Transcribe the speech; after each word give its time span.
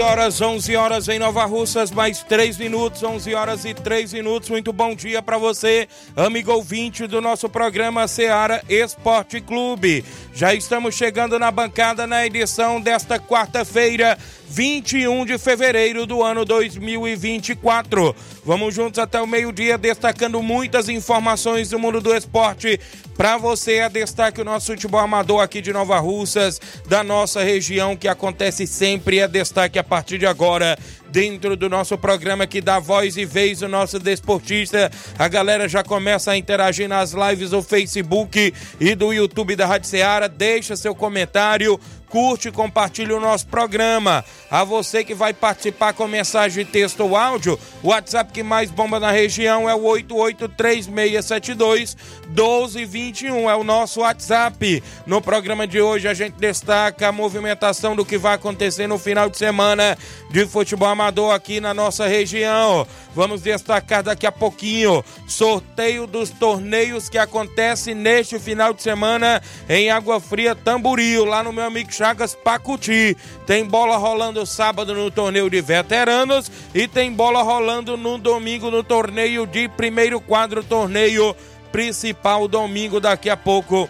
11 0.00 0.02
horas, 0.02 0.40
11 0.40 0.76
horas 0.76 1.08
em 1.08 1.18
Nova 1.18 1.44
Russas, 1.44 1.90
mais 1.90 2.22
3 2.22 2.56
minutos, 2.56 3.02
11 3.02 3.34
horas 3.34 3.64
e 3.66 3.74
3 3.74 4.14
minutos. 4.14 4.48
Muito 4.48 4.72
bom 4.72 4.94
dia 4.94 5.20
para 5.20 5.36
você, 5.36 5.86
amigo 6.16 6.50
ouvinte 6.50 7.06
do 7.06 7.20
nosso 7.20 7.50
programa 7.50 8.08
Seara 8.08 8.62
Esporte 8.66 9.42
Clube. 9.42 10.02
Já 10.32 10.54
estamos 10.54 10.94
chegando 10.94 11.38
na 11.38 11.50
bancada 11.50 12.06
na 12.06 12.24
edição 12.24 12.80
desta 12.80 13.18
quarta-feira, 13.18 14.16
21 14.50 15.24
de 15.24 15.38
fevereiro 15.38 16.04
do 16.06 16.24
ano 16.24 16.44
2024. 16.44 18.16
Vamos 18.44 18.74
juntos 18.74 18.98
até 18.98 19.22
o 19.22 19.26
meio-dia, 19.26 19.78
destacando 19.78 20.42
muitas 20.42 20.88
informações 20.88 21.70
do 21.70 21.78
mundo 21.78 22.00
do 22.00 22.12
esporte 22.12 22.80
para 23.16 23.36
você. 23.36 23.78
A 23.78 23.88
destaque 23.88 24.40
o 24.40 24.44
nosso 24.44 24.72
futebol 24.72 24.98
amador 24.98 25.40
aqui 25.40 25.60
de 25.60 25.72
Nova 25.72 26.00
Russas, 26.00 26.60
da 26.88 27.04
nossa 27.04 27.44
região, 27.44 27.96
que 27.96 28.08
acontece 28.08 28.66
sempre. 28.66 29.20
É 29.20 29.28
destaque 29.28 29.78
a 29.78 29.84
partir 29.84 30.18
de 30.18 30.26
agora 30.26 30.76
dentro 31.10 31.56
do 31.56 31.68
nosso 31.68 31.96
programa 31.96 32.46
que 32.46 32.60
dá 32.60 32.80
voz 32.80 33.16
e 33.16 33.24
vez 33.24 33.62
o 33.62 33.68
nosso 33.68 34.00
desportista. 34.00 34.90
A 35.16 35.28
galera 35.28 35.68
já 35.68 35.84
começa 35.84 36.32
a 36.32 36.36
interagir 36.36 36.88
nas 36.88 37.12
lives 37.12 37.50
do 37.50 37.62
Facebook 37.62 38.52
e 38.80 38.94
do 38.96 39.12
YouTube 39.12 39.54
da 39.54 39.66
Rádio 39.66 39.88
Ceará. 39.88 40.26
Deixa 40.26 40.74
seu 40.74 40.94
comentário 40.94 41.78
curte 42.10 42.48
e 42.48 42.52
compartilhe 42.52 43.12
o 43.12 43.20
nosso 43.20 43.46
programa. 43.46 44.24
A 44.50 44.64
você 44.64 45.04
que 45.04 45.14
vai 45.14 45.32
participar 45.32 45.94
com 45.94 46.08
mensagem 46.08 46.66
texto 46.66 47.00
ou 47.00 47.16
áudio, 47.16 47.58
o 47.82 47.88
WhatsApp 47.88 48.32
que 48.32 48.42
mais 48.42 48.70
bomba 48.70 48.98
na 48.98 49.12
região 49.12 49.70
é 49.70 49.74
o 49.74 49.82
883672 49.82 51.96
1221, 52.26 53.48
é 53.48 53.54
o 53.54 53.62
nosso 53.62 54.00
WhatsApp. 54.00 54.82
No 55.06 55.22
programa 55.22 55.64
de 55.66 55.80
hoje 55.80 56.08
a 56.08 56.14
gente 56.14 56.34
destaca 56.34 57.08
a 57.08 57.12
movimentação 57.12 57.94
do 57.94 58.04
que 58.04 58.18
vai 58.18 58.34
acontecer 58.34 58.88
no 58.88 58.98
final 58.98 59.30
de 59.30 59.38
semana 59.38 59.96
de 60.30 60.44
futebol 60.46 60.88
amador 60.88 61.32
aqui 61.32 61.60
na 61.60 61.72
nossa 61.72 62.08
região. 62.08 62.84
Vamos 63.14 63.42
destacar 63.42 64.02
daqui 64.02 64.26
a 64.26 64.32
pouquinho 64.32 65.04
sorteio 65.26 66.06
dos 66.06 66.30
torneios 66.30 67.08
que 67.08 67.18
acontece 67.18 67.94
neste 67.94 68.38
final 68.38 68.72
de 68.72 68.82
semana 68.82 69.42
em 69.68 69.90
Água 69.90 70.20
Fria 70.20 70.54
Tamboril, 70.54 71.24
lá 71.24 71.42
no 71.42 71.52
meu 71.52 71.64
amigo 71.64 71.92
Chagas 72.00 72.34
Pacuti. 72.34 73.14
Tem 73.46 73.62
bola 73.62 73.98
rolando 73.98 74.46
sábado 74.46 74.94
no 74.94 75.10
torneio 75.10 75.50
de 75.50 75.60
veteranos 75.60 76.50
e 76.74 76.88
tem 76.88 77.12
bola 77.12 77.42
rolando 77.42 77.94
no 77.94 78.16
domingo 78.16 78.70
no 78.70 78.82
torneio 78.82 79.46
de 79.46 79.68
primeiro 79.68 80.18
quadro, 80.18 80.64
torneio 80.64 81.36
principal 81.70 82.48
domingo 82.48 83.00
daqui 83.00 83.28
a 83.28 83.36
pouco. 83.36 83.86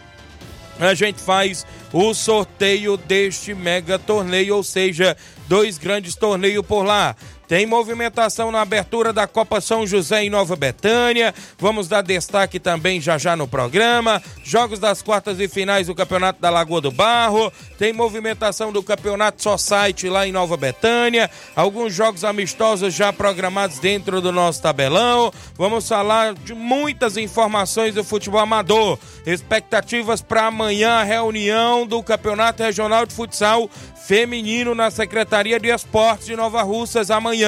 A 0.80 0.92
gente 0.92 1.20
faz 1.20 1.64
o 1.92 2.12
sorteio 2.12 2.96
deste 2.96 3.54
mega 3.54 3.96
torneio, 3.96 4.56
ou 4.56 4.64
seja, 4.64 5.16
dois 5.46 5.78
grandes 5.78 6.16
torneios 6.16 6.66
por 6.66 6.82
lá. 6.82 7.14
Tem 7.50 7.66
movimentação 7.66 8.52
na 8.52 8.60
abertura 8.60 9.12
da 9.12 9.26
Copa 9.26 9.60
São 9.60 9.84
José 9.84 10.22
em 10.22 10.30
Nova 10.30 10.54
Betânia. 10.54 11.34
Vamos 11.58 11.88
dar 11.88 12.00
destaque 12.00 12.60
também 12.60 13.00
já 13.00 13.18
já 13.18 13.34
no 13.34 13.48
programa. 13.48 14.22
Jogos 14.44 14.78
das 14.78 15.02
quartas 15.02 15.40
e 15.40 15.48
finais 15.48 15.88
do 15.88 15.94
Campeonato 15.96 16.40
da 16.40 16.48
Lagoa 16.48 16.80
do 16.80 16.92
Barro. 16.92 17.52
Tem 17.76 17.92
movimentação 17.92 18.70
do 18.70 18.84
Campeonato 18.84 19.42
Society 19.42 20.08
lá 20.08 20.28
em 20.28 20.30
Nova 20.30 20.56
Betânia. 20.56 21.28
Alguns 21.56 21.92
jogos 21.92 22.22
amistosos 22.22 22.94
já 22.94 23.12
programados 23.12 23.80
dentro 23.80 24.20
do 24.20 24.30
nosso 24.30 24.62
tabelão. 24.62 25.32
Vamos 25.56 25.88
falar 25.88 26.34
de 26.34 26.54
muitas 26.54 27.16
informações 27.16 27.96
do 27.96 28.04
futebol 28.04 28.38
amador. 28.38 28.96
Expectativas 29.26 30.22
para 30.22 30.46
amanhã 30.46 31.00
a 31.00 31.02
reunião 31.02 31.84
do 31.84 32.00
Campeonato 32.00 32.62
Regional 32.62 33.04
de 33.04 33.12
Futsal 33.12 33.68
feminino 34.06 34.74
na 34.74 34.90
Secretaria 34.90 35.60
de 35.60 35.68
Esportes 35.68 36.26
de 36.26 36.34
Nova 36.34 36.62
Russas. 36.62 37.10
Amanhã 37.12 37.39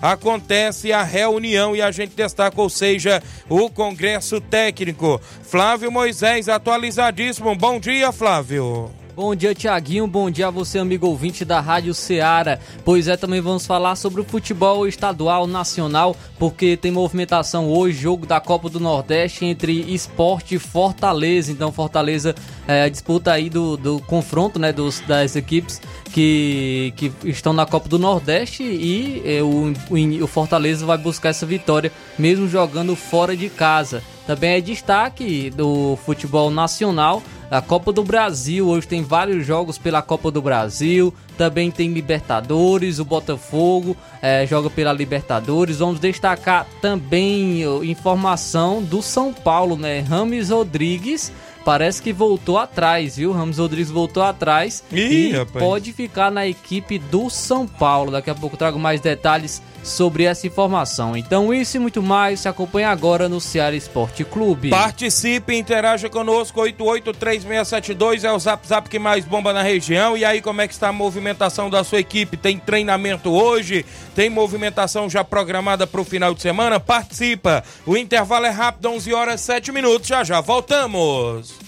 acontece 0.00 0.92
a 0.92 1.02
reunião 1.02 1.74
e 1.74 1.82
a 1.82 1.90
gente 1.90 2.14
destaca, 2.14 2.60
ou 2.60 2.68
seja, 2.68 3.22
o 3.48 3.70
Congresso 3.70 4.40
Técnico. 4.40 5.20
Flávio 5.42 5.90
Moisés, 5.90 6.48
atualizadíssimo. 6.48 7.54
Bom 7.54 7.80
dia, 7.80 8.12
Flávio. 8.12 8.97
Bom 9.18 9.34
dia, 9.34 9.52
Tiaguinho. 9.52 10.06
Bom 10.06 10.30
dia 10.30 10.46
a 10.46 10.50
você, 10.50 10.78
amigo 10.78 11.08
ouvinte 11.08 11.44
da 11.44 11.58
Rádio 11.58 11.92
Ceará. 11.92 12.56
Pois 12.84 13.08
é, 13.08 13.16
também 13.16 13.40
vamos 13.40 13.66
falar 13.66 13.96
sobre 13.96 14.20
o 14.20 14.24
futebol 14.24 14.86
estadual 14.86 15.44
nacional, 15.44 16.14
porque 16.38 16.76
tem 16.76 16.92
movimentação 16.92 17.68
hoje, 17.68 17.98
jogo 17.98 18.24
da 18.24 18.40
Copa 18.40 18.70
do 18.70 18.78
Nordeste 18.78 19.44
entre 19.44 19.72
Esporte 19.92 20.54
e 20.54 20.58
Fortaleza. 20.60 21.50
Então, 21.50 21.72
Fortaleza 21.72 22.32
é, 22.68 22.88
disputa 22.88 23.32
aí 23.32 23.50
do, 23.50 23.76
do 23.76 23.98
confronto 24.02 24.56
né, 24.56 24.72
dos, 24.72 25.00
das 25.00 25.34
equipes 25.34 25.82
que, 26.12 26.94
que 26.94 27.12
estão 27.24 27.52
na 27.52 27.66
Copa 27.66 27.88
do 27.88 27.98
Nordeste 27.98 28.62
e 28.62 29.20
é, 29.24 29.42
o, 29.42 29.72
o, 29.90 30.24
o 30.24 30.26
Fortaleza 30.28 30.86
vai 30.86 30.96
buscar 30.96 31.30
essa 31.30 31.44
vitória, 31.44 31.90
mesmo 32.16 32.46
jogando 32.46 32.94
fora 32.94 33.36
de 33.36 33.50
casa. 33.50 34.00
Também 34.28 34.50
é 34.50 34.60
destaque 34.60 35.48
do 35.48 35.98
futebol 36.04 36.50
nacional 36.50 37.22
a 37.50 37.62
Copa 37.62 37.90
do 37.90 38.04
Brasil. 38.04 38.68
Hoje 38.68 38.86
tem 38.86 39.02
vários 39.02 39.46
jogos 39.46 39.78
pela 39.78 40.02
Copa 40.02 40.30
do 40.30 40.42
Brasil. 40.42 41.14
Também 41.38 41.70
tem 41.70 41.94
Libertadores. 41.94 42.98
O 42.98 43.06
Botafogo 43.06 43.96
é, 44.20 44.46
joga 44.46 44.68
pela 44.68 44.92
Libertadores. 44.92 45.78
Vamos 45.78 45.98
destacar 45.98 46.66
também 46.82 47.62
informação 47.82 48.82
do 48.82 49.00
São 49.00 49.32
Paulo, 49.32 49.78
né? 49.78 50.00
Rames 50.00 50.50
Rodrigues 50.50 51.32
parece 51.64 52.02
que 52.02 52.12
voltou 52.12 52.58
atrás, 52.58 53.16
viu? 53.16 53.32
Ramos 53.32 53.56
Rodrigues 53.56 53.90
voltou 53.90 54.22
atrás 54.22 54.84
Ih, 54.92 54.98
e 54.98 55.32
rapaz. 55.32 55.64
pode 55.64 55.92
ficar 55.94 56.30
na 56.30 56.46
equipe 56.46 56.98
do 56.98 57.30
São 57.30 57.66
Paulo. 57.66 58.10
Daqui 58.10 58.28
a 58.28 58.34
pouco 58.34 58.58
trago 58.58 58.78
mais 58.78 59.00
detalhes 59.00 59.62
sobre 59.82 60.24
essa 60.24 60.46
informação. 60.46 61.16
Então, 61.16 61.52
isso 61.52 61.76
e 61.76 61.80
muito 61.80 62.02
mais 62.02 62.40
se 62.40 62.48
acompanha 62.48 62.88
agora 62.88 63.28
no 63.28 63.40
Ceará 63.40 63.74
Esporte 63.74 64.24
Clube. 64.24 64.70
Participe, 64.70 65.54
interaja 65.54 66.08
conosco, 66.08 66.60
883672 66.60 68.24
é 68.24 68.32
o 68.32 68.38
zap 68.38 68.66
zap 68.66 68.88
que 68.88 68.98
mais 68.98 69.24
bomba 69.24 69.52
na 69.52 69.62
região. 69.62 70.16
E 70.16 70.24
aí, 70.24 70.40
como 70.40 70.60
é 70.60 70.68
que 70.68 70.74
está 70.74 70.88
a 70.88 70.92
movimentação 70.92 71.70
da 71.70 71.84
sua 71.84 72.00
equipe? 72.00 72.36
Tem 72.36 72.58
treinamento 72.58 73.30
hoje? 73.30 73.84
Tem 74.14 74.28
movimentação 74.28 75.08
já 75.08 75.24
programada 75.24 75.86
para 75.86 76.00
o 76.00 76.04
final 76.04 76.34
de 76.34 76.42
semana? 76.42 76.80
Participa! 76.80 77.64
O 77.86 77.96
intervalo 77.96 78.46
é 78.46 78.50
rápido, 78.50 78.88
11 78.90 79.14
horas 79.14 79.40
7 79.40 79.72
minutos. 79.72 80.08
Já 80.08 80.24
já 80.24 80.40
voltamos. 80.40 81.67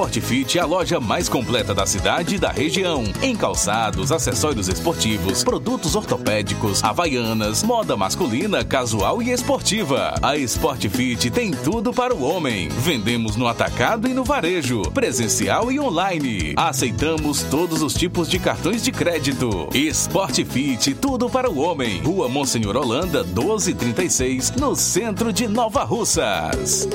A 0.00 0.04
Sport 0.04 0.20
Fit 0.20 0.58
é 0.58 0.62
a 0.62 0.64
loja 0.64 0.98
mais 0.98 1.28
completa 1.28 1.74
da 1.74 1.84
cidade 1.84 2.36
e 2.36 2.38
da 2.38 2.50
região. 2.50 3.04
Em 3.20 3.36
calçados, 3.36 4.10
acessórios 4.10 4.66
esportivos, 4.66 5.44
produtos 5.44 5.94
ortopédicos, 5.94 6.82
havaianas, 6.82 7.62
moda 7.62 7.98
masculina, 7.98 8.64
casual 8.64 9.20
e 9.20 9.30
esportiva. 9.30 10.14
A 10.22 10.38
Sport 10.38 10.88
Fit 10.88 11.30
tem 11.30 11.50
tudo 11.50 11.92
para 11.92 12.14
o 12.14 12.22
homem. 12.22 12.70
Vendemos 12.70 13.36
no 13.36 13.46
atacado 13.46 14.08
e 14.08 14.14
no 14.14 14.24
varejo, 14.24 14.80
presencial 14.90 15.70
e 15.70 15.78
online. 15.78 16.54
Aceitamos 16.56 17.42
todos 17.42 17.82
os 17.82 17.92
tipos 17.92 18.26
de 18.26 18.38
cartões 18.38 18.82
de 18.82 18.92
crédito. 18.92 19.68
Sport 19.74 20.46
Fit, 20.46 20.94
tudo 20.94 21.28
para 21.28 21.50
o 21.50 21.58
homem. 21.58 22.00
Rua 22.00 22.26
Monsenhor 22.26 22.74
Holanda, 22.74 23.22
1236, 23.22 24.52
no 24.52 24.74
centro 24.74 25.30
de 25.30 25.46
Nova 25.46 25.84
Russas. 25.84 26.88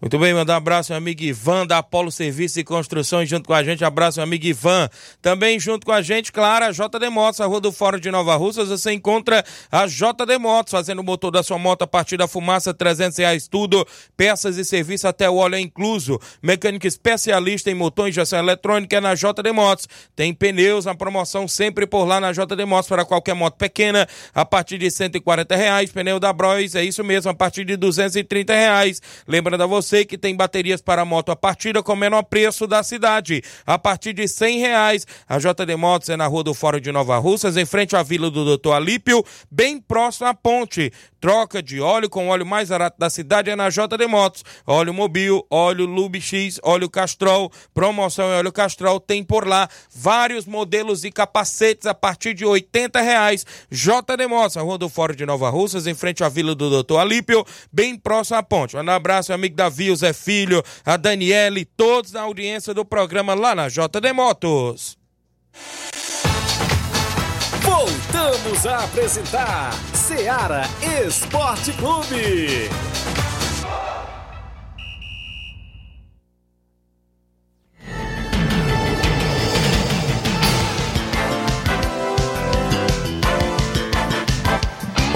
Muito 0.00 0.16
bem, 0.16 0.32
mandar 0.32 0.54
um 0.54 0.56
abraço, 0.58 0.92
meu 0.92 0.96
amigo 0.98 1.24
Ivan, 1.24 1.66
da 1.66 1.78
Apolo 1.78 2.12
Serviço 2.12 2.60
e 2.60 2.62
Construções, 2.62 3.28
junto 3.28 3.48
com 3.48 3.52
a 3.52 3.64
gente. 3.64 3.84
Abraço, 3.84 4.20
meu 4.20 4.22
amigo 4.22 4.46
Ivan. 4.46 4.88
Também 5.20 5.58
junto 5.58 5.84
com 5.84 5.90
a 5.90 6.00
gente, 6.00 6.30
claro, 6.30 6.66
a 6.66 6.70
JD 6.70 7.10
Motos, 7.10 7.40
a 7.40 7.46
Rua 7.46 7.60
do 7.60 7.72
Fórum 7.72 7.98
de 7.98 8.08
Nova 8.08 8.36
Russas. 8.36 8.68
Você 8.68 8.92
encontra 8.92 9.44
a 9.72 9.86
JD 9.88 10.38
Motos, 10.38 10.70
fazendo 10.70 11.00
o 11.00 11.02
motor 11.02 11.32
da 11.32 11.42
sua 11.42 11.58
moto 11.58 11.82
a 11.82 11.86
partir 11.88 12.16
da 12.16 12.28
fumaça, 12.28 12.72
300 12.72 13.18
reais 13.18 13.48
tudo. 13.48 13.84
Peças 14.16 14.56
e 14.56 14.64
serviço 14.64 15.08
até 15.08 15.28
o 15.28 15.34
óleo 15.34 15.56
é 15.56 15.60
incluso. 15.60 16.20
Mecânica 16.40 16.86
especialista 16.86 17.68
em 17.68 17.74
motor 17.74 18.06
e 18.06 18.10
injeção 18.10 18.38
eletrônica 18.38 18.96
é 18.96 19.00
na 19.00 19.16
JD 19.16 19.50
Motos. 19.52 19.88
Tem 20.14 20.32
pneus 20.32 20.84
na 20.84 20.94
promoção 20.94 21.48
sempre 21.48 21.88
por 21.88 22.04
lá 22.04 22.20
na 22.20 22.30
JD 22.30 22.64
Motos 22.66 22.88
para 22.88 23.04
qualquer 23.04 23.34
moto 23.34 23.56
pequena, 23.56 24.06
a 24.32 24.44
partir 24.44 24.78
de 24.78 24.92
140 24.92 25.56
reais. 25.56 25.90
Pneu 25.90 26.20
da 26.20 26.32
Bros, 26.32 26.76
é 26.76 26.84
isso 26.84 27.02
mesmo, 27.02 27.32
a 27.32 27.34
partir 27.34 27.64
de 27.64 27.76
230 27.76 28.52
reais. 28.54 29.02
Lembrando 29.26 29.64
a 29.64 29.66
você 29.66 29.87
você 29.88 30.04
que 30.04 30.18
tem 30.18 30.36
baterias 30.36 30.82
para 30.82 31.04
moto 31.04 31.32
a 31.32 31.36
partida 31.36 31.82
com 31.82 31.94
o 31.94 31.96
menor 31.96 32.22
preço 32.22 32.66
da 32.66 32.82
cidade, 32.82 33.42
a 33.66 33.78
partir 33.78 34.12
de 34.12 34.28
cem 34.28 34.58
reais. 34.58 35.06
A 35.26 35.38
JD 35.38 35.76
Motos 35.76 36.10
é 36.10 36.16
na 36.16 36.26
Rua 36.26 36.44
do 36.44 36.52
Fórum 36.52 36.78
de 36.78 36.92
Nova 36.92 37.16
Russas, 37.16 37.56
em 37.56 37.64
frente 37.64 37.96
à 37.96 38.02
Vila 38.02 38.30
do 38.30 38.44
Doutor 38.44 38.74
Alípio, 38.74 39.24
bem 39.50 39.80
próximo 39.80 40.26
à 40.26 40.34
ponte. 40.34 40.92
Troca 41.20 41.60
de 41.60 41.80
óleo 41.80 42.08
com 42.08 42.28
óleo 42.28 42.46
mais 42.46 42.68
barato 42.68 42.96
da 42.96 43.10
cidade 43.10 43.50
é 43.50 43.56
na 43.56 43.68
JD 43.70 44.06
Motos. 44.06 44.44
Óleo 44.64 44.94
Mobil, 44.94 45.44
óleo 45.50 45.84
Lube 45.84 46.20
X, 46.20 46.60
óleo 46.62 46.88
Castrol, 46.88 47.50
promoção 47.74 48.30
em 48.30 48.36
óleo 48.36 48.52
Castrol, 48.52 49.00
tem 49.00 49.24
por 49.24 49.46
lá 49.46 49.68
vários 49.92 50.46
modelos 50.46 51.02
e 51.02 51.10
capacetes 51.10 51.86
a 51.86 51.94
partir 51.94 52.34
de 52.34 52.44
oitenta 52.44 53.00
reais. 53.00 53.44
JD 53.70 54.28
Motos, 54.28 54.56
Rua 54.56 54.78
do 54.78 54.88
Fórum 54.88 55.14
de 55.14 55.26
Nova 55.26 55.48
Russas, 55.50 55.86
em 55.86 55.94
frente 55.94 56.22
à 56.22 56.28
Vila 56.28 56.54
do 56.54 56.70
Doutor 56.70 56.98
Alípio, 56.98 57.44
bem 57.72 57.96
próximo 57.96 58.36
à 58.36 58.42
ponte. 58.42 58.76
Um 58.76 58.90
abraço, 58.90 59.32
amigo 59.32 59.56
Davi 59.56 59.77
Davi, 59.78 59.90
o 59.92 59.96
Zé 59.96 60.12
Filho, 60.12 60.62
a 60.84 60.96
Daniele, 60.96 61.64
todos 61.64 62.12
na 62.12 62.22
audiência 62.22 62.74
do 62.74 62.84
programa 62.84 63.34
lá 63.34 63.54
na 63.54 63.68
JD 63.68 64.12
Motos. 64.12 64.98
Voltamos 67.62 68.66
a 68.66 68.84
apresentar 68.84 69.72
Seara 69.94 70.62
Esporte 71.06 71.72
Clube. 71.74 72.68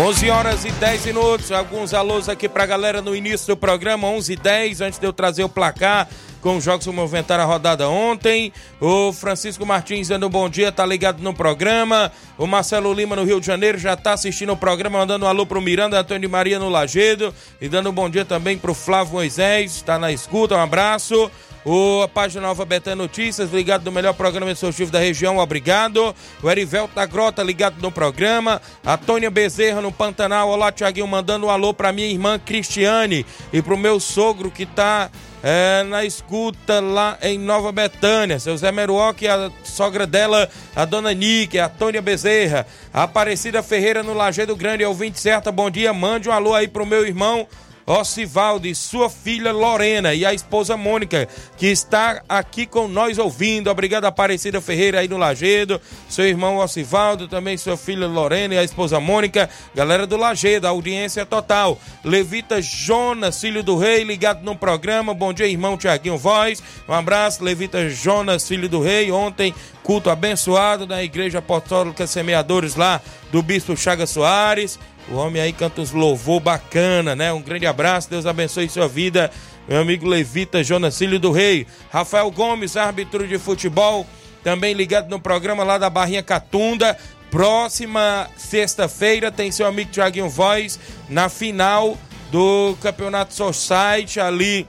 11 0.02 0.30
horas 0.30 0.64
e 0.64 0.72
10 0.72 1.06
minutos. 1.06 1.52
Alguns 1.52 1.94
alôs 1.94 2.28
aqui 2.28 2.48
pra 2.48 2.66
galera 2.66 3.00
no 3.00 3.14
início 3.14 3.46
do 3.46 3.56
programa, 3.56 4.08
11 4.08 4.32
e 4.32 4.36
10, 4.36 4.80
antes 4.80 4.98
de 4.98 5.06
eu 5.06 5.12
trazer 5.12 5.44
o 5.44 5.48
placar 5.48 6.08
com 6.42 6.56
os 6.56 6.64
jogos 6.64 6.84
que 6.84 6.92
movimentaram 6.92 7.44
a 7.44 7.46
rodada 7.46 7.88
ontem. 7.88 8.52
O 8.80 9.12
Francisco 9.12 9.64
Martins 9.64 10.08
dando 10.08 10.26
um 10.26 10.30
bom 10.30 10.50
dia, 10.50 10.72
tá 10.72 10.84
ligado 10.84 11.22
no 11.22 11.32
programa. 11.32 12.12
O 12.36 12.46
Marcelo 12.46 12.92
Lima 12.92 13.16
no 13.16 13.24
Rio 13.24 13.40
de 13.40 13.46
Janeiro 13.46 13.78
já 13.78 13.96
tá 13.96 14.12
assistindo 14.12 14.52
o 14.52 14.56
programa, 14.56 14.98
mandando 14.98 15.24
um 15.24 15.28
alô 15.28 15.46
pro 15.46 15.60
Miranda 15.60 16.00
Antônio 16.00 16.28
Maria 16.28 16.58
no 16.58 16.68
Lagedo. 16.68 17.32
E 17.60 17.68
dando 17.68 17.88
um 17.88 17.92
bom 17.92 18.10
dia 18.10 18.24
também 18.24 18.58
pro 18.58 18.74
Flávio 18.74 19.14
Moisés, 19.14 19.80
tá 19.82 19.98
na 19.98 20.12
escuta, 20.12 20.56
um 20.56 20.60
abraço. 20.60 21.30
O, 21.64 22.02
a 22.02 22.08
página 22.08 22.42
Nova 22.42 22.64
Betânia 22.64 22.96
Notícias, 22.96 23.52
ligado 23.52 23.84
no 23.84 23.92
melhor 23.92 24.14
programa 24.14 24.50
esportivo 24.50 24.90
da 24.90 24.98
região, 24.98 25.38
obrigado. 25.38 26.12
O 26.42 26.50
Erivelto 26.50 26.96
da 26.96 27.06
Grota, 27.06 27.40
ligado 27.40 27.80
no 27.80 27.92
programa. 27.92 28.60
A 28.84 28.96
Tônia 28.96 29.30
Bezerra 29.30 29.80
no 29.80 29.92
Pantanal. 29.92 30.48
Olá, 30.48 30.72
Tiaguinho, 30.72 31.06
mandando 31.06 31.46
um 31.46 31.50
alô 31.50 31.72
pra 31.72 31.92
minha 31.92 32.08
irmã 32.08 32.36
Cristiane 32.36 33.24
e 33.52 33.62
pro 33.62 33.78
meu 33.78 34.00
sogro 34.00 34.50
que 34.50 34.66
tá 34.66 35.08
é, 35.42 35.82
na 35.82 36.04
escuta 36.04 36.80
lá 36.80 37.18
em 37.20 37.38
Nova 37.38 37.72
Betânia. 37.72 38.38
Seu 38.38 38.56
Zé 38.56 38.70
Meruoc 38.70 39.22
e 39.22 39.28
a 39.28 39.50
sogra 39.64 40.06
dela, 40.06 40.48
a 40.74 40.84
dona 40.84 41.12
Nick, 41.12 41.58
a 41.58 41.68
Tônia 41.68 42.00
Bezerra. 42.00 42.66
A 42.92 43.02
Aparecida 43.02 43.62
Ferreira 43.62 44.02
no 44.02 44.14
Lajeado 44.14 44.54
Grande, 44.54 44.84
ouvinte 44.84 45.18
certa, 45.18 45.50
bom 45.50 45.70
dia. 45.70 45.92
Mande 45.92 46.28
um 46.28 46.32
alô 46.32 46.54
aí 46.54 46.68
pro 46.68 46.86
meu 46.86 47.06
irmão 47.06 47.46
Ocivaldo 47.86 48.66
e 48.66 48.74
sua 48.74 49.10
filha 49.10 49.52
Lorena 49.52 50.14
e 50.14 50.24
a 50.24 50.32
esposa 50.32 50.76
Mônica, 50.76 51.28
que 51.56 51.66
está 51.66 52.22
aqui 52.28 52.66
com 52.66 52.86
nós 52.88 53.18
ouvindo. 53.18 53.70
Obrigado, 53.70 54.04
Aparecida 54.04 54.60
Ferreira 54.60 55.00
aí 55.00 55.08
no 55.08 55.16
Lagedo, 55.18 55.80
seu 56.08 56.26
irmão 56.26 56.58
Ocivaldo, 56.58 57.28
também 57.28 57.56
sua 57.56 57.76
filha 57.76 58.06
Lorena 58.06 58.54
e 58.54 58.58
a 58.58 58.64
esposa 58.64 59.00
Mônica, 59.00 59.48
galera 59.74 60.06
do 60.06 60.16
Lagedo, 60.16 60.66
audiência 60.66 61.26
total. 61.26 61.78
Levita 62.04 62.60
Jonas, 62.62 63.40
filho 63.40 63.62
do 63.62 63.76
rei, 63.76 64.04
ligado 64.04 64.42
no 64.42 64.56
programa. 64.56 65.14
Bom 65.14 65.32
dia, 65.32 65.46
irmão 65.46 65.76
Tiaguinho 65.76 66.18
Voz. 66.18 66.62
Um 66.88 66.92
abraço, 66.92 67.42
Levita 67.42 67.88
Jonas, 67.88 68.46
filho 68.46 68.68
do 68.68 68.80
rei. 68.80 69.10
Ontem, 69.10 69.54
culto 69.82 70.10
abençoado 70.10 70.86
na 70.86 71.02
Igreja 71.02 71.38
Apostólica 71.38 72.06
Semeadores 72.06 72.76
lá 72.76 73.00
do 73.30 73.42
Bispo 73.42 73.76
Chaga 73.76 74.06
Soares. 74.06 74.78
O 75.10 75.16
homem 75.16 75.42
aí 75.42 75.52
canta 75.52 75.80
uns 75.80 75.92
louvor 75.92 76.40
bacana, 76.40 77.14
né? 77.14 77.32
Um 77.32 77.42
grande 77.42 77.66
abraço, 77.66 78.08
Deus 78.08 78.26
abençoe 78.26 78.68
sua 78.68 78.88
vida. 78.88 79.30
Meu 79.68 79.80
amigo 79.80 80.06
Levita 80.06 80.62
Jonacílio 80.62 81.18
do 81.18 81.30
Rei. 81.30 81.66
Rafael 81.90 82.30
Gomes, 82.30 82.76
árbitro 82.76 83.26
de 83.26 83.38
futebol, 83.38 84.06
também 84.42 84.74
ligado 84.74 85.08
no 85.08 85.20
programa 85.20 85.64
lá 85.64 85.78
da 85.78 85.90
Barrinha 85.90 86.22
Catunda. 86.22 86.96
Próxima 87.30 88.28
sexta-feira 88.36 89.32
tem 89.32 89.50
seu 89.50 89.66
amigo 89.66 89.90
Tiaguinho 89.90 90.28
Voz 90.28 90.78
na 91.08 91.28
final 91.28 91.96
do 92.30 92.76
Campeonato 92.80 93.34
Society 93.34 94.20
ali 94.20 94.66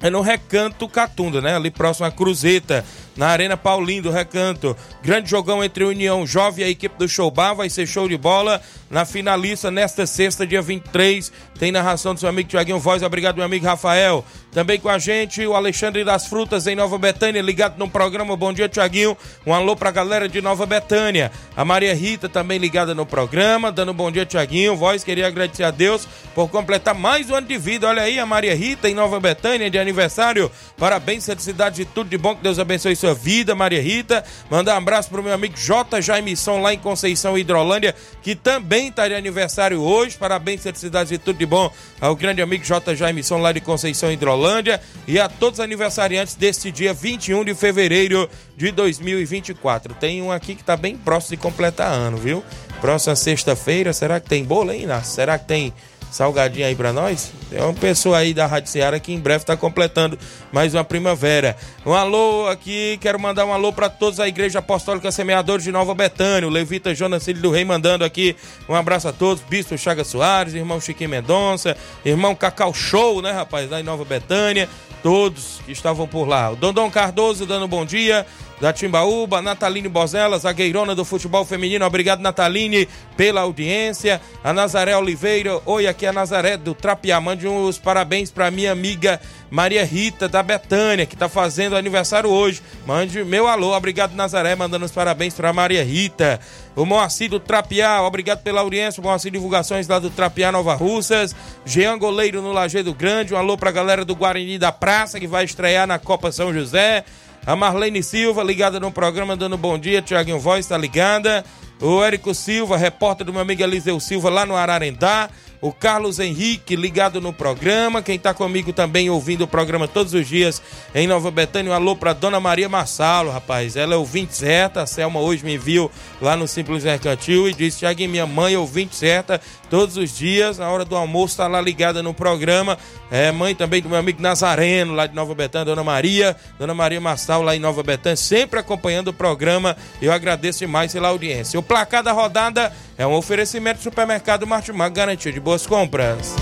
é 0.00 0.10
no 0.10 0.20
Recanto 0.20 0.88
Catunda, 0.88 1.40
né? 1.40 1.56
Ali 1.56 1.70
próximo 1.70 2.06
à 2.06 2.10
Cruzeta. 2.10 2.84
Na 3.16 3.28
Arena 3.28 3.56
Paulinho 3.56 4.04
do 4.04 4.10
Recanto. 4.10 4.76
Grande 5.02 5.30
jogão 5.30 5.64
entre 5.64 5.84
União 5.84 6.26
Jovem 6.26 6.64
e 6.64 6.68
a 6.68 6.70
equipe 6.70 6.98
do 6.98 7.08
Showbar, 7.08 7.54
vai 7.54 7.70
ser 7.70 7.86
show 7.86 8.08
de 8.08 8.16
bola 8.16 8.60
na 8.90 9.04
finalista 9.04 9.70
nesta 9.70 10.06
sexta, 10.06 10.46
dia 10.46 10.62
23. 10.62 11.32
Tem 11.58 11.72
narração 11.72 12.14
do 12.14 12.20
seu 12.20 12.28
amigo 12.28 12.48
Tiaguinho 12.48 12.78
Voz. 12.78 13.02
Obrigado, 13.02 13.36
meu 13.36 13.44
amigo 13.44 13.64
Rafael. 13.66 14.24
Também 14.52 14.80
com 14.80 14.88
a 14.88 14.98
gente 14.98 15.46
o 15.46 15.54
Alexandre 15.54 16.02
das 16.04 16.26
Frutas 16.26 16.66
em 16.66 16.74
Nova 16.74 16.96
Betânia, 16.96 17.42
ligado 17.42 17.78
no 17.78 17.88
programa 17.88 18.36
Bom 18.36 18.52
Dia 18.52 18.68
Tiaguinho. 18.68 19.16
Um 19.46 19.52
alô 19.52 19.76
pra 19.76 19.90
galera 19.90 20.28
de 20.28 20.40
Nova 20.40 20.64
Betânia. 20.64 21.30
A 21.56 21.64
Maria 21.64 21.94
Rita 21.94 22.28
também 22.28 22.58
ligada 22.58 22.94
no 22.94 23.04
programa, 23.04 23.70
dando 23.70 23.92
bom 23.92 24.10
dia 24.10 24.24
Tiaguinho. 24.24 24.76
Voz, 24.76 25.04
queria 25.04 25.26
agradecer 25.26 25.64
a 25.64 25.70
Deus 25.70 26.08
por 26.34 26.48
completar 26.48 26.94
mais 26.94 27.28
um 27.28 27.34
ano 27.34 27.46
de 27.46 27.58
vida. 27.58 27.86
Olha 27.86 28.02
aí 28.02 28.18
a 28.18 28.26
Maria 28.26 28.54
Rita 28.54 28.88
em 28.88 28.94
Nova 28.94 29.20
Betânia 29.20 29.70
de 29.70 29.78
aniversário. 29.78 30.50
Parabéns, 30.78 31.26
felicidade 31.26 31.76
de 31.76 31.84
tudo 31.84 32.08
de 32.08 32.16
bom, 32.16 32.34
que 32.34 32.42
Deus 32.42 32.58
abençoe 32.58 32.96
sua 33.06 33.14
vida, 33.14 33.54
Maria 33.54 33.80
Rita. 33.80 34.24
Mandar 34.50 34.74
um 34.74 34.78
abraço 34.78 35.08
pro 35.08 35.22
meu 35.22 35.32
amigo 35.32 35.56
J. 35.56 36.00
Jaimison 36.02 36.60
lá 36.60 36.74
em 36.74 36.78
Conceição 36.78 37.38
Hidrolândia, 37.38 37.94
que 38.20 38.34
também 38.34 38.90
tá 38.90 39.06
de 39.06 39.14
aniversário 39.14 39.80
hoje. 39.80 40.16
Parabéns, 40.16 40.62
felicidade 40.62 41.10
de 41.10 41.18
tudo 41.18 41.38
de 41.38 41.46
bom 41.46 41.70
ao 42.00 42.16
grande 42.16 42.42
amigo 42.42 42.64
J. 42.64 42.96
Jaimison 42.96 43.38
lá 43.38 43.52
de 43.52 43.60
Conceição 43.60 44.10
Hidrolândia 44.10 44.80
e 45.06 45.20
a 45.20 45.28
todos 45.28 45.60
os 45.60 45.64
aniversariantes 45.64 46.34
deste 46.34 46.72
dia 46.72 46.92
21 46.92 47.44
de 47.44 47.54
fevereiro 47.54 48.28
de 48.56 48.72
2024. 48.72 49.94
Tem 49.94 50.20
um 50.20 50.32
aqui 50.32 50.56
que 50.56 50.62
está 50.62 50.76
bem 50.76 50.96
próximo 50.96 51.36
de 51.36 51.42
completar 51.42 51.92
ano, 51.92 52.16
viu? 52.16 52.42
Próxima 52.80 53.14
sexta-feira, 53.14 53.92
será 53.92 54.18
que 54.18 54.28
tem 54.28 54.44
bolo 54.44 54.70
aí, 54.70 54.82
Inácio? 54.82 55.14
Será 55.14 55.38
que 55.38 55.46
tem 55.46 55.72
salgadinho 56.10 56.66
aí 56.66 56.74
para 56.74 56.92
nós? 56.92 57.32
Tem 57.50 57.60
uma 57.60 57.72
pessoa 57.74 58.18
aí 58.18 58.34
da 58.34 58.46
Rádio 58.46 58.70
Ceará 58.70 58.98
que 58.98 59.12
em 59.12 59.18
breve 59.18 59.42
está 59.42 59.56
completando 59.56 60.18
mais 60.52 60.74
uma 60.74 60.84
primavera. 60.84 61.56
Um 61.84 61.92
alô 61.92 62.48
aqui, 62.48 62.98
quero 63.00 63.18
mandar 63.18 63.44
um 63.44 63.52
alô 63.52 63.72
para 63.72 63.88
todos 63.88 64.18
a 64.18 64.26
Igreja 64.26 64.58
Apostólica 64.58 65.10
Semeadores 65.10 65.64
de 65.64 65.72
Nova 65.72 65.94
Betânia, 65.94 66.48
o 66.48 66.50
Levita 66.50 66.94
Jonas 66.94 67.24
Filho 67.24 67.40
do 67.40 67.50
Rei 67.50 67.64
mandando 67.64 68.04
aqui 68.04 68.36
um 68.68 68.74
abraço 68.74 69.08
a 69.08 69.12
todos, 69.12 69.42
Bispo 69.42 69.76
Chaga 69.76 70.04
Soares, 70.04 70.54
irmão 70.54 70.80
Chiquinho 70.80 71.10
Mendonça, 71.10 71.76
irmão 72.04 72.34
Cacau 72.34 72.72
Show, 72.72 73.22
né, 73.22 73.32
rapaz, 73.32 73.70
lá 73.70 73.80
em 73.80 73.84
Nova 73.84 74.04
Betânia, 74.04 74.68
todos 75.02 75.60
que 75.64 75.72
estavam 75.72 76.06
por 76.06 76.26
lá. 76.26 76.50
O 76.50 76.56
Dondon 76.56 76.90
Cardoso 76.90 77.46
dando 77.46 77.68
bom 77.68 77.84
dia, 77.84 78.26
da 78.60 78.72
Timbaúba, 78.72 79.42
Nataline 79.42 79.88
Bozelas, 79.88 80.42
zagueirona 80.42 80.94
do 80.94 81.04
futebol 81.04 81.44
feminino. 81.44 81.84
Obrigado, 81.84 82.20
Nataline, 82.20 82.88
pela 83.16 83.42
audiência. 83.42 84.20
A 84.42 84.52
Nazaré 84.52 84.96
Oliveira, 84.96 85.60
oi, 85.66 85.86
aqui 85.86 86.06
é 86.06 86.08
a 86.08 86.12
Nazaré 86.12 86.56
do 86.56 86.74
Trapiá. 86.74 87.20
Mande 87.20 87.46
os 87.46 87.78
parabéns 87.78 88.30
para 88.30 88.50
minha 88.50 88.72
amiga 88.72 89.20
Maria 89.50 89.84
Rita 89.84 90.28
da 90.28 90.42
Betânia, 90.42 91.06
que 91.06 91.14
está 91.14 91.28
fazendo 91.28 91.76
aniversário 91.76 92.30
hoje. 92.30 92.62
Mande 92.86 93.22
meu 93.24 93.46
alô, 93.46 93.76
obrigado, 93.76 94.14
Nazaré, 94.14 94.54
mandando 94.54 94.84
os 94.84 94.92
parabéns 94.92 95.34
para 95.34 95.52
Maria 95.52 95.84
Rita. 95.84 96.40
O 96.74 96.84
Moacir 96.84 97.30
do 97.30 97.40
Trapiá, 97.40 98.02
obrigado 98.02 98.42
pela 98.42 98.60
audiência. 98.60 99.02
Moacir 99.02 99.32
Divulgações 99.32 99.88
lá 99.88 99.98
do 99.98 100.10
Trapiá 100.10 100.52
Nova 100.52 100.74
Russas. 100.74 101.34
Jean 101.64 101.98
Goleiro 101.98 102.42
no 102.42 102.52
Lajeado 102.52 102.92
Grande. 102.92 103.32
Um 103.32 103.38
alô 103.38 103.56
para 103.56 103.70
a 103.70 103.72
galera 103.72 104.04
do 104.04 104.14
Guarani 104.14 104.58
da 104.58 104.70
Praça, 104.70 105.18
que 105.18 105.26
vai 105.26 105.44
estrear 105.44 105.86
na 105.86 105.98
Copa 105.98 106.30
São 106.30 106.52
José. 106.52 107.04
A 107.46 107.54
Marlene 107.54 108.02
Silva, 108.02 108.42
ligada 108.42 108.80
no 108.80 108.90
programa, 108.90 109.36
dando 109.36 109.56
bom 109.56 109.78
dia. 109.78 110.02
Tiaguinho 110.02 110.40
Voz, 110.40 110.66
tá 110.66 110.76
ligada. 110.76 111.44
O 111.80 112.02
Érico 112.02 112.34
Silva, 112.34 112.76
repórter 112.76 113.24
do 113.24 113.32
meu 113.32 113.40
amigo 113.40 113.62
Eliseu 113.62 114.00
Silva, 114.00 114.28
lá 114.28 114.44
no 114.44 114.56
Ararendá. 114.56 115.30
O 115.60 115.72
Carlos 115.72 116.18
Henrique, 116.18 116.74
ligado 116.74 117.20
no 117.20 117.32
programa. 117.32 118.02
Quem 118.02 118.18
tá 118.18 118.34
comigo 118.34 118.72
também 118.72 119.08
ouvindo 119.08 119.44
o 119.44 119.46
programa 119.46 119.86
todos 119.86 120.12
os 120.12 120.26
dias 120.26 120.60
em 120.92 121.06
Nova 121.06 121.30
Betânia. 121.30 121.70
Um 121.70 121.74
alô 121.74 121.94
pra 121.94 122.12
Dona 122.12 122.40
Maria 122.40 122.68
Massalo, 122.68 123.30
rapaz. 123.30 123.76
Ela 123.76 123.94
é 123.94 123.96
ouvinte 123.96 124.34
certa. 124.34 124.82
A 124.82 124.86
Selma 124.86 125.20
hoje 125.20 125.44
me 125.44 125.56
viu 125.56 125.88
lá 126.20 126.36
no 126.36 126.48
Simples 126.48 126.82
Mercantil 126.82 127.48
e 127.48 127.54
disse: 127.54 127.78
Tiaguinho, 127.78 128.10
minha 128.10 128.26
mãe 128.26 128.54
é 128.54 128.58
ouvinte 128.58 128.96
certa 128.96 129.40
todos 129.70 129.96
os 129.96 130.16
dias. 130.16 130.58
Na 130.58 130.70
hora 130.70 130.84
do 130.84 130.96
almoço, 130.96 131.36
tá 131.36 131.46
lá 131.46 131.60
ligada 131.60 132.02
no 132.02 132.14
programa. 132.14 132.78
É 133.10 133.30
mãe 133.30 133.54
também 133.54 133.82
do 133.82 133.88
meu 133.88 133.98
amigo 133.98 134.20
Nazareno, 134.20 134.94
lá 134.94 135.06
de 135.06 135.14
Nova 135.14 135.34
Betânia, 135.34 135.64
Dona 135.64 135.84
Maria. 135.84 136.36
Dona 136.58 136.74
Maria 136.74 137.00
Massal, 137.00 137.42
lá 137.42 137.54
em 137.54 137.60
Nova 137.60 137.82
Betânia, 137.82 138.16
sempre 138.16 138.60
acompanhando 138.60 139.08
o 139.08 139.12
programa. 139.12 139.76
Eu 140.00 140.12
agradeço 140.12 140.60
demais 140.60 140.92
pela 140.92 141.08
audiência. 141.08 141.58
O 141.58 141.62
placar 141.62 142.02
da 142.02 142.12
rodada 142.12 142.72
é 142.96 143.06
um 143.06 143.14
oferecimento 143.14 143.78
do 143.78 143.84
supermercado 143.84 144.46
Martimag, 144.46 144.92
garantia 144.92 145.32
de 145.32 145.40
boas 145.40 145.66
compras. 145.66 146.34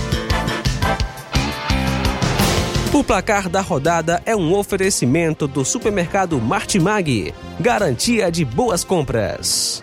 O 2.95 3.03
placar 3.03 3.49
da 3.49 3.61
rodada 3.61 4.23
é 4.25 4.37
um 4.37 4.55
oferecimento 4.55 5.49
do 5.49 5.65
supermercado 5.65 6.41
Martimag, 6.41 7.35
garantia 7.59 8.31
de 8.31 8.45
boas 8.45 8.85
compras. 8.85 9.83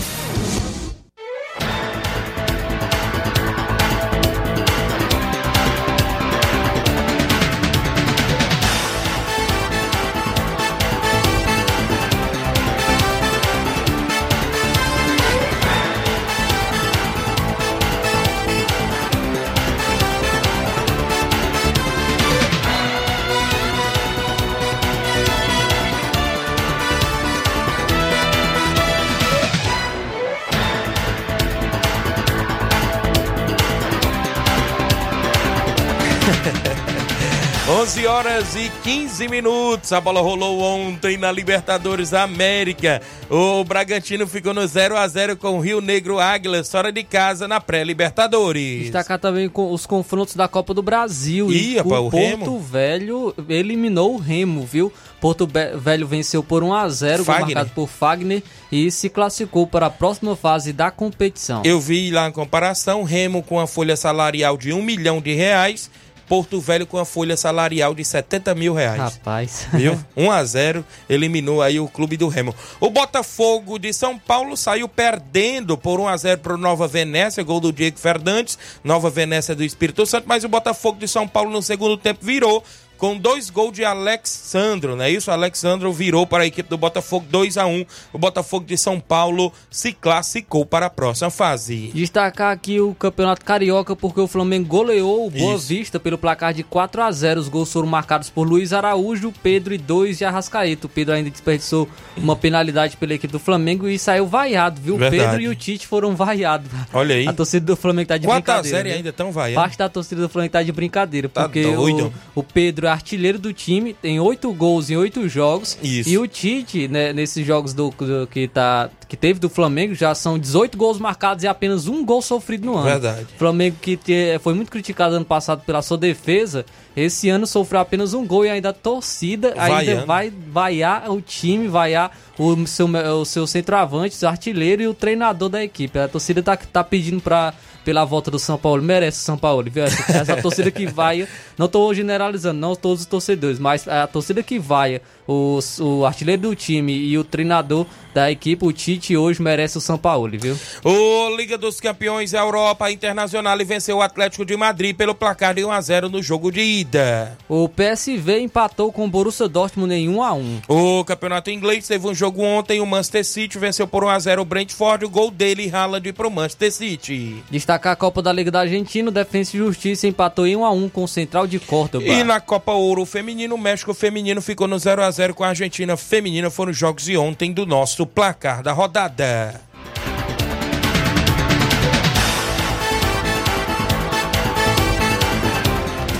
11 37.81 38.05
horas 38.05 38.55
e 38.55 38.71
15 38.83 39.27
minutos. 39.27 39.91
A 39.91 39.99
bola 39.99 40.21
rolou 40.21 40.59
ontem 40.61 41.17
na 41.17 41.31
Libertadores 41.31 42.11
da 42.11 42.21
América. 42.21 43.01
O 43.27 43.63
Bragantino 43.63 44.27
ficou 44.27 44.53
no 44.53 44.67
0 44.67 44.95
a 44.95 45.07
0 45.07 45.35
com 45.35 45.57
o 45.57 45.59
Rio 45.59 45.81
Negro 45.81 46.19
Águilas, 46.19 46.69
fora 46.69 46.91
de 46.91 47.03
casa 47.03 47.47
na 47.47 47.59
pré-Libertadores. 47.59 48.83
Destacar 48.83 49.17
também 49.17 49.49
com 49.49 49.73
os 49.73 49.87
confrontos 49.87 50.35
da 50.35 50.47
Copa 50.47 50.75
do 50.75 50.83
Brasil. 50.83 51.51
Ih, 51.51 51.77
E 51.77 51.79
o 51.79 51.83
Porto 51.83 52.15
Remo? 52.15 52.59
Velho 52.59 53.33
eliminou 53.49 54.13
o 54.13 54.17
Remo, 54.19 54.63
viu? 54.63 54.93
Porto 55.19 55.47
Velho 55.75 56.05
venceu 56.05 56.43
por 56.43 56.63
1 56.63 56.73
a 56.75 56.87
0 56.87 57.17
gol 57.17 57.25
Fagner. 57.25 57.55
marcado 57.55 57.71
por 57.73 57.87
Fagner 57.87 58.43
e 58.71 58.91
se 58.91 59.09
classificou 59.09 59.65
para 59.65 59.87
a 59.87 59.89
próxima 59.89 60.35
fase 60.35 60.71
da 60.71 60.91
competição. 60.91 61.63
Eu 61.65 61.79
vi 61.79 62.11
lá 62.11 62.27
a 62.27 62.31
comparação, 62.31 63.01
Remo 63.01 63.41
com 63.41 63.59
a 63.59 63.65
folha 63.65 63.95
salarial 63.95 64.55
de 64.55 64.71
1 64.71 64.81
milhão 64.83 65.19
de 65.19 65.33
reais, 65.33 65.89
Porto 66.31 66.61
Velho 66.61 66.87
com 66.87 66.97
a 66.97 67.03
folha 67.03 67.35
salarial 67.35 67.93
de 67.93 68.05
70 68.05 68.55
mil 68.55 68.73
reais. 68.73 69.15
Rapaz. 69.15 69.67
Viu? 69.73 69.99
1 70.15 70.31
a 70.31 70.41
0 70.45 70.85
eliminou 71.09 71.61
aí 71.61 71.77
o 71.77 71.89
clube 71.89 72.15
do 72.15 72.29
Remo. 72.29 72.55
O 72.79 72.89
Botafogo 72.89 73.77
de 73.77 73.91
São 73.91 74.17
Paulo 74.17 74.55
saiu 74.55 74.87
perdendo 74.87 75.77
por 75.77 75.99
1 75.99 76.07
a 76.07 76.15
0 76.15 76.39
para 76.39 76.53
o 76.53 76.57
Nova 76.57 76.87
Venécia, 76.87 77.43
gol 77.43 77.59
do 77.59 77.73
Diego 77.73 77.99
Fernandes, 77.99 78.57
Nova 78.81 79.09
Venécia 79.09 79.53
do 79.53 79.61
Espírito 79.61 80.05
Santo, 80.05 80.23
mas 80.25 80.45
o 80.45 80.47
Botafogo 80.47 80.97
de 80.97 81.07
São 81.09 81.27
Paulo 81.27 81.51
no 81.51 81.61
segundo 81.61 81.97
tempo 81.97 82.25
virou 82.25 82.63
com 83.01 83.17
dois 83.17 83.49
gols 83.49 83.73
de 83.73 83.83
Alexandro, 83.83 84.95
não 84.95 85.03
é 85.03 85.09
isso? 85.09 85.31
Alexandro 85.31 85.91
virou 85.91 86.27
para 86.27 86.43
a 86.43 86.45
equipe 86.45 86.69
do 86.69 86.77
Botafogo 86.77 87.25
2 87.31 87.57
a 87.57 87.65
1. 87.65 87.83
O 88.13 88.19
Botafogo 88.19 88.63
de 88.63 88.77
São 88.77 88.99
Paulo 88.99 89.51
se 89.71 89.91
classificou 89.91 90.67
para 90.67 90.85
a 90.85 90.89
próxima 90.91 91.31
fase. 91.31 91.89
Destacar 91.95 92.51
aqui 92.53 92.79
o 92.79 92.93
Campeonato 92.93 93.43
Carioca 93.43 93.95
porque 93.95 94.21
o 94.21 94.27
Flamengo 94.27 94.67
goleou 94.67 95.25
o 95.25 95.31
Boa 95.31 95.55
Isso. 95.55 95.67
Vista 95.69 95.99
pelo 95.99 96.15
placar 96.15 96.53
de 96.53 96.61
4 96.61 97.01
a 97.01 97.11
0. 97.11 97.39
Os 97.41 97.49
gols 97.49 97.73
foram 97.73 97.87
marcados 97.87 98.29
por 98.29 98.47
Luiz 98.47 98.71
Araújo, 98.71 99.33
Pedro 99.41 99.73
e 99.73 99.79
dois 99.79 100.19
de 100.19 100.25
Arrascaeta. 100.25 100.85
O 100.85 100.89
Pedro 100.89 101.15
ainda 101.15 101.31
desperdiçou 101.31 101.89
uma 102.15 102.35
penalidade 102.35 102.97
pela 102.97 103.15
equipe 103.15 103.31
do 103.31 103.39
Flamengo 103.39 103.87
e 103.87 103.97
saiu 103.97 104.27
vaiado, 104.27 104.79
viu? 104.79 104.93
O 104.93 104.97
Verdade. 104.99 105.23
Pedro 105.23 105.41
e 105.41 105.47
o 105.47 105.55
Tite 105.55 105.87
foram 105.87 106.15
vaiados. 106.15 106.69
Olha 106.93 107.15
aí. 107.15 107.27
A 107.27 107.33
torcida 107.33 107.65
do 107.65 107.75
Flamengo 107.75 108.09
tá 108.09 108.17
de 108.19 108.27
4 108.27 108.37
a 108.37 108.61
brincadeira. 108.61 108.77
0 108.77 108.87
e 108.87 108.91
viu? 108.91 108.97
ainda 108.97 109.11
tão 109.11 109.31
vaiando. 109.31 109.59
Parte 109.59 109.77
da 109.79 109.89
torcida 109.89 110.21
do 110.21 110.29
Flamengo 110.29 110.51
tá 110.51 110.61
de 110.61 110.71
brincadeira, 110.71 111.27
Tá 111.27 111.45
porque 111.45 111.65
o, 111.65 112.13
o 112.35 112.43
Pedro 112.43 112.90
artilheiro 112.91 113.39
do 113.39 113.53
time, 113.53 113.93
tem 113.93 114.19
oito 114.19 114.51
gols 114.53 114.89
em 114.89 114.97
oito 114.97 115.27
jogos. 115.27 115.77
Isso. 115.81 116.09
E 116.09 116.17
o 116.17 116.27
Tite, 116.27 116.87
né, 116.87 117.11
nesses 117.13 117.45
jogos 117.45 117.73
do, 117.73 117.89
do- 117.91 118.27
que, 118.27 118.47
tá, 118.47 118.89
que 119.07 119.15
teve 119.17 119.39
do 119.39 119.49
Flamengo, 119.49 119.93
já 119.95 120.13
são 120.15 120.37
18 120.37 120.77
gols 120.77 120.99
marcados 120.99 121.43
e 121.43 121.47
apenas 121.47 121.87
um 121.87 122.05
gol 122.05 122.21
sofrido 122.21 122.65
no 122.65 122.75
ano. 122.75 122.83
Verdade. 122.85 123.27
Flamengo 123.37 123.77
que 123.81 123.97
te- 123.97 124.37
foi 124.39 124.53
muito 124.53 124.69
criticado 124.71 125.15
ano 125.15 125.25
passado 125.25 125.63
pela 125.65 125.81
sua 125.81 125.97
defesa, 125.97 126.65
esse 126.95 127.29
ano 127.29 127.47
sofreu 127.47 127.79
apenas 127.81 128.13
um 128.13 128.25
gol 128.25 128.45
e 128.45 128.49
ainda 128.49 128.69
a 128.69 128.73
torcida 128.73 129.53
ainda 129.57 129.67
Vaiando. 129.75 130.05
vai 130.05 130.33
vaiar 130.47 131.09
o 131.09 131.21
time, 131.21 131.67
vaiar 131.67 132.11
o 132.37 132.65
seu, 132.67 132.87
o 132.87 133.25
seu 133.25 133.47
centroavante, 133.47 134.23
o 134.23 134.27
artilheiro 134.27 134.81
e 134.81 134.87
o 134.87 134.93
treinador 134.93 135.47
da 135.49 135.63
equipe. 135.63 135.97
A 135.99 136.07
torcida 136.07 136.41
tá, 136.43 136.57
tá 136.57 136.83
pedindo 136.83 137.21
pra 137.21 137.53
pela 137.83 138.05
volta 138.05 138.31
do 138.31 138.39
São 138.39 138.57
Paulo. 138.57 138.81
Merece 138.81 139.19
São 139.19 139.37
Paulo, 139.37 139.69
viu? 139.69 139.83
Essa, 139.83 140.11
essa 140.17 140.41
torcida 140.41 140.71
que 140.71 140.85
vai, 140.87 141.27
não 141.57 141.65
estou 141.65 141.93
generalizando, 141.93 142.59
não 142.59 142.75
todos 142.75 143.01
os 143.01 143.05
torcedores, 143.05 143.59
mas 143.59 143.87
a 143.87 144.07
torcida 144.07 144.43
que 144.43 144.59
vai, 144.59 145.01
o, 145.27 145.59
o 145.79 146.05
artilheiro 146.05 146.41
do 146.41 146.55
time 146.55 146.93
e 146.93 147.17
o 147.17 147.23
treinador 147.23 147.85
da 148.13 148.29
equipe, 148.29 148.65
o 148.65 148.73
Tite, 148.73 149.15
hoje 149.15 149.41
merece 149.41 149.77
o 149.77 149.81
São 149.81 149.97
Paulo, 149.97 150.29
viu? 150.37 150.57
O 150.83 151.35
Liga 151.35 151.57
dos 151.57 151.79
Campeões 151.79 152.33
Europa 152.33 152.91
Internacional 152.91 153.57
venceu 153.65 153.97
o 153.97 154.01
Atlético 154.01 154.45
de 154.45 154.55
Madrid 154.57 154.95
pelo 154.95 155.15
placar 155.15 155.53
de 155.53 155.63
1 155.63 155.71
a 155.71 155.81
0 155.81 156.09
no 156.09 156.21
jogo 156.21 156.51
de 156.51 156.61
ida. 156.61 157.37
O 157.47 157.69
PSV 157.69 158.39
empatou 158.39 158.91
com 158.91 159.05
o 159.05 159.09
Borussia 159.09 159.47
Dortmund 159.47 159.93
em 159.93 160.09
1 160.09 160.23
a 160.23 160.33
1. 160.33 160.61
O 160.67 161.05
Campeonato 161.05 161.49
Inglês 161.49 161.87
teve 161.87 162.07
um 162.07 162.13
jogo 162.13 162.41
ontem, 162.41 162.81
o 162.81 162.85
Manchester 162.85 163.25
City 163.25 163.59
venceu 163.59 163.87
por 163.87 164.03
1 164.03 164.09
a 164.09 164.19
0 164.19 164.41
o 164.41 164.45
Brentford, 164.45 165.05
o 165.05 165.09
gol 165.09 165.31
dele 165.31 165.69
Haaland 165.73 166.11
pro 166.13 166.31
Manchester 166.31 166.71
City. 166.71 167.43
Destacar 167.49 167.93
a 167.93 167.95
Copa 167.95 168.21
da 168.21 168.33
Liga 168.33 168.51
da 168.51 168.61
Argentina, 168.61 169.09
o 169.09 169.11
Defensa 169.11 169.55
e 169.55 169.59
Justiça 169.59 170.07
empatou 170.07 170.47
em 170.47 170.55
1 170.55 170.65
a 170.65 170.71
1 170.71 170.89
com 170.89 171.03
o 171.03 171.07
Central 171.07 171.47
de 171.47 171.59
Córdoba. 171.59 172.05
E 172.05 172.23
na 172.23 172.39
Copa 172.39 172.71
Ouro 172.71 173.05
Feminino, 173.05 173.55
o 173.55 173.57
México 173.57 173.93
Feminino 173.93 174.41
ficou 174.41 174.67
no 174.67 174.77
0 174.77 175.03
a 175.03 175.10
0 175.11 175.33
com 175.33 175.43
a 175.43 175.49
Argentina 175.49 175.95
Feminina, 175.97 176.49
foram 176.49 176.71
os 176.71 176.77
jogos 176.77 177.03
de 177.03 177.17
ontem 177.17 177.51
do 177.51 177.65
nosso 177.65 178.05
placar 178.05 178.63
da 178.63 178.71
rodada. 178.71 179.61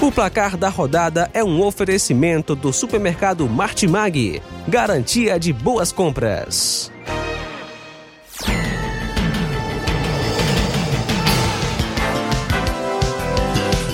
O 0.02 0.12
placar 0.12 0.58
da 0.58 0.68
rodada 0.68 1.30
é 1.34 1.44
um 1.44 1.62
oferecimento 1.64 2.56
do 2.56 2.74
supermercado 2.74 3.48
Martimag. 3.48 4.42
Garantia 4.68 5.40
de 5.40 5.54
boas 5.54 5.92
compras. 5.92 6.91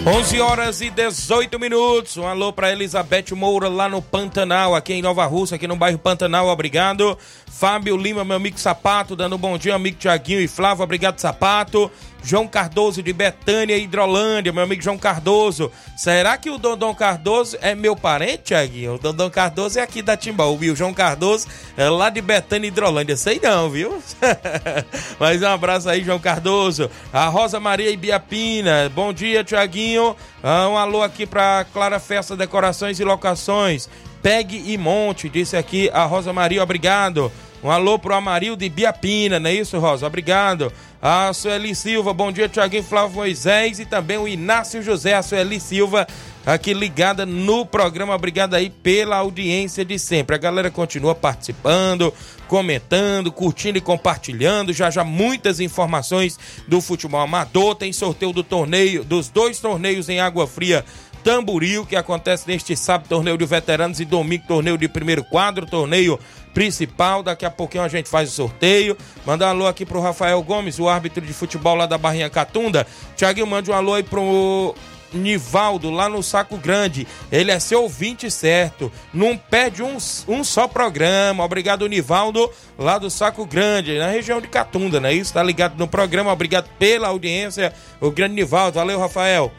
11 0.07 0.39
horas 0.39 0.79
e 0.79 0.89
18 0.89 1.59
minutos. 1.59 2.15
Um 2.15 2.25
alô 2.25 2.53
para 2.53 2.71
Elizabeth 2.71 3.35
Moura 3.35 3.67
lá 3.67 3.89
no 3.89 4.01
Pantanal, 4.01 4.73
aqui 4.73 4.93
em 4.93 5.01
Nova 5.01 5.25
Rússia, 5.25 5.55
aqui 5.55 5.67
no 5.67 5.75
bairro 5.75 5.99
Pantanal. 5.99 6.47
Obrigado. 6.47 7.17
Fábio 7.45 7.97
Lima, 7.97 8.23
meu 8.23 8.37
amigo 8.37 8.57
Sapato, 8.57 9.17
dando 9.17 9.35
um 9.35 9.37
bom 9.37 9.57
dia, 9.57 9.75
amigo 9.75 9.97
Tiaguinho 9.97 10.39
e 10.39 10.47
Flávio. 10.47 10.81
Obrigado, 10.81 11.19
Sapato. 11.19 11.91
João 12.23 12.47
Cardoso 12.47 13.01
de 13.01 13.13
Betânia, 13.13 13.77
Hidrolândia, 13.77 14.51
meu 14.51 14.63
amigo 14.63 14.81
João 14.81 14.97
Cardoso. 14.97 15.71
Será 15.95 16.37
que 16.37 16.49
o 16.49 16.57
Dondon 16.57 16.93
Cardoso 16.93 17.57
é 17.61 17.73
meu 17.73 17.95
parente, 17.95 18.43
Tiaguinho? 18.45 18.95
O 18.95 18.97
Dondon 18.97 19.29
Cardoso 19.29 19.79
é 19.79 19.81
aqui 19.81 20.01
da 20.01 20.17
Timbaú, 20.17 20.57
viu? 20.57 20.75
João 20.75 20.93
Cardoso 20.93 21.47
é 21.77 21.89
lá 21.89 22.09
de 22.09 22.21
Betânia, 22.21 22.67
Hidrolândia. 22.67 23.15
Sei 23.15 23.39
não, 23.41 23.69
viu? 23.69 24.01
Mas 25.19 25.41
um 25.41 25.47
abraço 25.47 25.89
aí, 25.89 26.03
João 26.03 26.19
Cardoso. 26.19 26.89
A 27.13 27.27
Rosa 27.27 27.59
Maria 27.59 27.89
Ibiapina. 27.89 28.91
Bom 28.93 29.13
dia, 29.13 29.43
Tiaguinho. 29.43 30.15
Ah, 30.43 30.67
um 30.67 30.77
alô 30.77 31.01
aqui 31.01 31.25
pra 31.25 31.65
Clara 31.71 31.99
Festa 31.99 32.35
Decorações 32.35 32.99
e 32.99 33.03
Locações. 33.03 33.89
Pegue 34.21 34.61
e 34.65 34.77
monte, 34.77 35.29
disse 35.29 35.55
aqui 35.55 35.89
a 35.93 36.03
Rosa 36.03 36.33
Maria, 36.33 36.61
obrigado. 36.61 37.31
Um 37.63 37.71
alô 37.71 37.97
pro 37.97 38.13
Amarildo 38.13 38.63
de 38.63 38.69
Biapina, 38.69 39.39
não 39.39 39.49
é 39.49 39.53
isso, 39.53 39.79
Rosa? 39.79 40.05
Obrigado. 40.05 40.71
A 41.01 41.31
Sueli 41.31 41.75
Silva, 41.75 42.11
bom 42.11 42.31
dia, 42.31 42.49
Tiaguinho 42.49 42.83
Flávio 42.83 43.17
Moisés 43.17 43.79
e 43.79 43.85
também 43.85 44.17
o 44.17 44.27
Inácio 44.27 44.81
José, 44.81 45.13
a 45.13 45.21
Sueli 45.21 45.59
Silva, 45.59 46.07
aqui 46.43 46.73
ligada 46.73 47.23
no 47.23 47.67
programa. 47.67 48.15
Obrigado 48.15 48.55
aí 48.55 48.71
pela 48.71 49.17
audiência 49.17 49.85
de 49.85 49.99
sempre. 49.99 50.35
A 50.35 50.39
galera 50.39 50.71
continua 50.71 51.13
participando, 51.13 52.11
comentando, 52.47 53.31
curtindo 53.31 53.77
e 53.77 53.81
compartilhando. 53.81 54.73
Já 54.73 54.89
já 54.89 55.03
muitas 55.03 55.59
informações 55.59 56.39
do 56.67 56.81
futebol 56.81 57.21
amador. 57.21 57.75
Tem 57.75 57.93
sorteio 57.93 58.33
do 58.33 58.43
torneio, 58.43 59.03
dos 59.03 59.29
dois 59.29 59.59
torneios 59.59 60.09
em 60.09 60.19
Água 60.19 60.47
Fria 60.47 60.83
Tamboril, 61.27 61.85
que 61.85 61.97
acontece 61.97 62.47
neste 62.47 62.73
sábado, 62.73 63.09
torneio 63.09 63.37
de 63.37 63.45
veteranos, 63.45 63.99
e 63.99 64.05
domingo, 64.05 64.45
torneio 64.47 64.77
de 64.77 64.87
primeiro 64.87 65.25
quadro, 65.25 65.65
torneio 65.65 66.17
principal. 66.53 67.21
Daqui 67.21 67.45
a 67.45 67.51
pouquinho 67.51 67.83
a 67.83 67.89
gente 67.89 68.07
faz 68.07 68.29
o 68.29 68.31
sorteio. 68.31 68.97
Mandar 69.25 69.47
um 69.47 69.49
alô 69.49 69.67
aqui 69.67 69.85
pro 69.85 69.99
Rafael 69.99 70.41
Gomes, 70.41 70.79
o 70.79 70.87
árbitro 70.87 71.19
de 71.25 71.33
futebol 71.33 71.75
lá 71.75 71.85
da 71.85 71.97
Barrinha 71.97 72.29
Catunda. 72.29 72.87
Tiaguinho, 73.17 73.45
mande 73.45 73.69
um 73.69 73.73
alô 73.73 73.95
aí 73.95 74.03
pro 74.03 74.73
Nivaldo, 75.11 75.89
lá 75.89 76.07
no 76.07 76.23
Saco 76.23 76.55
Grande. 76.55 77.05
Ele 77.29 77.51
é 77.51 77.59
seu 77.59 77.83
ouvinte 77.83 78.31
certo. 78.31 78.89
Não 79.13 79.37
perde 79.37 79.83
um, 79.83 79.97
um 80.29 80.45
só 80.45 80.65
programa. 80.65 81.43
Obrigado, 81.43 81.89
Nivaldo, 81.89 82.49
lá 82.79 82.97
do 82.97 83.09
Saco 83.09 83.45
Grande, 83.45 83.99
na 83.99 84.07
região 84.07 84.39
de 84.39 84.47
Catunda, 84.47 85.01
não 85.01 85.09
é 85.09 85.13
isso? 85.13 85.33
Tá 85.33 85.43
ligado 85.43 85.77
no 85.77 85.89
programa. 85.89 86.31
Obrigado 86.31 86.69
pela 86.79 87.09
audiência. 87.09 87.73
O 87.99 88.11
grande 88.11 88.35
Nivaldo. 88.35 88.75
Valeu, 88.75 88.97
Rafael. 88.97 89.51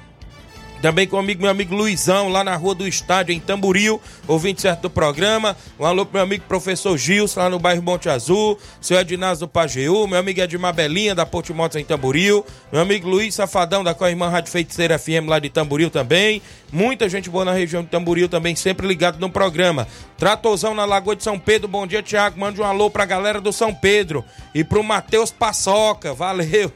Também 0.81 1.09
comigo, 1.09 1.43
meu 1.43 1.51
amigo 1.51 1.75
Luizão, 1.75 2.29
lá 2.29 2.45
na 2.45 2.55
Rua 2.55 2.73
do 2.73 2.87
Estádio, 2.87 3.35
em 3.35 3.41
Tamboril, 3.41 4.01
ouvinte 4.29 4.63
certo 4.63 4.83
do 4.83 4.91
programa. 4.91 5.57
Um 5.79 5.85
alô 5.85 6.07
pro 6.07 6.15
meu 6.15 6.23
amigo 6.23 6.45
professor 6.47 6.97
Gilson, 6.97 7.41
lá 7.41 7.51
no 7.51 7.59
bairro 7.59 7.83
Monte 7.83 8.09
Azul. 8.09 8.57
Seu 8.81 8.97
Edinásio 8.97 9.47
do 9.47 9.49
Pajeú, 9.49 10.07
meu 10.07 10.21
amigo 10.21 10.41
Edmar 10.41 10.73
Belinha, 10.73 11.17
da 11.17 11.27
Ponte 11.27 11.53
Motos, 11.53 11.77
em 11.77 11.85
Tamboril. 11.85 12.47
Meu 12.71 12.81
amigo 12.81 13.09
Luiz 13.09 13.35
Safadão, 13.35 13.83
da 13.83 13.93
Corrimã 13.93 14.29
Rádio 14.29 14.53
Feiticeira 14.53 14.97
FM, 14.97 15.27
lá 15.27 15.41
de 15.41 15.51
Tamboril 15.51 15.91
também. 15.91 16.41
Muita 16.71 17.09
gente 17.09 17.31
boa 17.31 17.47
na 17.47 17.53
região 17.53 17.83
de 17.83 17.89
Tamboril 17.89 18.29
também, 18.29 18.55
sempre 18.55 18.87
ligado 18.87 19.19
no 19.19 19.31
programa. 19.31 19.89
Tratozão 20.19 20.75
na 20.75 20.85
Lagoa 20.85 21.17
de 21.17 21.23
São 21.23 21.39
Pedro, 21.39 21.67
bom 21.67 21.87
dia, 21.87 22.03
Tiago. 22.03 22.39
Mande 22.39 22.61
um 22.61 22.65
alô 22.65 22.91
pra 22.91 23.07
galera 23.07 23.41
do 23.41 23.53
São 23.53 23.73
Pedro. 23.73 24.23
E 24.55 24.63
pro 24.63 24.83
Matheus 24.83 25.31
Paçoca, 25.31 26.13
valeu. 26.13 26.71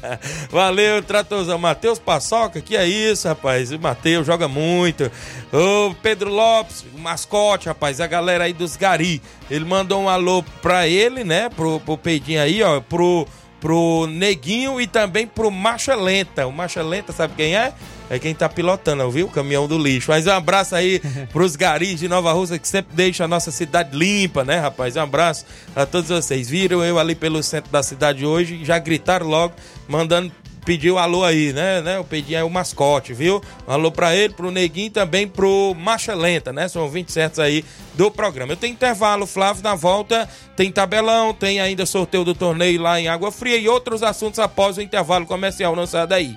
valeu, 0.50 1.02
Tratozão. 1.02 1.58
Matheus 1.58 1.98
Paçoca, 1.98 2.60
que 2.60 2.76
é 2.76 2.86
isso, 2.86 3.26
rapaz? 3.26 3.72
O 3.72 3.78
Matheus 3.78 4.26
joga 4.26 4.48
muito. 4.48 5.10
Ô, 5.50 5.94
Pedro 6.02 6.30
Lopes, 6.30 6.84
o 6.94 6.98
mascote, 6.98 7.68
rapaz, 7.68 8.02
a 8.02 8.06
galera 8.06 8.44
aí 8.44 8.52
dos 8.52 8.76
Gari. 8.76 9.22
Ele 9.50 9.64
mandou 9.64 10.02
um 10.02 10.08
alô 10.10 10.42
pra 10.60 10.86
ele, 10.86 11.24
né? 11.24 11.48
Pro, 11.48 11.80
pro 11.80 11.96
Peidinho 11.96 12.42
aí, 12.42 12.62
ó, 12.62 12.80
pro, 12.82 13.26
pro 13.60 14.06
Neguinho 14.10 14.78
e 14.78 14.86
também 14.86 15.26
pro 15.26 15.50
Marcha 15.50 15.94
Lenta. 15.94 16.46
O 16.46 16.52
Marcha 16.52 16.82
Lenta, 16.82 17.12
sabe 17.12 17.32
quem 17.34 17.56
é? 17.56 17.72
É 18.10 18.18
quem 18.18 18.34
tá 18.34 18.48
pilotando, 18.48 19.10
viu? 19.10 19.26
O 19.26 19.30
caminhão 19.30 19.68
do 19.68 19.76
lixo. 19.78 20.10
Mas 20.10 20.26
um 20.26 20.32
abraço 20.32 20.74
aí 20.74 21.00
pros 21.32 21.56
garis 21.56 22.00
de 22.00 22.08
Nova 22.08 22.32
Rússia 22.32 22.58
que 22.58 22.66
sempre 22.66 22.94
deixam 22.94 23.24
a 23.24 23.28
nossa 23.28 23.50
cidade 23.50 23.96
limpa, 23.96 24.44
né, 24.44 24.58
rapaz? 24.58 24.96
Um 24.96 25.02
abraço 25.02 25.44
a 25.76 25.84
todos 25.84 26.08
vocês. 26.08 26.48
Viram 26.48 26.82
eu 26.82 26.98
ali 26.98 27.14
pelo 27.14 27.42
centro 27.42 27.70
da 27.70 27.82
cidade 27.82 28.24
hoje, 28.24 28.64
já 28.64 28.78
gritaram 28.78 29.26
logo, 29.26 29.54
mandando 29.86 30.32
pediu 30.68 30.96
um 30.96 30.98
alô 30.98 31.24
aí, 31.24 31.50
né? 31.50 31.80
né? 31.80 31.98
O 31.98 32.04
Pedinho 32.04 32.38
é 32.38 32.44
o 32.44 32.50
mascote, 32.50 33.14
viu? 33.14 33.42
Um 33.66 33.72
alô 33.72 33.90
pra 33.90 34.14
ele, 34.14 34.34
pro 34.34 34.50
Neguinho 34.50 34.88
e 34.88 34.90
também 34.90 35.26
pro 35.26 35.74
Marcha 35.74 36.14
Lenta, 36.14 36.52
né? 36.52 36.68
São 36.68 36.86
20 36.90 37.10
certos 37.10 37.38
aí 37.38 37.64
do 37.94 38.10
programa. 38.10 38.52
Eu 38.52 38.56
tenho 38.56 38.74
intervalo, 38.74 39.26
Flávio, 39.26 39.62
na 39.62 39.74
volta 39.74 40.28
tem 40.54 40.70
tabelão, 40.70 41.32
tem 41.32 41.58
ainda 41.58 41.86
sorteio 41.86 42.24
do 42.24 42.34
torneio 42.34 42.82
lá 42.82 43.00
em 43.00 43.08
Água 43.08 43.32
Fria 43.32 43.56
e 43.56 43.66
outros 43.66 44.02
assuntos 44.02 44.38
após 44.38 44.76
o 44.76 44.82
intervalo 44.82 45.24
comercial. 45.24 45.74
Não 45.74 45.86
sai 45.86 46.06
daí. 46.06 46.36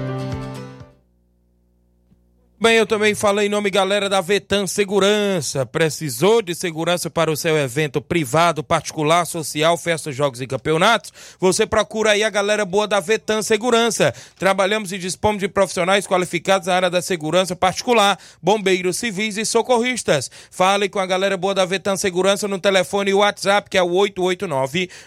Bem, 2.63 2.75
eu 2.75 2.85
também 2.85 3.15
falei 3.15 3.47
em 3.47 3.49
nome, 3.49 3.71
galera, 3.71 4.07
da 4.07 4.21
Vetan 4.21 4.67
Segurança. 4.67 5.65
Precisou 5.65 6.43
de 6.43 6.53
segurança 6.53 7.09
para 7.09 7.31
o 7.31 7.35
seu 7.35 7.57
evento 7.57 7.99
privado, 7.99 8.63
particular, 8.63 9.25
social, 9.25 9.75
festas, 9.77 10.15
jogos 10.15 10.41
e 10.41 10.45
campeonatos? 10.45 11.11
Você 11.39 11.65
procura 11.65 12.11
aí 12.11 12.23
a 12.23 12.29
galera 12.29 12.63
boa 12.63 12.87
da 12.87 12.99
Vetan 12.99 13.41
Segurança. 13.41 14.13
Trabalhamos 14.37 14.91
e 14.91 14.99
dispomos 14.99 15.39
de 15.39 15.47
profissionais 15.47 16.05
qualificados 16.05 16.67
na 16.67 16.75
área 16.75 16.91
da 16.91 17.01
segurança 17.01 17.55
particular, 17.55 18.19
bombeiros 18.39 18.97
civis 18.97 19.37
e 19.37 19.45
socorristas. 19.45 20.29
Fale 20.51 20.87
com 20.87 20.99
a 20.99 21.07
galera 21.07 21.35
boa 21.35 21.55
da 21.55 21.65
Vetan 21.65 21.97
Segurança 21.97 22.47
no 22.47 22.59
telefone 22.59 23.11
WhatsApp, 23.11 23.71
que 23.71 23.77
é 23.79 23.81
o 23.81 23.89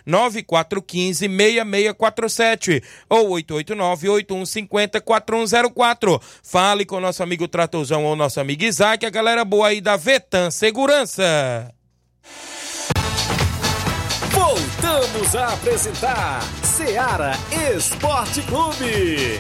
889-9415-6647 0.08 2.82
ou 3.08 3.28
889-8150-4104. 3.28 6.20
Fale 6.42 6.84
com 6.84 6.98
nosso 6.98 7.22
amigo 7.22 7.43
amigo 7.44 7.48
Tratorzão 7.48 8.04
ou 8.04 8.16
nosso 8.16 8.40
amigo 8.40 8.64
Isaac, 8.64 9.04
a 9.04 9.10
galera 9.10 9.44
boa 9.44 9.68
aí 9.68 9.80
da 9.80 9.96
Vetan 9.96 10.50
Segurança. 10.50 11.70
Voltamos 14.30 15.34
a 15.36 15.48
apresentar 15.48 16.42
Seara 16.62 17.32
Esporte 17.76 18.42
Clube. 18.42 19.38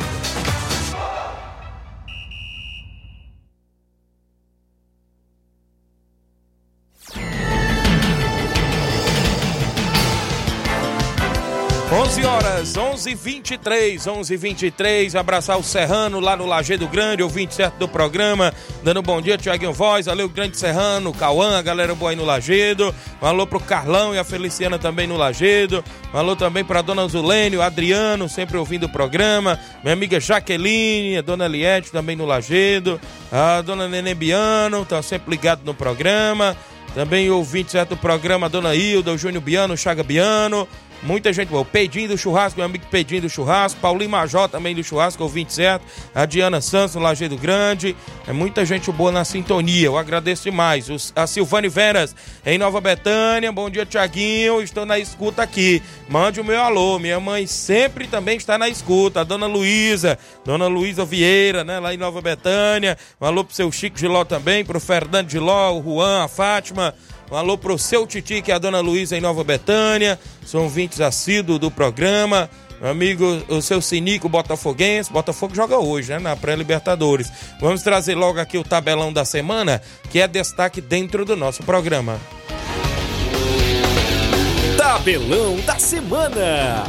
11 11.94 12.24
horas, 12.24 12.76
11:23, 12.76 14.08
11:23. 14.08 15.14
Abraçar 15.14 15.56
o 15.56 15.62
Serrano 15.62 16.18
lá 16.18 16.36
no 16.36 16.44
Lajeado 16.44 16.88
Grande, 16.88 17.22
ouvinte 17.22 17.54
certo 17.54 17.76
do 17.76 17.86
programa. 17.86 18.52
Dando 18.82 18.98
um 18.98 19.02
bom 19.02 19.22
dia, 19.22 19.38
Tiaguinho 19.38 19.72
Voz. 19.72 20.06
Valeu, 20.06 20.28
Grande 20.28 20.58
Serrano, 20.58 21.12
Cauã, 21.12 21.56
a 21.56 21.62
galera 21.62 21.94
boa 21.94 22.10
aí 22.10 22.16
no 22.16 22.24
Lajeado. 22.24 22.92
Falou 23.20 23.46
pro 23.46 23.60
Carlão 23.60 24.12
e 24.12 24.18
a 24.18 24.24
Feliciana 24.24 24.76
também 24.76 25.06
no 25.06 25.16
Lajeado. 25.16 25.84
Falou 26.10 26.34
também 26.34 26.64
pra 26.64 26.82
dona 26.82 27.06
Zulene, 27.06 27.58
o 27.58 27.62
Adriano, 27.62 28.28
sempre 28.28 28.56
ouvindo 28.56 28.86
o 28.86 28.92
programa. 28.92 29.56
Minha 29.84 29.92
amiga 29.92 30.18
Jaqueline, 30.18 31.18
a 31.18 31.22
dona 31.22 31.46
Eliette 31.46 31.92
também 31.92 32.16
no 32.16 32.26
Lajeado. 32.26 33.00
A 33.30 33.60
dona 33.60 33.86
Nenê 33.86 34.16
Biano, 34.16 34.84
tá 34.84 35.00
sempre 35.00 35.30
ligado 35.30 35.60
no 35.64 35.72
programa. 35.72 36.56
Também 36.92 37.30
ouvinte 37.30 37.70
certo 37.70 37.90
do 37.90 37.96
programa, 37.96 38.48
dona 38.48 38.74
Hilda, 38.74 39.12
o 39.12 39.18
Júnior 39.18 39.42
Biano, 39.42 39.74
o 39.74 39.76
Chaga 39.76 40.02
Biano. 40.02 40.66
Muita 41.04 41.34
gente 41.34 41.50
boa. 41.50 41.60
O 41.60 41.66
Pedinho 41.66 42.08
do 42.08 42.16
Churrasco, 42.16 42.58
meu 42.58 42.64
amigo 42.64 42.86
Pedinho 42.90 43.20
do 43.20 43.28
Churrasco. 43.28 43.78
Paulinho 43.78 44.08
Major 44.08 44.48
também 44.48 44.74
do 44.74 44.82
Churrasco, 44.82 45.22
ouvinte 45.22 45.52
certo. 45.52 45.84
A 46.14 46.24
Diana 46.24 46.62
Santos, 46.62 46.94
no 46.94 47.02
Lajeado 47.02 47.36
Grande. 47.36 47.94
É 48.26 48.32
muita 48.32 48.64
gente 48.64 48.90
boa 48.90 49.12
na 49.12 49.22
sintonia. 49.22 49.84
Eu 49.86 49.98
agradeço 49.98 50.44
demais. 50.44 50.88
Os, 50.88 51.12
a 51.14 51.26
Silvane 51.26 51.68
Veras, 51.68 52.16
em 52.46 52.56
Nova 52.56 52.80
Betânia. 52.80 53.52
Bom 53.52 53.68
dia, 53.68 53.84
Tiaguinho. 53.84 54.62
Estou 54.62 54.86
na 54.86 54.98
escuta 54.98 55.42
aqui. 55.42 55.82
Mande 56.08 56.40
o 56.40 56.44
meu 56.44 56.62
alô. 56.62 56.98
Minha 56.98 57.20
mãe 57.20 57.46
sempre 57.46 58.06
também 58.06 58.38
está 58.38 58.56
na 58.56 58.70
escuta. 58.70 59.20
A 59.20 59.24
dona 59.24 59.44
Luísa, 59.44 60.18
dona 60.42 60.66
Luísa 60.68 61.04
Vieira, 61.04 61.62
né? 61.64 61.78
Lá 61.80 61.92
em 61.92 61.98
Nova 61.98 62.22
Betânia. 62.22 62.96
Um 63.20 63.26
alô 63.26 63.44
pro 63.44 63.54
seu 63.54 63.70
Chico 63.70 63.98
Giló 63.98 64.24
também, 64.24 64.64
pro 64.64 64.80
Fernando 64.80 65.30
Giló, 65.30 65.78
o 65.78 65.82
Juan, 65.82 66.24
a 66.24 66.28
Fátima. 66.28 66.94
Um 67.34 67.36
alô 67.36 67.58
pro 67.58 67.76
seu 67.76 68.06
Titi, 68.06 68.40
que 68.40 68.52
é 68.52 68.54
a 68.54 68.58
dona 68.58 68.78
Luísa 68.78 69.16
em 69.16 69.20
Nova 69.20 69.42
Betânia. 69.42 70.20
São 70.46 70.62
ouvintes 70.62 71.00
assíduos 71.00 71.58
do 71.58 71.68
programa. 71.68 72.48
Meu 72.80 72.88
amigo, 72.88 73.24
o 73.48 73.60
seu 73.60 73.82
Sinico 73.82 74.28
Botafoguense. 74.28 75.12
Botafogo 75.12 75.52
joga 75.52 75.76
hoje, 75.76 76.10
né? 76.10 76.20
Na 76.20 76.36
pré-Libertadores. 76.36 77.28
Vamos 77.60 77.82
trazer 77.82 78.14
logo 78.14 78.38
aqui 78.38 78.56
o 78.56 78.62
tabelão 78.62 79.12
da 79.12 79.24
semana, 79.24 79.82
que 80.12 80.20
é 80.20 80.28
destaque 80.28 80.80
dentro 80.80 81.24
do 81.24 81.34
nosso 81.34 81.64
programa. 81.64 82.20
Tabelão 84.76 85.56
da 85.66 85.76
semana. 85.76 86.84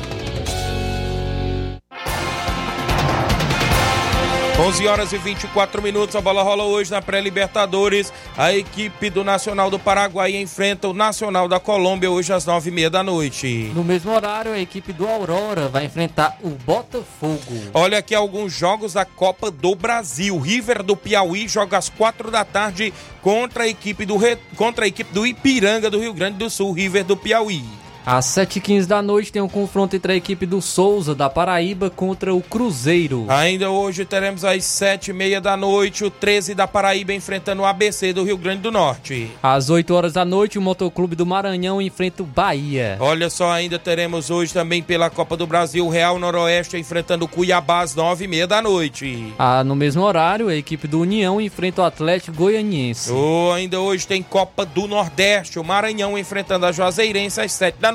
11 4.58 4.88
horas 4.88 5.12
e 5.12 5.18
24 5.18 5.82
minutos, 5.82 6.16
a 6.16 6.22
bola 6.22 6.42
rola 6.42 6.64
hoje 6.64 6.90
na 6.90 7.02
pré-Libertadores. 7.02 8.14
A 8.38 8.54
equipe 8.54 9.10
do 9.10 9.22
Nacional 9.22 9.70
do 9.70 9.78
Paraguai 9.78 10.38
enfrenta 10.38 10.88
o 10.88 10.94
Nacional 10.94 11.50
da 11.50 11.60
Colômbia 11.60 12.10
hoje 12.10 12.32
às 12.32 12.46
9h30 12.46 12.90
da 12.90 13.04
noite. 13.04 13.70
No 13.76 13.84
mesmo 13.84 14.14
horário, 14.14 14.54
a 14.54 14.60
equipe 14.60 14.94
do 14.94 15.06
Aurora 15.06 15.68
vai 15.68 15.84
enfrentar 15.84 16.38
o 16.42 16.52
Botafogo. 16.52 17.42
Olha 17.74 17.98
aqui 17.98 18.16
alguns 18.16 18.54
jogos 18.54 18.94
da 18.94 19.04
Copa 19.04 19.52
do 19.52 19.76
Brasil. 19.76 20.40
River 20.40 20.84
do 20.84 20.96
Piauí 20.96 21.50
joga 21.50 21.78
às 21.78 21.90
4 21.90 22.32
da 22.32 22.46
tarde 22.46 22.94
contra 23.22 23.66
a 23.66 23.68
equipe 23.68 24.06
do, 24.06 24.16
contra 24.56 24.86
a 24.86 24.88
equipe 24.88 25.14
do 25.14 25.28
Ipiranga 25.28 25.90
do 25.90 26.00
Rio 26.00 26.14
Grande 26.14 26.38
do 26.38 26.50
Sul, 26.50 26.72
River 26.72 27.04
do 27.04 27.18
Piauí. 27.18 27.85
Às 28.06 28.26
7h15 28.28 28.86
da 28.86 29.02
noite 29.02 29.32
tem 29.32 29.42
um 29.42 29.50
confronto 29.50 29.96
entre 29.96 30.14
a 30.14 30.16
equipe 30.16 30.46
do 30.46 30.62
Souza, 30.62 31.16
da 31.16 31.28
Paraíba, 31.28 31.90
contra 31.90 32.36
o 32.36 32.40
Cruzeiro. 32.40 33.26
Ainda 33.28 33.72
hoje 33.72 34.06
teremos 34.06 34.46
às 34.46 34.64
7h30 34.64 35.40
da 35.40 35.58
noite 35.58 36.06
o 36.06 36.12
13 36.12 36.54
da 36.54 36.68
Paraíba 36.68 37.14
enfrentando 37.14 37.64
o 37.64 37.66
ABC 37.66 38.14
do 38.14 38.24
Rio 38.24 38.38
Grande 38.38 38.62
do 38.62 38.72
Norte. 38.72 39.32
Às 39.42 39.72
8 39.72 39.92
horas 39.92 40.14
da 40.14 40.24
noite 40.24 40.60
o 40.60 40.62
Motoclube 40.62 41.16
do 41.16 41.26
Maranhão 41.26 41.82
enfrenta 41.82 42.22
o 42.22 42.28
Bahia. 42.28 42.96
Olha 43.00 43.28
só, 43.28 43.52
ainda 43.52 43.80
teremos 43.80 44.30
hoje 44.30 44.54
também 44.54 44.84
pela 44.84 45.10
Copa 45.10 45.36
do 45.36 45.48
Brasil 45.48 45.84
o 45.84 45.90
Real 45.90 46.20
Noroeste 46.20 46.78
enfrentando 46.78 47.26
o 47.26 47.28
Cuiabá 47.28 47.82
às 47.82 47.96
9h30 47.96 48.46
da 48.46 48.62
noite. 48.62 49.34
Ah, 49.40 49.64
no 49.64 49.76
mesmo 49.76 50.04
horário, 50.04 50.48
a 50.48 50.56
equipe 50.56 50.88
do 50.88 51.02
União 51.02 51.42
enfrenta 51.42 51.82
o 51.82 51.86
Atlético 51.86 52.38
Goianiense. 52.38 53.12
Oh, 53.12 53.52
ainda 53.52 53.80
hoje 53.80 54.06
tem 54.06 54.22
Copa 54.22 54.64
do 54.64 54.88
Nordeste, 54.88 55.58
o 55.58 55.64
Maranhão 55.64 56.16
enfrentando 56.16 56.68
a 56.68 56.72
Juazeirense 56.72 57.42
às 57.42 57.52
7 57.52 57.80
da 57.80 57.92
noite. 57.92 57.95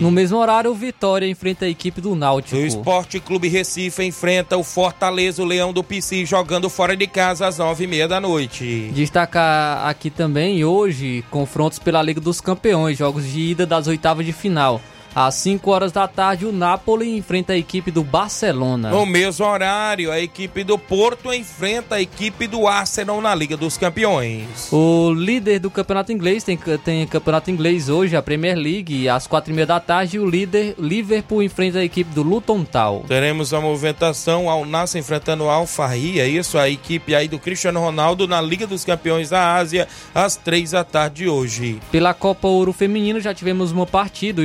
No 0.00 0.10
mesmo 0.10 0.38
horário, 0.38 0.70
o 0.70 0.74
Vitória 0.74 1.26
enfrenta 1.26 1.64
a 1.64 1.68
equipe 1.68 2.00
do 2.00 2.14
Náutico. 2.14 2.56
O 2.56 2.66
Esporte 2.66 3.18
Clube 3.20 3.48
Recife 3.48 4.02
enfrenta 4.04 4.56
o 4.56 4.64
Fortaleza, 4.64 5.42
o 5.42 5.44
Leão 5.44 5.72
do 5.72 5.82
PC, 5.82 6.26
jogando 6.26 6.68
fora 6.68 6.96
de 6.96 7.06
casa 7.06 7.46
às 7.46 7.58
nove 7.58 7.84
e 7.84 7.86
meia 7.86 8.06
da 8.06 8.20
noite. 8.20 8.90
Destacar 8.94 9.86
aqui 9.86 10.10
também 10.10 10.64
hoje 10.64 11.24
confrontos 11.30 11.78
pela 11.78 12.02
Liga 12.02 12.20
dos 12.20 12.40
Campeões, 12.40 12.98
jogos 12.98 13.24
de 13.24 13.40
ida 13.40 13.66
das 13.66 13.86
oitavas 13.86 14.26
de 14.26 14.32
final. 14.32 14.80
Às 15.14 15.34
5 15.36 15.70
horas 15.70 15.92
da 15.92 16.06
tarde, 16.06 16.46
o 16.46 16.52
Napoli 16.52 17.16
enfrenta 17.16 17.52
a 17.52 17.56
equipe 17.56 17.90
do 17.90 18.04
Barcelona. 18.04 18.90
No 18.90 19.04
mesmo 19.04 19.44
horário, 19.44 20.12
a 20.12 20.20
equipe 20.20 20.62
do 20.62 20.78
Porto 20.78 21.32
enfrenta 21.32 21.96
a 21.96 22.00
equipe 22.00 22.46
do 22.46 22.66
Arsenal 22.66 23.20
na 23.20 23.34
Liga 23.34 23.56
dos 23.56 23.76
Campeões. 23.76 24.72
O 24.72 25.12
líder 25.12 25.58
do 25.58 25.70
campeonato 25.70 26.12
inglês 26.12 26.44
tem, 26.44 26.58
tem 26.84 27.06
campeonato 27.06 27.50
inglês 27.50 27.88
hoje, 27.88 28.16
a 28.16 28.22
Premier 28.22 28.56
League, 28.56 29.08
às 29.08 29.26
4 29.26 29.52
e 29.52 29.54
meia 29.54 29.66
da 29.66 29.80
tarde, 29.80 30.18
o 30.18 30.28
líder 30.28 30.74
Liverpool 30.78 31.42
enfrenta 31.42 31.78
a 31.78 31.84
equipe 31.84 32.14
do 32.14 32.22
Luton 32.22 32.64
Town. 32.64 33.04
Teremos 33.08 33.52
a 33.52 33.60
movimentação 33.60 34.48
ao 34.48 34.64
Nasser 34.64 35.00
enfrentando 35.00 35.44
o 35.44 35.48
Al-Fahri, 35.48 36.20
é 36.20 36.28
isso? 36.28 36.58
A 36.58 36.68
equipe 36.68 37.14
aí 37.14 37.28
do 37.28 37.38
Cristiano 37.38 37.80
Ronaldo 37.80 38.28
na 38.28 38.40
Liga 38.40 38.66
dos 38.66 38.84
Campeões 38.84 39.30
da 39.30 39.54
Ásia, 39.56 39.88
às 40.14 40.36
3 40.36 40.70
da 40.72 40.84
tarde 40.84 41.24
de 41.24 41.28
hoje. 41.28 41.80
Pela 41.90 42.14
Copa 42.14 42.46
Ouro 42.48 42.72
Feminino 42.72 43.20
já 43.20 43.34
tivemos 43.34 43.72
uma 43.72 43.86
partida, 43.86 44.42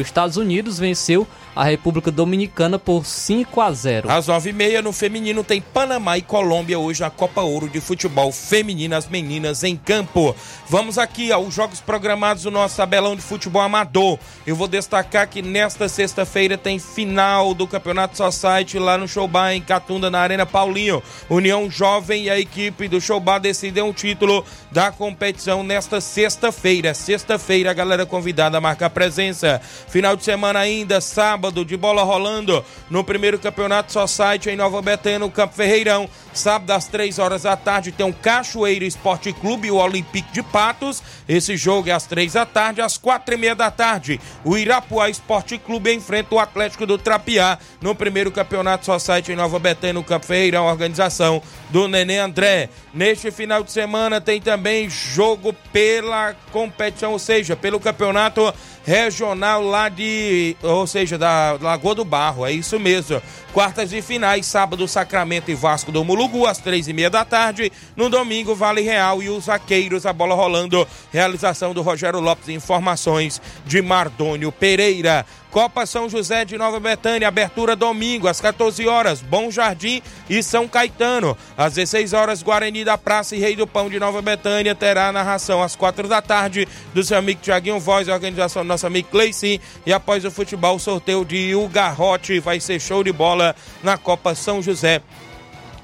Estados 0.00 0.36
Unidos 0.36 0.78
venceu 0.78 1.26
a 1.54 1.64
República 1.64 2.10
Dominicana 2.10 2.78
por 2.78 3.06
5 3.06 3.60
a 3.60 3.72
0. 3.72 4.10
Às 4.10 4.26
9h30 4.26 4.82
no 4.82 4.92
feminino 4.92 5.44
tem 5.44 5.60
Panamá 5.60 6.18
e 6.18 6.22
Colômbia 6.22 6.78
hoje 6.78 7.00
na 7.00 7.10
Copa 7.10 7.42
Ouro 7.42 7.68
de 7.68 7.80
Futebol 7.80 8.32
Feminino, 8.32 8.96
as 8.96 9.06
meninas 9.06 9.62
em 9.62 9.76
campo. 9.76 10.34
Vamos 10.68 10.98
aqui 10.98 11.30
aos 11.30 11.54
jogos 11.54 11.80
programados 11.80 12.42
do 12.42 12.50
nosso 12.50 12.76
tabelão 12.76 13.14
de 13.14 13.22
futebol 13.22 13.62
amador. 13.62 14.18
Eu 14.46 14.56
vou 14.56 14.66
destacar 14.66 15.28
que 15.28 15.42
nesta 15.42 15.88
sexta-feira 15.88 16.58
tem 16.58 16.78
final 16.78 17.54
do 17.54 17.66
Campeonato 17.66 18.16
Society 18.16 18.78
lá 18.78 18.98
no 18.98 19.06
Showbar 19.06 19.52
em 19.52 19.62
Catunda, 19.62 20.10
na 20.10 20.20
Arena 20.20 20.44
Paulinho. 20.44 21.02
União 21.30 21.70
Jovem 21.70 22.24
e 22.24 22.30
a 22.30 22.38
equipe 22.38 22.88
do 22.88 23.00
Showbar 23.00 23.38
decidem 23.38 23.84
o 23.84 23.92
título 23.92 24.44
da 24.72 24.90
competição 24.90 25.62
nesta 25.62 26.00
sexta-feira. 26.00 26.94
Sexta-feira, 26.94 27.70
a 27.70 27.74
galera 27.74 28.04
convidada 28.04 28.58
a 28.58 28.60
marcar 28.60 28.90
presença. 28.90 29.60
Final 29.88 30.16
de 30.16 30.24
semana 30.24 30.58
ainda, 30.58 31.00
sábado, 31.00 31.43
de 31.50 31.76
bola 31.76 32.02
rolando 32.02 32.64
no 32.88 33.04
primeiro 33.04 33.38
campeonato 33.38 33.92
Society 33.92 34.50
em 34.50 34.56
Nova 34.56 34.80
Betânia, 34.80 35.18
no 35.18 35.30
Campo 35.30 35.54
Ferreirão. 35.54 36.08
Sábado 36.32 36.70
às 36.70 36.86
3 36.86 37.18
horas 37.18 37.42
da 37.42 37.56
tarde 37.56 37.92
tem 37.92 38.06
o 38.06 38.12
Cachoeira 38.12 38.84
Esporte 38.84 39.32
Clube 39.32 39.68
e 39.68 39.70
o 39.70 39.76
Olympique 39.76 40.32
de 40.32 40.42
Patos. 40.42 41.02
Esse 41.28 41.56
jogo 41.56 41.88
é 41.88 41.92
às 41.92 42.06
3 42.06 42.32
da 42.32 42.46
tarde, 42.46 42.80
às 42.80 42.96
4 42.96 43.34
e 43.34 43.36
meia 43.36 43.54
da 43.54 43.70
tarde. 43.70 44.20
O 44.44 44.56
Irapuá 44.56 45.08
Esporte 45.08 45.58
Clube 45.58 45.92
enfrenta 45.92 46.34
o 46.34 46.38
Atlético 46.38 46.86
do 46.86 46.98
Trapiá 46.98 47.58
no 47.80 47.94
primeiro 47.94 48.32
campeonato 48.32 48.86
Society 48.86 49.32
em 49.32 49.36
Nova 49.36 49.58
Betânia, 49.58 49.94
no 49.94 50.04
Campo 50.04 50.26
Ferreirão, 50.26 50.66
organização 50.66 51.42
do 51.70 51.86
Nenê 51.88 52.18
André. 52.18 52.68
Neste 52.92 53.30
final 53.30 53.62
de 53.62 53.70
semana 53.70 54.20
tem 54.20 54.40
também 54.40 54.88
jogo 54.88 55.52
pela 55.72 56.34
competição, 56.50 57.12
ou 57.12 57.18
seja, 57.18 57.56
pelo 57.56 57.80
campeonato 57.80 58.52
regional 58.84 59.62
lá 59.62 59.88
de, 59.88 60.56
ou 60.62 60.86
seja, 60.86 61.16
da 61.16 61.58
Lagoa 61.60 61.94
do 61.94 62.04
Barro, 62.04 62.46
é 62.46 62.52
isso 62.52 62.78
mesmo. 62.78 63.20
Quartas 63.52 63.92
e 63.92 64.02
finais, 64.02 64.46
sábado, 64.46 64.86
Sacramento 64.88 65.50
e 65.50 65.54
Vasco 65.54 65.92
do 65.92 66.04
Mulugu, 66.04 66.46
às 66.46 66.58
três 66.58 66.88
e 66.88 66.92
meia 66.92 67.08
da 67.08 67.24
tarde. 67.24 67.70
No 67.96 68.08
domingo, 68.08 68.54
Vale 68.54 68.82
Real 68.82 69.22
e 69.22 69.28
os 69.28 69.46
Vaqueiros, 69.46 70.04
a 70.04 70.12
bola 70.12 70.34
rolando. 70.34 70.86
Realização 71.12 71.72
do 71.72 71.80
Rogério 71.80 72.20
Lopes, 72.20 72.48
informações 72.48 73.40
de 73.64 73.80
Mardônio 73.80 74.50
Pereira. 74.50 75.24
Copa 75.54 75.86
São 75.86 76.08
José 76.08 76.44
de 76.44 76.58
Nova 76.58 76.80
Betânia, 76.80 77.28
abertura 77.28 77.76
domingo 77.76 78.26
às 78.26 78.40
14 78.40 78.88
horas, 78.88 79.22
Bom 79.22 79.52
Jardim 79.52 80.02
e 80.28 80.42
São 80.42 80.66
Caetano. 80.66 81.38
Às 81.56 81.74
16 81.74 82.12
horas, 82.12 82.42
Guarani 82.42 82.84
da 82.84 82.98
Praça 82.98 83.36
e 83.36 83.38
Rei 83.38 83.54
do 83.54 83.64
Pão 83.64 83.88
de 83.88 84.00
Nova 84.00 84.20
Betânia 84.20 84.74
terá 84.74 85.06
a 85.06 85.12
narração 85.12 85.62
às 85.62 85.76
4 85.76 86.08
da 86.08 86.20
tarde 86.20 86.66
do 86.92 87.04
seu 87.04 87.16
amigo 87.18 87.40
Tiaguinho 87.40 87.78
Voz, 87.78 88.08
a 88.08 88.14
organização 88.14 88.64
do 88.64 88.68
nosso 88.68 88.84
amigo 88.84 89.06
Cleici. 89.12 89.60
E 89.86 89.92
após 89.92 90.24
o 90.24 90.30
futebol, 90.32 90.74
o 90.74 90.80
sorteio 90.80 91.24
de 91.24 91.54
Ugarrote 91.54 92.40
vai 92.40 92.58
ser 92.58 92.80
show 92.80 93.04
de 93.04 93.12
bola 93.12 93.54
na 93.80 93.96
Copa 93.96 94.34
São 94.34 94.60
José 94.60 95.02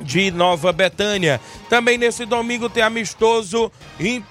de 0.01 0.31
Nova 0.31 0.73
Betânia. 0.73 1.41
Também 1.69 1.99
nesse 1.99 2.25
domingo 2.25 2.69
tem 2.69 2.83
amistoso, 2.83 3.71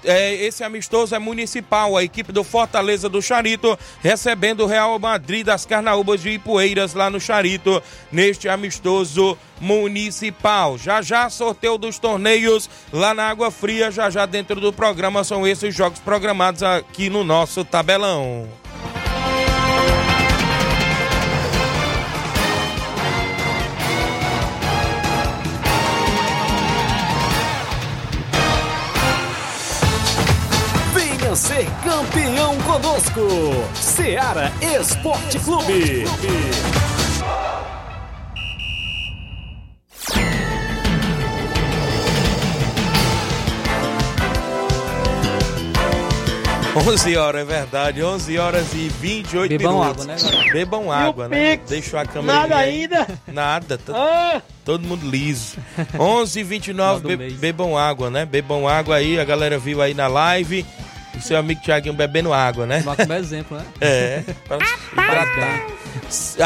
é, 0.04 0.34
esse 0.34 0.62
amistoso 0.64 1.14
é 1.14 1.18
municipal, 1.18 1.96
a 1.96 2.04
equipe 2.04 2.32
do 2.32 2.44
Fortaleza 2.44 3.08
do 3.08 3.22
Charito 3.22 3.78
recebendo 4.02 4.64
o 4.64 4.66
Real 4.66 4.98
Madrid 4.98 5.46
das 5.46 5.64
Carnaúbas 5.64 6.20
de 6.20 6.30
Ipueiras 6.30 6.94
lá 6.94 7.08
no 7.08 7.20
Charito, 7.20 7.82
neste 8.10 8.48
amistoso 8.48 9.38
municipal. 9.60 10.78
Já 10.78 11.02
já 11.02 11.28
sorteio 11.30 11.78
dos 11.78 11.98
torneios 11.98 12.68
lá 12.92 13.14
na 13.14 13.28
Água 13.28 13.50
Fria, 13.50 13.90
já 13.90 14.10
já 14.10 14.26
dentro 14.26 14.60
do 14.60 14.72
programa 14.72 15.24
são 15.24 15.46
esses 15.46 15.74
jogos 15.74 15.98
programados 16.00 16.62
aqui 16.62 17.10
no 17.10 17.22
nosso 17.24 17.64
tabelão. 17.64 18.59
Ser 31.40 31.66
campeão 31.82 32.56
conosco. 32.58 33.20
Seara 33.74 34.52
Esporte 34.60 35.38
Clube. 35.40 36.04
11 46.86 47.16
horas, 47.16 47.42
é 47.42 47.44
verdade. 47.44 48.02
11 48.02 48.38
horas 48.38 48.72
e 48.74 48.88
28 48.88 49.50
Bebam 49.50 49.80
minutos. 49.80 50.02
água, 50.02 50.04
né, 50.14 50.16
galera? 50.22 50.52
Bebam 50.52 50.92
água, 50.92 51.28
né? 51.28 51.56
Pix? 51.56 51.68
Deixa 51.70 52.00
a 52.00 52.06
câmera. 52.06 52.40
Nada 52.40 52.56
aí. 52.56 52.82
ainda? 52.82 53.06
Nada. 53.26 53.76
tá- 53.78 53.92
Ah, 53.94 54.42
Todo 54.64 54.86
mundo 54.86 55.08
liso. 55.08 55.56
11 55.98 56.40
e 56.40 56.42
29 56.44 57.00
Final 57.00 57.16
do 57.16 57.24
be 57.24 57.30
bebam 57.34 57.76
água, 57.76 58.08
né? 58.08 58.24
Bebam 58.24 58.68
água 58.68 58.96
aí. 58.96 59.18
A 59.18 59.24
galera 59.24 59.58
viu 59.58 59.82
aí 59.82 59.94
na 59.94 60.06
live. 60.06 60.64
O 61.20 61.22
seu 61.22 61.36
amigo 61.36 61.60
Tiaguinho 61.60 61.94
bebendo 61.94 62.32
água, 62.32 62.66
né? 62.66 62.80
Vai 62.80 62.96
como 62.96 63.12
exemplo, 63.12 63.58
né? 63.58 63.64
É. 63.80 64.24
pra. 64.46 64.58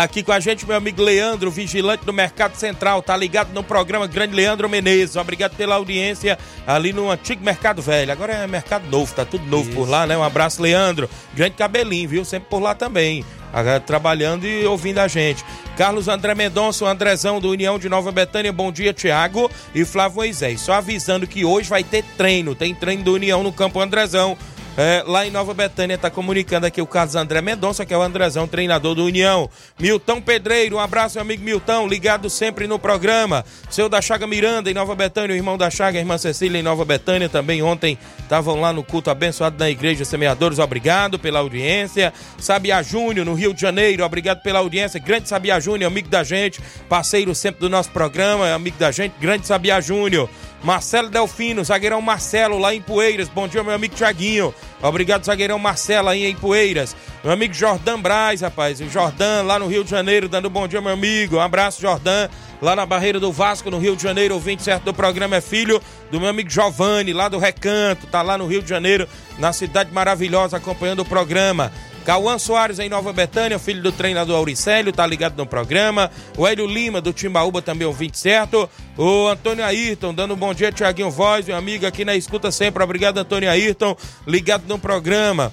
Aqui 0.03 0.23
com 0.23 0.33
a 0.33 0.41
gente, 0.41 0.67
meu 0.67 0.77
amigo 0.77 1.01
Leandro, 1.01 1.51
vigilante 1.51 2.05
do 2.05 2.13
Mercado 2.13 2.57
Central, 2.57 3.03
tá 3.03 3.17
ligado 3.17 3.53
no 3.53 3.63
programa 3.63 4.07
Grande 4.07 4.35
Leandro 4.35 4.69
Menezes. 4.69 5.17
Obrigado 5.17 5.55
pela 5.55 5.77
audiência 5.77 6.39
ali 6.67 6.93
no 6.93 7.11
antigo 7.11 7.45
Mercado 7.45 7.81
Velho. 7.81 8.11
Agora 8.11 8.33
é 8.33 8.47
Mercado 8.47 8.89
Novo, 8.91 9.15
tá 9.15 9.25
tudo 9.25 9.47
novo 9.47 9.71
por 9.73 9.89
lá, 9.89 10.07
né? 10.07 10.17
Um 10.17 10.25
abraço, 10.25 10.61
Leandro. 10.61 11.09
Grande 11.35 11.55
cabelinho, 11.55 12.09
viu? 12.09 12.25
Sempre 12.25 12.49
por 12.51 12.61
lá 12.61 12.75
também. 12.75 13.25
Agora, 13.53 13.79
Trabalhando 13.79 14.47
e 14.47 14.67
ouvindo 14.67 14.99
a 14.99 15.07
gente. 15.07 15.45
Carlos 15.77 16.09
André 16.09 16.35
Mendonça, 16.35 16.85
o 16.85 16.89
Andrezão 16.89 17.41
do 17.41 17.51
União 17.51 17.79
de 17.79 17.89
Nova 17.89 18.11
Betânia. 18.11 18.53
Bom 18.53 18.73
dia, 18.73 18.93
Tiago 18.93 19.49
e 19.73 19.85
Flávio 19.85 20.17
Moisés. 20.17 20.61
Só 20.61 20.73
avisando 20.73 21.27
que 21.27 21.45
hoje 21.45 21.69
vai 21.69 21.85
ter 21.85 22.03
treino. 22.17 22.55
Tem 22.55 22.75
treino 22.75 23.05
do 23.05 23.15
União 23.15 23.45
no 23.45 23.53
Campo 23.53 23.81
Andrezão. 23.81 24.37
É, 24.77 25.05
lá 25.07 25.25
em 25.25 25.31
Nova 25.31 25.55
Betânia 25.55 25.95
está 25.95 26.11
comunicando 26.11 26.67
aqui 26.67 26.83
o 26.83 26.87
Carlos 26.87 27.15
André 27.15 27.41
Mendonça, 27.41 27.87
que 27.87 27.95
é 27.95 27.97
o 27.97 28.03
Andrezão, 28.03 28.49
treinador 28.49 28.97
do 28.97 29.05
União. 29.05 29.49
Milton 29.79 30.21
Pedreiro, 30.21 30.77
um 30.77 30.81
abraço, 30.81 31.15
meu 31.15 31.23
amigo 31.23 31.45
Milton, 31.45 31.87
ligado 31.87 32.29
sempre 32.29 32.67
no 32.67 32.77
programa. 32.77 33.45
Seu 33.71 33.89
da 33.89 34.03
Chaga 34.03 34.27
Miranda, 34.27 34.69
em 34.69 34.75
Nova 34.75 34.97
Betânia, 34.97 35.33
o 35.33 35.37
irmão 35.37 35.57
da 35.57 35.71
Chaga, 35.71 35.99
a 35.99 36.01
irmã 36.01 36.19
Cecília, 36.19 36.59
em 36.59 36.63
Nova 36.63 36.85
Betânia, 36.85 37.29
também 37.29 37.63
ontem 37.63 37.97
estavam 38.19 38.61
lá 38.61 38.73
no 38.73 38.83
culto 38.83 39.11
abençoado 39.11 39.57
da 39.57 39.71
Igreja 39.71 40.05
Semeadores, 40.05 40.59
obrigado 40.59 41.21
pela 41.21 41.39
audiência. 41.39 42.13
Sabia 42.37 42.83
Júnior, 42.83 43.25
no 43.25 43.35
Rio 43.35 43.55
de 43.55 43.61
Janeiro, 43.61 44.05
obrigado 44.05 44.43
pela 44.43 44.59
audiência. 44.59 44.99
Grande 44.99 45.29
Sabia 45.29 45.61
Júnior, 45.61 45.89
amigo 45.89 46.09
da 46.09 46.25
gente, 46.25 46.61
parceiro 46.89 47.33
sempre 47.33 47.61
do 47.61 47.71
nosso 47.71 47.91
programa, 47.91 48.53
amigo 48.53 48.77
da 48.77 48.91
gente, 48.91 49.15
grande 49.21 49.47
Sabia 49.47 49.81
Júnior. 49.81 50.29
Marcelo 50.65 51.11
Delfino, 51.11 51.63
zagueirão 51.63 52.01
Marcelo 52.01 52.57
lá 52.57 52.75
em 52.75 52.81
Poeiras. 52.81 53.29
Bom 53.29 53.47
dia, 53.47 53.63
meu 53.63 53.75
amigo 53.75 53.95
Tiaguinho. 53.95 54.55
Obrigado, 54.83 55.23
zagueirão 55.23 55.59
Marcelo 55.59 56.09
aí 56.09 56.25
em 56.25 56.35
Poeiras. 56.35 56.97
Meu 57.23 57.35
amigo 57.35 57.53
Jordan 57.53 58.01
Braz, 58.01 58.41
rapaz. 58.41 58.81
O 58.81 58.89
Jordan 58.89 59.43
lá 59.43 59.59
no 59.59 59.67
Rio 59.67 59.85
de 59.85 59.91
Janeiro, 59.91 60.27
dando 60.27 60.49
bom 60.49 60.67
dia, 60.67 60.81
meu 60.81 60.93
amigo. 60.93 61.37
Um 61.37 61.41
abraço, 61.41 61.83
Jordan. 61.83 62.31
Lá 62.63 62.75
na 62.75 62.87
Barreira 62.87 63.21
do 63.21 63.31
Vasco, 63.31 63.71
no 63.71 63.79
Rio 63.79 63.95
de 63.95 64.03
Janeiro, 64.03 64.33
ouvinte 64.33 64.63
certo 64.63 64.85
do 64.85 64.95
programa 64.95 65.37
é 65.37 65.41
filho 65.43 65.83
do 66.11 66.19
meu 66.19 66.31
amigo 66.31 66.49
Giovanni, 66.49 67.13
lá 67.13 67.29
do 67.29 67.39
Recanto. 67.39 68.07
Tá 68.07 68.23
lá 68.23 68.39
no 68.39 68.47
Rio 68.47 68.63
de 68.63 68.69
Janeiro, 68.71 69.07
na 69.39 69.53
cidade 69.53 69.93
maravilhosa, 69.93 70.57
acompanhando 70.57 71.01
o 71.01 71.05
programa. 71.05 71.71
Cauã 72.05 72.39
Soares 72.39 72.79
em 72.79 72.89
Nova 72.89 73.13
Betânia, 73.13 73.59
filho 73.59 73.83
do 73.83 73.91
treinador 73.91 74.37
Auricélio, 74.37 74.93
tá 74.93 75.07
ligado 75.07 75.37
no 75.39 75.47
programa. 75.47 76.11
O 76.37 76.47
Hélio 76.47 76.67
Lima 76.67 77.01
do 77.01 77.13
Timbaúba 77.13 77.63
também 77.63 77.87
ouvinte 77.87 78.19
certo. 78.19 78.69
O 78.97 79.27
Antônio 79.27 79.65
Ayrton 79.65 80.13
dando 80.13 80.35
um 80.35 80.37
bom 80.37 80.53
dia, 80.53 80.71
Tiaguinho 80.71 81.11
Voz, 81.11 81.47
meu 81.47 81.57
amigo 81.57 81.87
aqui 81.87 82.05
na 82.05 82.15
escuta 82.15 82.51
sempre. 82.51 82.83
Obrigado, 82.83 83.19
Antônio 83.19 83.51
Ayrton, 83.51 83.97
ligado 84.27 84.65
no 84.69 84.79
programa. 84.79 85.51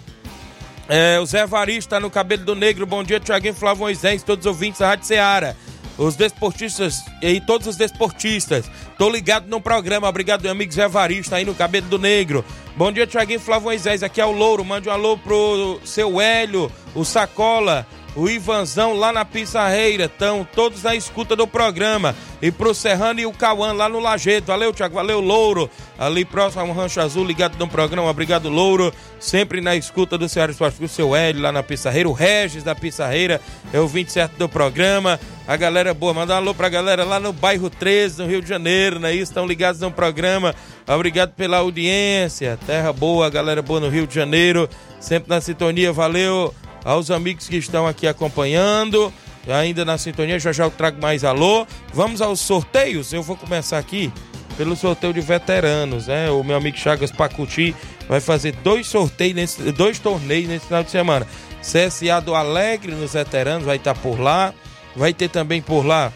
É, 0.90 1.18
o 1.22 1.26
Zé 1.26 1.46
Varista 1.46 2.02
no 2.02 2.10
Cabelo 2.10 2.44
do 2.44 2.54
Negro, 2.54 2.86
bom 2.86 3.02
dia, 3.02 3.18
Tiaguinho 3.18 3.54
Flávio 3.54 3.84
Moisés, 3.84 4.22
todos 4.22 4.46
os 4.46 4.50
ouvintes 4.50 4.82
da 4.82 4.90
Rádio 4.90 5.06
Ceará. 5.06 5.56
Os 5.98 6.16
desportistas 6.16 7.04
e 7.22 7.40
todos 7.40 7.68
os 7.68 7.76
desportistas. 7.76 8.70
Tô 8.98 9.10
ligado 9.10 9.48
no 9.48 9.62
programa. 9.62 10.08
Obrigado, 10.08 10.42
meu 10.42 10.52
amigo 10.52 10.74
Zé 10.74 10.88
Varista 10.88 11.36
aí 11.36 11.46
no 11.46 11.54
Cabelo 11.54 11.88
do 11.88 12.00
Negro. 12.00 12.44
Bom 12.76 12.92
dia, 12.92 13.06
Tiaguinho 13.06 13.40
Flávio 13.40 13.66
Moisés. 13.66 14.02
Aqui 14.02 14.22
é 14.22 14.26
o 14.26 14.32
Louro. 14.32 14.64
Mande 14.64 14.90
um 14.90 14.92
alô 14.92 15.18
pro 15.18 15.80
seu 15.84 16.20
Hélio, 16.20 16.72
o 16.96 17.04
Sacola, 17.04 17.86
o 18.16 18.30
Ivanzão 18.30 18.94
lá 18.94 19.12
na 19.12 19.24
Pissarreira. 19.24 20.06
Estão 20.06 20.48
todos 20.56 20.84
na 20.84 20.96
escuta 20.96 21.36
do 21.36 21.48
programa. 21.48 22.16
E 22.42 22.52
pro 22.52 22.74
Serrano 22.74 23.20
e 23.20 23.26
o 23.26 23.32
Cauã 23.32 23.72
lá 23.72 23.88
no 23.88 24.00
Lajeito. 24.00 24.48
Valeu, 24.48 24.74
Tiago. 24.74 24.96
Valeu, 24.96 25.20
Louro. 25.20 25.70
Ali 25.98 26.26
próximo 26.26 26.64
ao 26.64 26.72
Rancho 26.72 27.00
Azul, 27.00 27.24
ligado 27.24 27.58
no 27.58 27.68
programa. 27.68 28.10
Obrigado, 28.10 28.50
Louro. 28.50 28.94
Sempre 29.20 29.62
na 29.62 29.76
escuta 29.76 30.18
do 30.18 30.28
Ceará 30.28 30.52
Esporte. 30.52 30.84
O 30.84 30.88
seu 30.88 31.16
Hélio 31.16 31.42
lá 31.42 31.52
na 31.52 31.62
Pissarreira. 31.62 32.10
O 32.10 32.14
Regis 32.14 32.64
da 32.64 32.74
Pissarreira 32.74 33.40
é 33.72 33.80
o 33.80 33.88
27 33.88 34.36
do 34.38 34.50
programa. 34.50 35.20
A 35.48 35.56
galera 35.56 35.94
boa. 35.94 36.14
Manda 36.14 36.34
um 36.34 36.38
alô 36.38 36.54
pra 36.54 36.68
galera 36.70 37.04
lá 37.04 37.20
no 37.20 37.32
bairro 37.32 37.70
13, 37.70 38.22
no 38.22 38.28
Rio 38.28 38.42
de 38.42 38.50
Janeiro, 38.50 39.00
né? 39.00 39.14
Estão 39.14 39.46
ligados 39.46 39.80
no 39.82 39.92
programa. 39.92 40.56
Obrigado 40.88 41.34
pela 41.34 41.58
audiência. 41.58 42.58
Terra 42.66 42.92
boa, 42.92 43.30
galera 43.30 43.62
boa 43.62 43.80
no 43.80 43.90
Rio 43.90 44.08
de 44.08 44.16
Janeiro. 44.16 44.68
Sempre 45.00 45.30
na 45.30 45.40
sintonia. 45.40 45.94
Valeu 45.94 46.54
aos 46.84 47.12
amigos 47.12 47.48
que 47.48 47.58
estão 47.58 47.88
aqui 47.88 48.08
acompanhando. 48.08 49.12
Ainda 49.48 49.84
na 49.84 49.98
sintonia, 49.98 50.40
já 50.40 50.52
já 50.52 50.66
eu 50.66 50.72
trago 50.72 51.02
mais 51.02 51.24
alô. 51.24 51.66
Vamos 51.94 52.22
aos 52.22 52.40
sorteios. 52.40 53.12
Eu 53.12 53.24
vou 53.24 53.36
começar 53.36 53.78
aqui 53.80 54.12
pelo 54.58 54.76
sorteio 54.76 55.14
de 55.14 55.22
veteranos, 55.22 56.08
né? 56.08 56.30
O 56.30 56.44
meu 56.44 56.58
amigo 56.58 56.78
Chagas 56.78 57.12
Pacuti 57.12 57.76
vai 58.08 58.20
fazer 58.20 58.52
dois 58.64 58.86
sorteios, 58.88 59.36
nesse, 59.36 59.72
dois 59.72 59.98
torneios 59.98 60.48
nesse 60.48 60.68
final 60.68 60.84
de 60.84 60.92
semana. 60.92 61.28
CSA 61.62 62.22
do 62.22 62.36
Alegre 62.36 62.92
nos 62.94 63.14
veteranos 63.14 63.66
vai 63.66 63.78
estar 63.78 63.96
por 63.96 64.20
lá. 64.20 64.54
Vai 64.96 65.14
ter 65.14 65.30
também 65.30 65.62
por 65.62 65.86
lá 65.86 66.12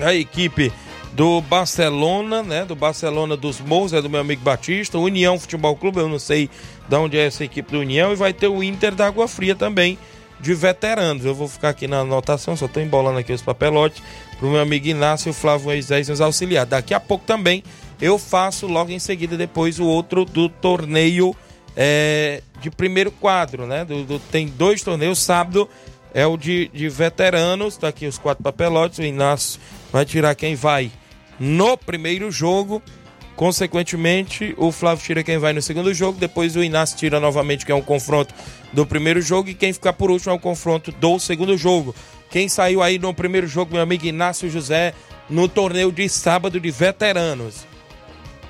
a 0.00 0.14
equipe 0.14 0.72
do 1.12 1.40
Barcelona, 1.40 2.42
né? 2.42 2.64
Do 2.64 2.76
Barcelona 2.76 3.36
dos 3.36 3.60
Morros, 3.60 3.92
é 3.92 4.00
do 4.00 4.08
meu 4.08 4.20
amigo 4.20 4.42
Batista. 4.42 4.98
União 4.98 5.38
Futebol 5.38 5.76
Clube, 5.76 5.98
eu 5.98 6.08
não 6.08 6.18
sei 6.18 6.48
de 6.88 6.96
onde 6.96 7.18
é 7.18 7.26
essa 7.26 7.44
equipe 7.44 7.72
do 7.72 7.80
União. 7.80 8.12
E 8.12 8.16
vai 8.16 8.32
ter 8.32 8.48
o 8.48 8.62
Inter 8.62 8.94
da 8.94 9.06
Água 9.06 9.26
Fria 9.26 9.54
também 9.54 9.98
de 10.40 10.54
veteranos. 10.54 11.24
Eu 11.24 11.34
vou 11.34 11.48
ficar 11.48 11.70
aqui 11.70 11.86
na 11.86 12.00
anotação, 12.00 12.56
só 12.56 12.66
estou 12.66 12.82
embolando 12.82 13.18
aqui 13.18 13.32
os 13.32 13.42
papelotes 13.42 14.02
para 14.38 14.46
o 14.46 14.50
meu 14.50 14.60
amigo 14.60 14.86
Inácio 14.86 15.32
Flávio 15.32 15.66
Moisés 15.66 16.08
nos 16.08 16.20
auxiliar. 16.20 16.64
Daqui 16.64 16.94
a 16.94 17.00
pouco 17.00 17.24
também 17.24 17.62
eu 18.00 18.18
faço 18.18 18.66
logo 18.66 18.90
em 18.90 18.98
seguida 18.98 19.36
depois 19.36 19.78
o 19.78 19.84
outro 19.84 20.24
do 20.24 20.48
torneio 20.48 21.36
é, 21.76 22.42
de 22.60 22.70
primeiro 22.70 23.10
quadro, 23.10 23.66
né? 23.66 23.84
Do, 23.84 24.04
do, 24.04 24.18
tem 24.18 24.46
dois 24.46 24.82
torneios, 24.82 25.18
sábado 25.18 25.68
é 26.12 26.26
o 26.26 26.36
de, 26.36 26.68
de 26.74 26.88
veteranos, 26.88 27.76
tá 27.76 27.88
aqui 27.88 28.06
os 28.06 28.18
quatro 28.18 28.42
papelotes, 28.42 28.98
o 28.98 29.02
Inácio 29.02 29.60
vai 29.92 30.04
tirar 30.04 30.34
quem 30.34 30.56
vai 30.56 30.90
no 31.40 31.74
primeiro 31.76 32.30
jogo, 32.30 32.82
consequentemente 33.34 34.54
o 34.58 34.70
Flávio 34.70 35.02
tira 35.02 35.24
quem 35.24 35.38
vai 35.38 35.54
no 35.54 35.62
segundo 35.62 35.94
jogo, 35.94 36.18
depois 36.18 36.54
o 36.54 36.62
Inácio 36.62 36.98
tira 36.98 37.18
novamente 37.18 37.64
que 37.64 37.72
é 37.72 37.74
um 37.74 37.80
confronto 37.80 38.34
do 38.70 38.84
primeiro 38.84 39.22
jogo 39.22 39.48
e 39.48 39.54
quem 39.54 39.72
ficar 39.72 39.94
por 39.94 40.10
último 40.10 40.32
é 40.32 40.36
o 40.36 40.38
confronto 40.38 40.92
do 40.92 41.18
segundo 41.18 41.56
jogo. 41.56 41.94
Quem 42.30 42.46
saiu 42.46 42.82
aí 42.82 42.98
no 42.98 43.14
primeiro 43.14 43.46
jogo, 43.46 43.72
meu 43.72 43.82
amigo 43.82 44.04
Inácio 44.04 44.50
José, 44.50 44.92
no 45.30 45.48
torneio 45.48 45.90
de 45.90 46.06
sábado 46.10 46.60
de 46.60 46.70
veteranos. 46.70 47.66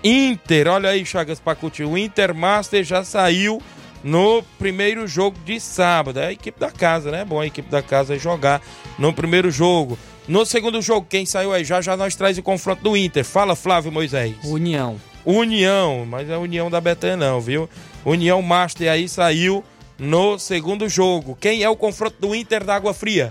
Inter, 0.02 0.66
olha 0.66 0.90
aí, 0.90 1.06
Chagas 1.06 1.38
Pacuti, 1.38 1.84
o 1.84 1.96
Intermaster 1.96 2.82
já 2.82 3.04
saiu 3.04 3.62
no 4.02 4.42
primeiro 4.58 5.06
jogo 5.06 5.38
de 5.44 5.60
sábado. 5.60 6.18
É 6.18 6.26
a 6.26 6.32
equipe 6.32 6.58
da 6.58 6.70
casa, 6.70 7.10
né? 7.10 7.24
Bom 7.24 7.40
a 7.40 7.46
equipe 7.46 7.70
da 7.70 7.82
casa 7.82 8.18
jogar 8.18 8.60
no 8.98 9.12
primeiro 9.12 9.50
jogo. 9.50 9.98
No 10.28 10.44
segundo 10.44 10.80
jogo, 10.80 11.06
quem 11.08 11.26
saiu 11.26 11.52
aí 11.52 11.64
já 11.64 11.80
já 11.80 11.96
nós 11.96 12.14
traz 12.14 12.38
o 12.38 12.42
confronto 12.42 12.82
do 12.82 12.96
Inter. 12.96 13.24
Fala, 13.24 13.56
Flávio 13.56 13.90
Moisés. 13.90 14.36
União. 14.44 15.00
União, 15.24 16.06
mas 16.06 16.28
é 16.28 16.34
a 16.34 16.38
União 16.38 16.70
da 16.70 16.80
Betânia 16.80 17.16
não, 17.16 17.40
viu? 17.40 17.68
União 18.04 18.40
Master 18.40 18.90
aí 18.90 19.08
saiu 19.08 19.62
no 19.98 20.38
segundo 20.38 20.88
jogo. 20.88 21.36
Quem 21.38 21.62
é 21.62 21.68
o 21.68 21.76
confronto 21.76 22.16
do 22.20 22.34
Inter 22.34 22.64
da 22.64 22.74
Água 22.74 22.94
Fria? 22.94 23.30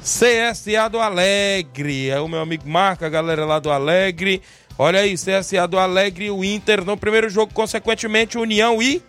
CSA 0.00 0.88
do 0.90 0.98
Alegre. 0.98 2.08
É 2.08 2.20
o 2.20 2.28
meu 2.28 2.40
amigo 2.40 2.68
Marca, 2.68 3.06
a 3.06 3.10
galera 3.10 3.44
lá 3.44 3.58
do 3.58 3.70
Alegre. 3.70 4.42
Olha 4.78 5.00
aí, 5.00 5.14
CSA 5.14 5.66
do 5.68 5.78
Alegre 5.78 6.26
e 6.26 6.30
o 6.30 6.42
Inter 6.42 6.84
no 6.84 6.96
primeiro 6.96 7.28
jogo, 7.28 7.52
consequentemente, 7.52 8.38
União 8.38 8.80
e 8.80 9.02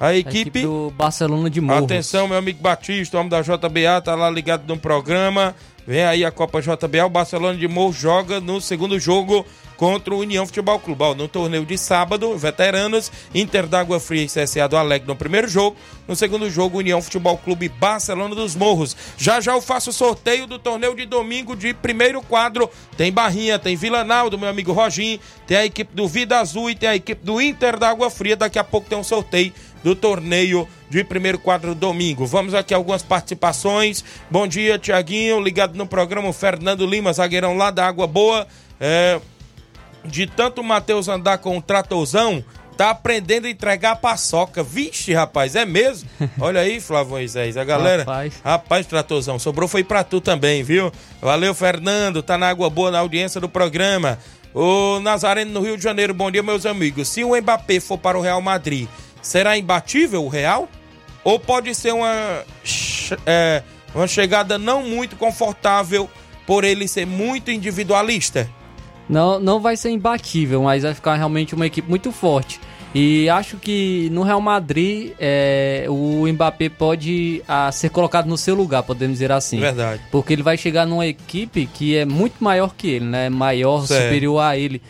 a 0.00 0.14
equipe, 0.14 0.38
a 0.38 0.40
equipe 0.40 0.62
do 0.62 0.90
Barcelona 0.96 1.48
de 1.50 1.60
Morros. 1.60 1.84
Atenção, 1.84 2.26
meu 2.26 2.38
amigo 2.38 2.60
Batista, 2.60 3.18
homem 3.18 3.28
da 3.28 3.42
JBA, 3.42 4.00
tá 4.02 4.14
lá 4.14 4.30
ligado 4.30 4.66
no 4.66 4.78
programa. 4.78 5.54
Vem 5.86 6.04
aí 6.04 6.24
a 6.24 6.30
Copa 6.30 6.62
JBA, 6.62 7.04
o 7.04 7.10
Barcelona 7.10 7.58
de 7.58 7.68
Morros 7.68 7.96
joga 7.96 8.40
no 8.40 8.58
segundo 8.58 8.98
jogo 8.98 9.44
contra 9.76 10.14
o 10.14 10.20
União 10.20 10.46
Futebol 10.46 10.78
Clube. 10.78 11.14
No 11.14 11.28
torneio 11.28 11.66
de 11.66 11.76
sábado, 11.76 12.38
veteranos, 12.38 13.12
Inter 13.34 13.66
d'Água 13.66 14.00
Fria 14.00 14.22
e 14.22 14.26
CSA 14.26 14.66
do 14.66 14.78
Alegre 14.78 15.06
no 15.06 15.14
primeiro 15.14 15.46
jogo. 15.46 15.76
No 16.08 16.16
segundo 16.16 16.48
jogo, 16.48 16.78
União 16.78 17.02
Futebol 17.02 17.36
Clube 17.36 17.68
Barcelona 17.68 18.34
dos 18.34 18.54
Morros. 18.54 18.96
Já 19.18 19.40
já 19.42 19.52
eu 19.52 19.60
faço 19.60 19.90
o 19.90 19.92
sorteio 19.92 20.46
do 20.46 20.58
torneio 20.58 20.94
de 20.94 21.04
domingo 21.04 21.54
de 21.54 21.74
primeiro 21.74 22.22
quadro. 22.22 22.70
Tem 22.96 23.12
Barrinha, 23.12 23.58
tem 23.58 23.76
Vila 23.76 24.04
Naldo, 24.04 24.38
meu 24.38 24.48
amigo 24.48 24.72
Roginho, 24.72 25.20
tem 25.46 25.56
a 25.58 25.66
equipe 25.66 25.94
do 25.94 26.08
Vida 26.08 26.38
Azul 26.38 26.70
e 26.70 26.74
tem 26.74 26.88
a 26.88 26.96
equipe 26.96 27.22
do 27.24 27.42
Inter 27.42 27.78
d'Água 27.78 28.08
Fria. 28.08 28.36
Daqui 28.36 28.58
a 28.58 28.64
pouco 28.64 28.88
tem 28.88 28.96
um 28.96 29.04
sorteio 29.04 29.52
do 29.84 29.94
torneio 29.94 30.66
de 30.88 31.04
primeiro 31.04 31.38
quadro 31.38 31.74
domingo. 31.74 32.24
Vamos 32.24 32.54
aqui 32.54 32.72
algumas 32.72 33.02
participações. 33.02 34.02
Bom 34.30 34.48
dia, 34.48 34.78
Tiaguinho, 34.78 35.38
ligado 35.38 35.76
no 35.76 35.86
programa 35.86 36.32
Fernando 36.32 36.86
Lima, 36.86 37.12
zagueirão 37.12 37.54
lá 37.54 37.70
da 37.70 37.86
Água 37.86 38.06
Boa. 38.06 38.46
É, 38.80 39.20
de 40.04 40.26
tanto 40.26 40.62
o 40.62 40.64
Matheus 40.64 41.06
andar 41.06 41.36
com 41.38 41.58
o 41.58 41.62
tratorzão, 41.62 42.42
tá 42.78 42.90
aprendendo 42.90 43.46
a 43.46 43.50
entregar 43.50 43.96
paçoca. 43.96 44.62
Vixe, 44.62 45.12
rapaz, 45.12 45.54
é 45.54 45.66
mesmo? 45.66 46.08
Olha 46.40 46.62
aí, 46.62 46.80
Flávio 46.80 47.12
Moisés, 47.12 47.58
a 47.58 47.64
galera. 47.64 48.04
Rapaz. 48.04 48.40
rapaz, 48.42 48.86
tratorzão, 48.86 49.38
sobrou 49.38 49.68
foi 49.68 49.84
pra 49.84 50.02
tu 50.02 50.18
também, 50.18 50.62
viu? 50.62 50.90
Valeu, 51.20 51.54
Fernando, 51.54 52.22
tá 52.22 52.38
na 52.38 52.48
água 52.48 52.70
boa 52.70 52.90
na 52.90 53.00
audiência 53.00 53.38
do 53.38 53.50
programa. 53.50 54.18
O 54.54 55.00
Nazareno 55.00 55.50
no 55.50 55.60
Rio 55.60 55.76
de 55.76 55.82
Janeiro, 55.82 56.14
bom 56.14 56.30
dia, 56.30 56.42
meus 56.42 56.64
amigos. 56.64 57.08
Se 57.08 57.22
o 57.22 57.36
Mbappé 57.36 57.80
for 57.80 57.98
para 57.98 58.16
o 58.16 58.22
Real 58.22 58.40
Madrid, 58.40 58.88
será 59.24 59.58
imbatível 59.58 60.24
o 60.24 60.28
Real? 60.28 60.68
Ou 61.24 61.40
pode 61.40 61.74
ser 61.74 61.92
uma, 61.92 62.44
é, 63.26 63.62
uma 63.94 64.06
chegada 64.06 64.58
não 64.58 64.82
muito 64.82 65.16
confortável 65.16 66.08
por 66.46 66.62
ele 66.62 66.86
ser 66.86 67.06
muito 67.06 67.50
individualista? 67.50 68.48
Não, 69.08 69.40
não 69.40 69.58
vai 69.58 69.76
ser 69.76 69.90
imbatível, 69.90 70.62
mas 70.62 70.82
vai 70.82 70.94
ficar 70.94 71.14
realmente 71.16 71.54
uma 71.54 71.66
equipe 71.66 71.88
muito 71.88 72.12
forte. 72.12 72.60
E 72.94 73.28
acho 73.28 73.56
que 73.56 74.08
no 74.12 74.22
Real 74.22 74.40
Madrid 74.40 75.12
é, 75.18 75.84
o 75.88 76.28
Mbappé 76.32 76.68
pode 76.68 77.42
a, 77.48 77.72
ser 77.72 77.90
colocado 77.90 78.26
no 78.26 78.38
seu 78.38 78.54
lugar, 78.54 78.84
podemos 78.84 79.14
dizer 79.14 79.32
assim. 79.32 79.58
Verdade. 79.58 80.00
Porque 80.12 80.32
ele 80.32 80.44
vai 80.44 80.56
chegar 80.56 80.86
numa 80.86 81.04
equipe 81.04 81.66
que 81.66 81.96
é 81.96 82.04
muito 82.04 82.36
maior 82.38 82.72
que 82.76 82.88
ele, 82.88 83.04
né? 83.04 83.28
Maior, 83.28 83.84
certo. 83.84 84.04
superior 84.04 84.38
a 84.38 84.56
ele 84.56 84.80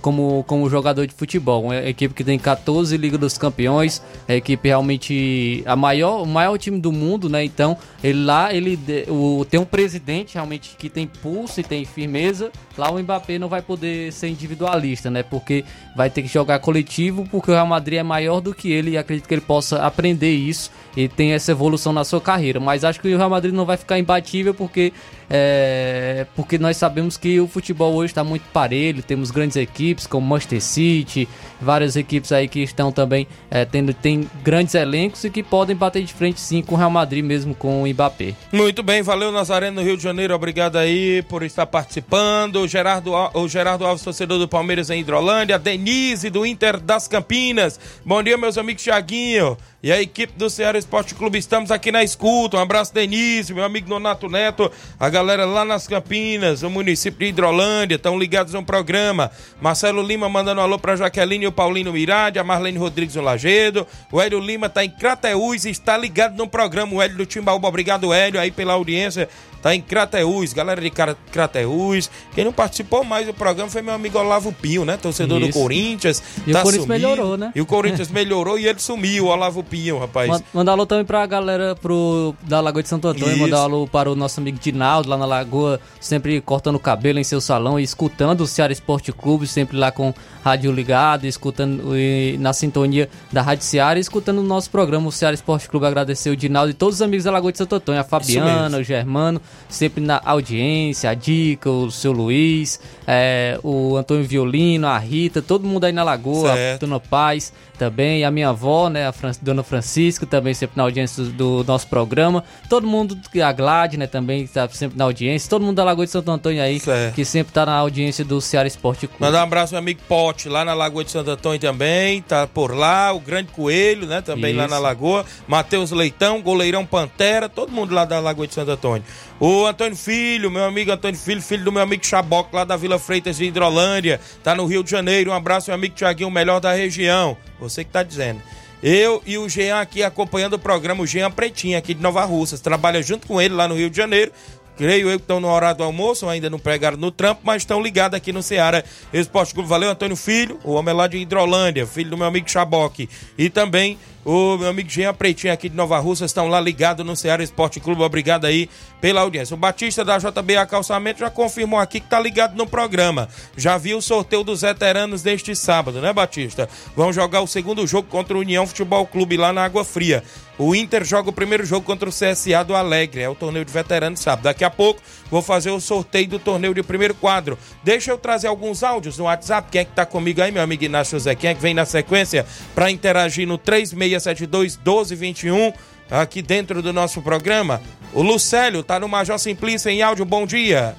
como, 0.00 0.44
como 0.46 0.68
jogador 0.68 1.06
de 1.06 1.14
futebol. 1.14 1.64
Uma 1.64 1.76
equipe 1.76 2.14
que 2.14 2.24
tem 2.24 2.38
14 2.38 2.96
Liga 2.96 3.18
dos 3.18 3.36
Campeões, 3.36 4.02
é 4.26 4.34
a 4.34 4.36
equipe 4.36 4.68
realmente 4.68 5.62
a 5.66 5.76
maior, 5.76 6.22
o 6.22 6.26
maior 6.26 6.56
time 6.58 6.80
do 6.80 6.92
mundo, 6.92 7.28
né? 7.28 7.44
Então, 7.44 7.76
ele 8.02 8.24
lá 8.24 8.52
ele 8.52 8.78
o, 9.08 9.44
tem 9.44 9.60
um 9.60 9.64
presidente 9.64 10.34
realmente 10.34 10.76
que 10.78 10.88
tem 10.88 11.06
pulso 11.06 11.60
e 11.60 11.62
tem 11.64 11.84
firmeza. 11.84 12.50
Lá 12.76 12.90
o 12.90 12.98
Mbappé 12.98 13.38
não 13.38 13.48
vai 13.48 13.62
poder 13.62 14.12
ser 14.12 14.28
individualista, 14.28 15.10
né? 15.10 15.22
Porque 15.22 15.64
vai 15.94 16.10
ter 16.10 16.22
que 16.22 16.28
jogar 16.28 16.58
coletivo, 16.58 17.26
porque 17.30 17.50
o 17.50 17.54
Real 17.54 17.66
Madrid 17.66 17.98
é 17.98 18.02
maior 18.02 18.40
do 18.40 18.54
que 18.54 18.72
ele 18.72 18.92
e 18.92 18.98
acredito 18.98 19.28
que 19.28 19.34
ele 19.34 19.40
possa 19.40 19.84
aprender 19.84 20.32
isso 20.32 20.70
e 20.96 21.08
tem 21.08 21.32
essa 21.32 21.52
evolução 21.52 21.92
na 21.92 22.04
sua 22.04 22.20
carreira. 22.20 22.58
Mas 22.58 22.84
acho 22.84 23.00
que 23.00 23.12
o 23.12 23.16
Real 23.16 23.30
Madrid 23.30 23.54
não 23.54 23.64
vai 23.64 23.76
ficar 23.76 23.98
imbatível 23.98 24.54
porque 24.54 24.92
é, 25.28 26.26
porque 26.34 26.58
nós 26.58 26.76
sabemos 26.76 27.16
que 27.16 27.40
o 27.40 27.46
futebol 27.46 27.94
hoje 27.94 28.12
está 28.12 28.24
muito 28.24 28.44
parelho, 28.52 29.02
temos 29.02 29.30
grandes 29.30 29.56
equipes 29.56 30.06
como 30.06 30.26
Manchester 30.26 30.60
City, 30.60 31.28
várias 31.60 31.96
equipes 31.96 32.32
aí 32.32 32.48
que 32.48 32.60
estão 32.60 32.92
também 32.92 33.26
é, 33.50 33.64
tendo 33.64 33.92
tem 33.94 34.28
grandes 34.42 34.74
elencos 34.74 35.24
e 35.24 35.30
que 35.30 35.42
podem 35.42 35.74
bater 35.74 36.02
de 36.02 36.12
frente 36.12 36.40
sim 36.40 36.62
com 36.62 36.74
o 36.74 36.78
Real 36.78 36.90
Madrid 36.90 37.24
mesmo 37.24 37.54
com 37.54 37.82
o 37.82 37.88
Mbappé. 37.88 38.34
Muito 38.52 38.82
bem, 38.82 39.02
valeu 39.02 39.32
Nazareno 39.32 39.80
no 39.80 39.86
Rio 39.86 39.96
de 39.96 40.02
Janeiro, 40.02 40.34
obrigado 40.34 40.76
aí 40.76 41.22
por 41.28 41.42
estar 41.42 41.66
participando. 41.66 42.56
O 42.56 42.68
Gerardo, 42.68 43.12
o 43.12 43.48
Gerardo 43.48 43.86
Alves, 43.86 44.04
torcedor 44.04 44.38
do 44.38 44.48
Palmeiras 44.48 44.90
em 44.90 45.00
Hidrolândia, 45.00 45.58
Denise 45.58 46.30
do 46.30 46.44
Inter 46.44 46.78
das 46.80 47.08
Campinas. 47.08 47.80
Bom 48.04 48.22
dia, 48.22 48.36
meus 48.36 48.58
amigos 48.58 48.82
Thiaguinho 48.82 49.56
e 49.84 49.92
a 49.92 50.00
equipe 50.00 50.32
do 50.38 50.48
Ceará 50.48 50.78
Esporte 50.78 51.14
Clube. 51.14 51.38
Estamos 51.38 51.70
aqui 51.70 51.92
na 51.92 52.02
escuta. 52.02 52.56
Um 52.56 52.60
abraço, 52.60 52.94
Denise, 52.94 53.52
meu 53.52 53.64
amigo 53.64 53.86
Donato 53.86 54.30
Neto, 54.30 54.72
a 54.98 55.10
galera 55.10 55.44
lá 55.44 55.62
nas 55.62 55.86
Campinas, 55.86 56.62
no 56.62 56.70
município 56.70 57.18
de 57.18 57.26
Hidrolândia, 57.26 57.96
estão 57.96 58.18
ligados 58.18 58.54
no 58.54 58.64
programa. 58.64 59.30
Marcelo 59.60 60.00
Lima 60.00 60.26
mandando 60.26 60.62
um 60.62 60.64
alô 60.64 60.78
para 60.78 60.96
Jaqueline 60.96 61.44
e 61.44 61.48
o 61.48 61.52
Paulino 61.52 61.92
Mirade, 61.92 62.38
a 62.38 62.44
Marlene 62.44 62.78
Rodrigues 62.78 63.14
no 63.14 63.20
Lagedo. 63.20 63.86
O 64.10 64.18
Hélio 64.18 64.40
Lima 64.40 64.68
está 64.68 64.82
em 64.82 64.88
Crateús 64.88 65.66
e 65.66 65.70
está 65.70 65.98
ligado 65.98 66.34
no 66.34 66.48
programa. 66.48 66.94
O 66.94 67.02
Hélio 67.02 67.18
do 67.18 67.26
Timbaúba, 67.26 67.68
obrigado, 67.68 68.10
Hélio, 68.10 68.40
aí 68.40 68.50
pela 68.50 68.72
audiência 68.72 69.28
tá 69.64 69.74
em 69.74 69.80
Crateús, 69.80 70.52
galera 70.52 70.78
de 70.78 70.92
Crateús. 71.32 72.10
Quem 72.34 72.44
não 72.44 72.52
participou 72.52 73.02
mais 73.02 73.26
do 73.26 73.32
programa 73.32 73.70
foi 73.70 73.80
meu 73.80 73.94
amigo 73.94 74.18
Olavo 74.18 74.52
Pinho, 74.52 74.84
né? 74.84 74.98
Torcedor 74.98 75.40
Isso. 75.40 75.52
do 75.52 75.54
Corinthians. 75.54 76.22
E 76.46 76.52
tá 76.52 76.60
o 76.60 76.64
Corinthians 76.64 76.86
sumido. 76.86 77.08
melhorou, 77.08 77.38
né? 77.38 77.50
E 77.54 77.62
o 77.62 77.66
Corinthians 77.66 78.10
melhorou 78.10 78.58
e 78.58 78.66
ele 78.66 78.78
sumiu, 78.78 79.24
o 79.24 79.28
Olavo 79.28 79.64
Pinho, 79.64 79.98
rapaz. 79.98 80.42
Mandar 80.52 80.72
alô 80.72 80.84
também 80.84 81.06
pra 81.06 81.24
galera 81.24 81.74
pro, 81.74 82.34
da 82.42 82.60
Lagoa 82.60 82.82
de 82.82 82.90
Santo 82.90 83.08
Antônio, 83.08 83.38
mandar 83.38 83.60
alô 83.60 83.86
para 83.86 84.12
o 84.12 84.14
nosso 84.14 84.38
amigo 84.38 84.58
Dinaldo 84.60 85.08
lá 85.08 85.16
na 85.16 85.24
Lagoa, 85.24 85.80
sempre 85.98 86.42
cortando 86.42 86.76
o 86.76 86.80
cabelo 86.80 87.18
em 87.18 87.24
seu 87.24 87.40
salão 87.40 87.80
e 87.80 87.82
escutando 87.82 88.42
o 88.42 88.46
Ceará 88.46 88.70
Esporte 88.70 89.12
Clube, 89.12 89.46
sempre 89.46 89.78
lá 89.78 89.90
com 89.90 90.12
rádio 90.44 90.70
ligado, 90.72 91.24
escutando 91.24 91.96
e, 91.96 92.36
na 92.38 92.52
sintonia 92.52 93.08
da 93.32 93.40
Rádio 93.40 93.64
Ceará, 93.64 93.96
e 93.98 94.02
escutando 94.02 94.40
o 94.40 94.42
nosso 94.42 94.68
programa, 94.68 95.08
o 95.08 95.12
Ceará 95.12 95.32
Esporte 95.32 95.70
Clube. 95.70 95.86
Agradecer 95.86 96.28
o 96.28 96.36
Dinaldo 96.36 96.70
e 96.70 96.74
todos 96.74 96.96
os 96.96 97.02
amigos 97.02 97.24
da 97.24 97.30
Lagoa 97.30 97.50
de 97.50 97.56
Santo 97.56 97.76
Antônio, 97.76 97.98
a 98.02 98.04
Fabiana, 98.04 98.76
o 98.76 98.82
Germano, 98.82 99.40
sempre 99.68 100.02
na 100.02 100.20
audiência, 100.24 101.10
a 101.10 101.14
Dica, 101.14 101.70
o 101.70 101.90
seu 101.90 102.12
Luiz, 102.12 102.80
é, 103.06 103.58
o 103.62 103.96
Antônio 103.96 104.24
Violino, 104.24 104.86
a 104.86 104.98
Rita, 104.98 105.42
todo 105.42 105.66
mundo 105.66 105.84
aí 105.84 105.92
na 105.92 106.02
Lagoa, 106.02 106.54
certo. 106.54 106.84
a 106.84 106.86
Dona 106.86 107.00
Paz 107.00 107.52
também, 107.78 108.24
a 108.24 108.30
minha 108.30 108.48
avó, 108.48 108.88
né, 108.88 109.06
a 109.06 109.12
Fran 109.12 109.32
Dona 109.42 109.62
Francisca, 109.62 110.26
também 110.26 110.54
sempre 110.54 110.76
na 110.76 110.82
audiência 110.82 111.24
do, 111.24 111.62
do, 111.62 111.64
nosso 111.64 111.86
programa, 111.88 112.44
todo 112.68 112.86
mundo, 112.86 113.18
a 113.42 113.52
Glad, 113.52 113.94
né, 113.94 114.06
também 114.06 114.42
está 114.42 114.68
sempre 114.68 114.96
na 114.96 115.04
audiência, 115.04 115.48
todo 115.50 115.64
mundo 115.64 115.76
da 115.76 115.84
Lagoa 115.84 116.04
de 116.04 116.12
Santo 116.12 116.30
Antônio 116.30 116.62
aí, 116.62 116.80
certo. 116.80 117.14
que 117.14 117.24
sempre 117.24 117.50
está 117.50 117.66
na 117.66 117.74
audiência 117.76 118.24
do 118.24 118.40
Ceará 118.40 118.66
Esporte 118.66 119.06
Clube. 119.06 119.22
Mandar 119.22 119.40
um 119.40 119.42
abraço 119.42 119.72
meu 119.72 119.78
amigo 119.78 120.00
Pote, 120.08 120.48
lá 120.48 120.64
na 120.64 120.74
Lagoa 120.74 121.04
de 121.04 121.10
Santo 121.10 121.30
Antônio 121.30 121.58
também, 121.58 122.22
tá 122.22 122.46
por 122.46 122.74
lá, 122.74 123.12
o 123.12 123.20
Grande 123.20 123.50
Coelho, 123.52 124.06
né, 124.06 124.20
também 124.20 124.52
Isso. 124.52 124.60
lá 124.60 124.68
na 124.68 124.78
Lagoa, 124.78 125.24
Matheus 125.46 125.90
Leitão, 125.90 126.40
Goleirão 126.40 126.86
Pantera, 126.86 127.48
todo 127.48 127.72
mundo 127.72 127.94
lá 127.94 128.04
da 128.04 128.20
Lagoa 128.20 128.46
de 128.46 128.54
Santo 128.54 128.70
Antônio. 128.70 129.04
O 129.40 129.66
Antônio 129.66 129.96
Filho, 129.96 130.50
meu 130.50 130.64
amigo 130.64 130.92
Antônio 130.92 131.18
Filho, 131.18 131.42
filho 131.42 131.64
do 131.64 131.72
meu 131.72 131.82
amigo 131.82 132.06
Chaboc, 132.06 132.54
lá 132.54 132.64
da 132.64 132.76
Vila 132.76 132.98
Freitas 132.98 133.36
de 133.36 133.44
Hidrolândia, 133.44 134.20
tá 134.42 134.54
no 134.54 134.64
Rio 134.64 134.84
de 134.84 134.90
Janeiro. 134.90 135.32
Um 135.32 135.34
abraço, 135.34 135.70
meu 135.70 135.74
amigo 135.74 135.94
Tiaguinho, 135.94 136.28
o 136.28 136.32
melhor 136.32 136.60
da 136.60 136.72
região. 136.72 137.36
Você 137.68 137.84
que 137.84 137.90
tá 137.90 138.02
dizendo. 138.02 138.40
Eu 138.82 139.22
e 139.24 139.38
o 139.38 139.48
Jean 139.48 139.80
aqui 139.80 140.02
acompanhando 140.02 140.54
o 140.54 140.58
programa, 140.58 141.02
o 141.02 141.06
Jean 141.06 141.30
Pretinho 141.30 141.78
aqui 141.78 141.94
de 141.94 142.02
Nova 142.02 142.24
Russas. 142.24 142.60
Trabalha 142.60 143.02
junto 143.02 143.26
com 143.26 143.40
ele 143.40 143.54
lá 143.54 143.66
no 143.66 143.74
Rio 143.74 143.88
de 143.88 143.96
Janeiro. 143.96 144.30
Creio 144.76 145.08
eu 145.08 145.18
que 145.18 145.24
estão 145.24 145.40
no 145.40 145.48
horário 145.48 145.78
do 145.78 145.84
almoço, 145.84 146.28
ainda 146.28 146.50
não 146.50 146.58
pegaram 146.58 146.96
no 146.96 147.10
trampo, 147.10 147.42
mas 147.44 147.62
estão 147.62 147.80
ligados 147.80 148.16
aqui 148.16 148.32
no 148.32 148.42
Ceará 148.42 148.82
Esporte 149.12 149.54
Clube. 149.54 149.68
Valeu, 149.68 149.88
Antônio 149.88 150.16
Filho, 150.16 150.58
o 150.64 150.72
homem 150.72 150.92
lá 150.92 151.06
de 151.06 151.16
Hidrolândia, 151.16 151.86
filho 151.86 152.10
do 152.10 152.16
meu 152.16 152.26
amigo 152.26 152.50
Chaboque. 152.50 153.08
E 153.38 153.48
também 153.48 153.96
o 154.24 154.56
meu 154.56 154.68
amigo 154.68 154.88
Jean 154.88 155.12
Pretinho 155.12 155.52
aqui 155.52 155.68
de 155.68 155.76
Nova 155.76 155.98
Russa 155.98 156.24
estão 156.24 156.48
lá 156.48 156.60
ligados 156.60 157.04
no 157.04 157.14
Ceará 157.14 157.42
Esporte 157.42 157.78
Clube. 157.78 158.02
Obrigado 158.02 158.46
aí 158.46 158.70
pela 159.00 159.20
audiência. 159.20 159.54
O 159.54 159.58
Batista 159.58 160.04
da 160.04 160.18
JBA 160.18 160.64
Calçamento 160.66 161.20
já 161.20 161.28
confirmou 161.28 161.78
aqui 161.78 162.00
que 162.00 162.08
tá 162.08 162.18
ligado 162.18 162.56
no 162.56 162.66
programa. 162.66 163.28
Já 163.56 163.76
viu 163.76 163.98
o 163.98 164.02
sorteio 164.02 164.42
dos 164.42 164.62
veteranos 164.62 165.22
deste 165.22 165.54
sábado, 165.54 166.00
né, 166.00 166.12
Batista? 166.12 166.68
Vão 166.96 167.12
jogar 167.12 167.42
o 167.42 167.46
segundo 167.46 167.86
jogo 167.86 168.08
contra 168.08 168.36
o 168.36 168.40
União 168.40 168.66
Futebol 168.66 169.06
Clube 169.06 169.36
lá 169.36 169.52
na 169.52 169.64
Água 169.64 169.84
Fria. 169.84 170.22
O 170.56 170.74
Inter 170.74 171.04
joga 171.04 171.30
o 171.30 171.32
primeiro 171.32 171.66
jogo 171.66 171.84
contra 171.84 172.08
o 172.08 172.12
CSA 172.12 172.64
do 172.64 172.74
Alegre. 172.74 173.22
É 173.22 173.28
o 173.28 173.34
torneio 173.34 173.64
de 173.64 173.72
veteranos 173.72 174.20
sábado. 174.20 174.44
Daqui 174.44 174.64
a 174.64 174.70
pouco 174.70 175.02
vou 175.30 175.42
fazer 175.42 175.70
o 175.70 175.80
sorteio 175.80 176.28
do 176.28 176.38
torneio 176.38 176.74
de 176.74 176.82
primeiro 176.82 177.14
quadro. 177.14 177.58
Deixa 177.82 178.10
eu 178.10 178.18
trazer 178.18 178.46
alguns 178.46 178.82
áudios 178.82 179.18
no 179.18 179.24
WhatsApp. 179.24 179.68
Quem 179.70 179.80
é 179.82 179.84
que 179.84 179.92
tá 179.92 180.06
comigo 180.06 180.40
aí, 180.40 180.50
meu 180.50 180.62
amigo 180.62 180.84
Inácio 180.84 181.18
José? 181.18 181.34
Quem 181.34 181.50
é 181.50 181.54
que 181.54 181.60
vem 181.60 181.74
na 181.74 181.84
sequência 181.84 182.46
para 182.74 182.90
interagir 182.90 183.46
no 183.46 183.58
3672 183.58 184.76
1221 184.76 185.72
aqui 186.10 186.42
dentro 186.42 186.82
do 186.82 186.92
nosso 186.92 187.22
programa? 187.22 187.82
O 188.12 188.22
Lucélio 188.22 188.82
tá 188.82 189.00
no 189.00 189.08
Major 189.08 189.38
Simplício 189.38 189.90
em 189.90 190.02
áudio. 190.02 190.24
Bom 190.24 190.46
dia. 190.46 190.96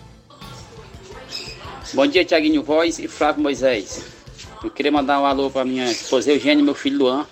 Bom 1.94 2.08
dia, 2.08 2.26
Tiaguinho 2.26 2.64
Voz 2.64 3.00
e 3.00 3.08
Flávio 3.08 3.44
Moisés. 3.44 4.04
Eu 4.64 4.72
queria 4.72 4.92
mandar 4.92 5.20
um 5.22 5.26
alô 5.26 5.50
para 5.50 5.64
minha 5.64 5.90
esposa 5.92 6.32
Eugênia 6.32 6.64
meu 6.64 6.76
filho 6.76 6.98
Luan 6.98 7.26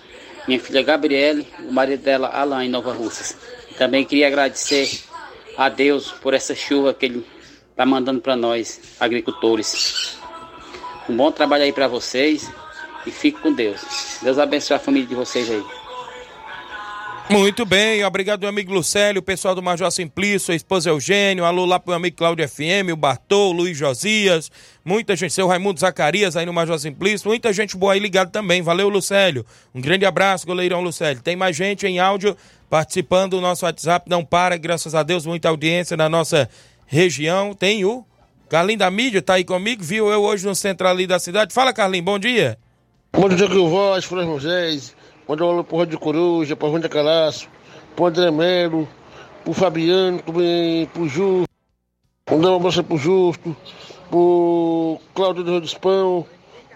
minha 0.47 0.59
filha 0.59 0.81
Gabriele, 0.81 1.47
o 1.67 1.71
marido 1.71 2.03
dela 2.03 2.27
Alain 2.27 2.67
em 2.67 2.69
Nova 2.69 2.93
Russas. 2.93 3.35
Também 3.77 4.03
queria 4.03 4.27
agradecer 4.27 4.89
a 5.57 5.69
Deus 5.69 6.11
por 6.11 6.33
essa 6.33 6.55
chuva 6.55 6.93
que 6.93 7.05
Ele 7.05 7.25
está 7.71 7.85
mandando 7.85 8.21
para 8.21 8.35
nós, 8.35 8.79
agricultores. 8.99 10.17
Um 11.09 11.15
bom 11.15 11.31
trabalho 11.31 11.63
aí 11.63 11.73
para 11.73 11.87
vocês 11.87 12.49
e 13.05 13.11
fique 13.11 13.39
com 13.39 13.51
Deus. 13.51 14.19
Deus 14.21 14.39
abençoe 14.39 14.77
a 14.77 14.79
família 14.79 15.07
de 15.07 15.15
vocês 15.15 15.49
aí. 15.49 15.82
Muito 17.29 17.65
bem, 17.65 18.03
obrigado 18.03 18.41
meu 18.41 18.49
amigo 18.49 18.73
Lucélio, 18.73 19.21
pessoal 19.21 19.55
do 19.55 19.63
Major 19.63 19.89
Simplício, 19.89 20.51
a 20.51 20.55
esposa 20.55 20.89
Eugênio, 20.89 21.45
alô 21.45 21.65
lá 21.65 21.79
pro 21.79 21.91
meu 21.91 21.95
amigo 21.95 22.17
Cláudio 22.17 22.47
FM, 22.47 22.91
o 22.91 22.97
Bartô, 22.97 23.49
o 23.49 23.51
Luiz 23.53 23.77
Josias, 23.77 24.51
muita 24.83 25.15
gente, 25.15 25.33
seu 25.33 25.47
Raimundo 25.47 25.79
Zacarias 25.79 26.35
aí 26.35 26.45
no 26.45 26.51
Major 26.53 26.77
Simplício, 26.77 27.29
muita 27.29 27.53
gente 27.53 27.77
boa 27.77 27.93
aí 27.93 27.99
ligado 27.99 28.29
também, 28.29 28.61
valeu 28.61 28.89
Lucélio, 28.89 29.45
um 29.73 29.79
grande 29.79 30.05
abraço, 30.05 30.45
goleirão 30.45 30.81
Lucélio. 30.81 31.21
Tem 31.21 31.35
mais 31.35 31.55
gente 31.55 31.87
em 31.87 31.97
áudio 31.97 32.35
participando 32.69 33.31
do 33.31 33.41
nosso 33.41 33.65
WhatsApp, 33.65 34.09
não 34.09 34.23
para, 34.23 34.57
graças 34.57 34.93
a 34.93 35.01
Deus, 35.01 35.25
muita 35.25 35.47
audiência 35.47 35.95
na 35.95 36.09
nossa 36.09 36.49
região, 36.85 37.53
tem 37.53 37.85
o 37.85 38.05
Carlinho 38.49 38.79
da 38.79 38.91
Mídia, 38.91 39.21
tá 39.21 39.35
aí 39.35 39.45
comigo, 39.45 39.81
viu 39.81 40.09
eu 40.09 40.21
hoje 40.23 40.45
no 40.45 40.53
centro 40.53 40.87
ali 40.87 41.07
da 41.07 41.17
cidade, 41.17 41.53
fala 41.53 41.73
Carlinho, 41.73 42.03
bom 42.03 42.19
dia. 42.19 42.57
Bom 43.13 43.29
dia, 43.29 43.47
que 43.47 43.55
eu 43.55 43.69
voz, 43.69 44.03
Flávio 44.03 44.31
Moisés. 44.31 44.93
Mandar 45.27 45.45
um 45.45 45.49
alô 45.51 45.63
pro 45.63 45.77
Rádio 45.77 45.97
Coruja, 45.97 46.53
pro 46.53 46.67
Rônia 46.67 46.89
Calaço, 46.89 47.47
pro 47.95 48.07
André 48.07 48.29
Melo, 48.29 48.85
pro 49.45 49.53
Fabiano, 49.53 50.21
também 50.21 50.85
pro 50.87 51.07
Justo. 51.07 51.47
Mandar 52.29 52.51
um 52.51 52.55
abraço 52.57 52.83
pro 52.83 52.97
Justo, 52.97 53.55
pro 54.09 54.99
Cláudio 55.13 55.45
do 55.45 55.51
Rio 55.51 55.61
dos 55.61 55.73
Pão, 55.75 56.25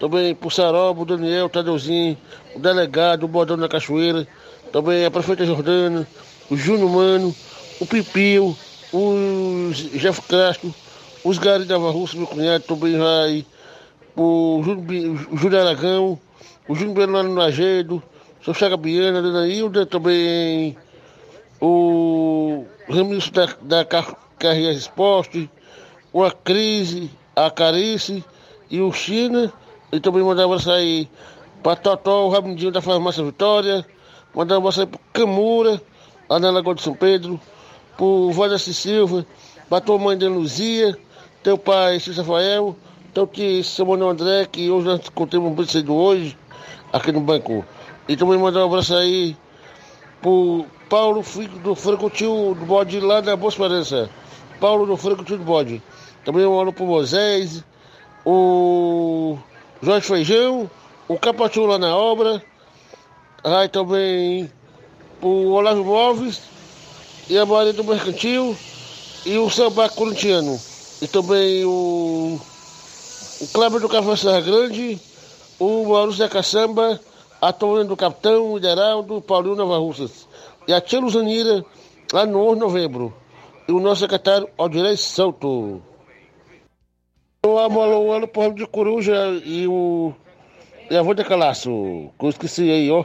também 0.00 0.34
pro 0.34 0.48
o 0.48 1.04
Daniel, 1.04 1.50
Tadeuzinho, 1.50 2.16
o 2.56 2.58
delegado, 2.58 3.24
o 3.24 3.28
Bordão 3.28 3.58
da 3.58 3.68
Cachoeira, 3.68 4.26
também 4.72 5.04
a 5.04 5.10
prefeita 5.10 5.44
Jordana, 5.44 6.08
o 6.50 6.56
Júnior 6.56 6.88
Mano, 6.88 7.34
o 7.78 7.86
Pipio, 7.86 8.56
o 8.94 9.70
Jeff 9.72 10.22
Castro, 10.22 10.74
os 11.22 11.36
Gari 11.36 11.66
da 11.66 11.76
Russa, 11.76 12.16
meu 12.16 12.26
cunhado, 12.26 12.64
também 12.64 12.96
vai, 12.96 13.44
o 14.16 14.62
Júlio 15.34 15.60
Aragão, 15.60 16.18
o 16.66 16.74
Júnior 16.74 16.94
Bernardo 16.94 17.28
Nagedo, 17.28 18.02
Sou 18.48 18.54
Chaga 18.54 18.78
Biana, 18.78 19.20
Dona 19.20 19.46
Hilda, 19.46 19.84
também 19.84 20.74
o 21.60 22.64
Remilson 22.88 23.30
da, 23.30 23.46
da 23.60 23.84
Carreira 24.38 24.72
Esporte, 24.72 25.50
o 26.14 26.24
Acrise, 26.24 27.10
a 27.36 27.50
Carice 27.50 28.24
e 28.70 28.80
o 28.80 28.90
China. 28.90 29.52
E 29.92 30.00
também 30.00 30.22
mandar 30.22 30.46
um 30.46 30.52
abraço 30.52 30.70
aí 30.70 31.10
para 31.62 31.76
Totó, 31.76 32.24
o 32.24 32.30
Rabindinho 32.30 32.72
da 32.72 32.80
Farmácia 32.80 33.22
Vitória. 33.22 33.84
Mandar 34.34 34.54
um 34.54 34.58
abraço 34.60 34.80
aí 34.80 34.86
para 34.86 35.00
Camura, 35.12 35.82
lá 36.26 36.40
na 36.40 36.50
Lagoa 36.50 36.74
de 36.74 36.80
São 36.80 36.94
Pedro. 36.94 37.38
Pro 37.98 38.32
Valdeci 38.32 38.72
Silva, 38.72 39.26
para 39.68 39.82
tua 39.82 39.98
mãe 39.98 40.16
de 40.16 40.26
Luzia, 40.26 40.96
teu 41.42 41.58
pai 41.58 42.00
Cícero 42.00 42.26
Rafael, 42.26 42.74
teu 43.12 43.26
tio 43.26 43.62
Samuel 43.62 44.08
André, 44.08 44.46
que 44.50 44.70
hoje 44.70 44.86
nós 44.86 45.06
contemos 45.10 45.52
um 45.52 45.54
brinquedo 45.54 45.94
hoje, 45.94 46.34
aqui 46.90 47.12
no 47.12 47.20
banco. 47.20 47.62
E 48.08 48.16
também 48.16 48.38
mandar 48.38 48.60
um 48.60 48.68
abraço 48.68 48.94
aí 48.94 49.36
pro 50.22 50.64
Paulo 50.88 51.22
do 51.62 51.74
Franco 51.74 52.08
Tio 52.08 52.56
do 52.58 52.64
Bode 52.64 52.98
lá 53.00 53.20
da 53.20 53.36
Boa 53.36 53.50
Esperança. 53.50 54.08
Paulo 54.58 54.86
do 54.86 54.96
Franco 54.96 55.22
Tio 55.24 55.36
do 55.36 55.44
Bode. 55.44 55.82
Também 56.24 56.46
um 56.46 56.58
alô 56.58 56.72
pro 56.72 56.86
Moisés, 56.86 57.62
o 58.24 59.36
Jorge 59.82 60.06
Feijão, 60.06 60.70
o 61.06 61.18
Capatinho 61.18 61.66
lá 61.66 61.78
na 61.78 61.94
obra. 61.94 62.42
Aí 63.44 63.68
também 63.68 64.50
o 65.20 65.50
Olavo 65.50 65.84
Móveis 65.84 66.40
e 67.28 67.36
a 67.36 67.44
Maria 67.44 67.74
do 67.74 67.84
Mercantil 67.84 68.56
e 69.26 69.36
o 69.36 69.50
Samba 69.50 69.86
Corintiano. 69.90 70.58
E 71.02 71.06
também 71.06 71.62
o, 71.66 72.40
o 73.40 73.48
Kleber 73.52 73.80
do 73.80 73.88
Café 73.88 74.16
Serra 74.16 74.40
Grande, 74.40 74.98
o 75.58 75.84
Maurício 75.90 76.20
da 76.20 76.28
Caçamba 76.28 76.98
a 77.40 77.52
Tônia 77.52 77.84
do 77.84 77.96
Capitão, 77.96 78.52
o 78.52 78.60
Geraldo, 78.60 79.20
Paulinho 79.20 79.56
Nova 79.56 79.78
Russas. 79.78 80.28
E 80.66 80.72
a 80.72 80.80
tia 80.80 81.00
Luzanira, 81.00 81.64
lá 82.12 82.26
no 82.26 82.40
11 82.40 82.54
de 82.54 82.60
novembro. 82.60 83.14
E 83.68 83.72
o 83.72 83.80
nosso 83.80 84.00
secretário 84.00 84.48
Aldirei 84.58 84.96
Santo. 84.96 85.82
O 87.46 87.58
Amolo, 87.58 88.12
ano 88.12 88.26
por 88.26 88.52
de 88.52 88.66
Coruja 88.66 89.14
e 89.44 89.66
o. 89.66 90.12
E 90.90 90.96
a 90.96 91.00
avó 91.00 91.12
de 91.12 91.22
Calaço, 91.22 92.10
que 92.18 92.24
eu 92.24 92.30
esqueci 92.30 92.70
aí, 92.70 92.90
ó. 92.90 93.04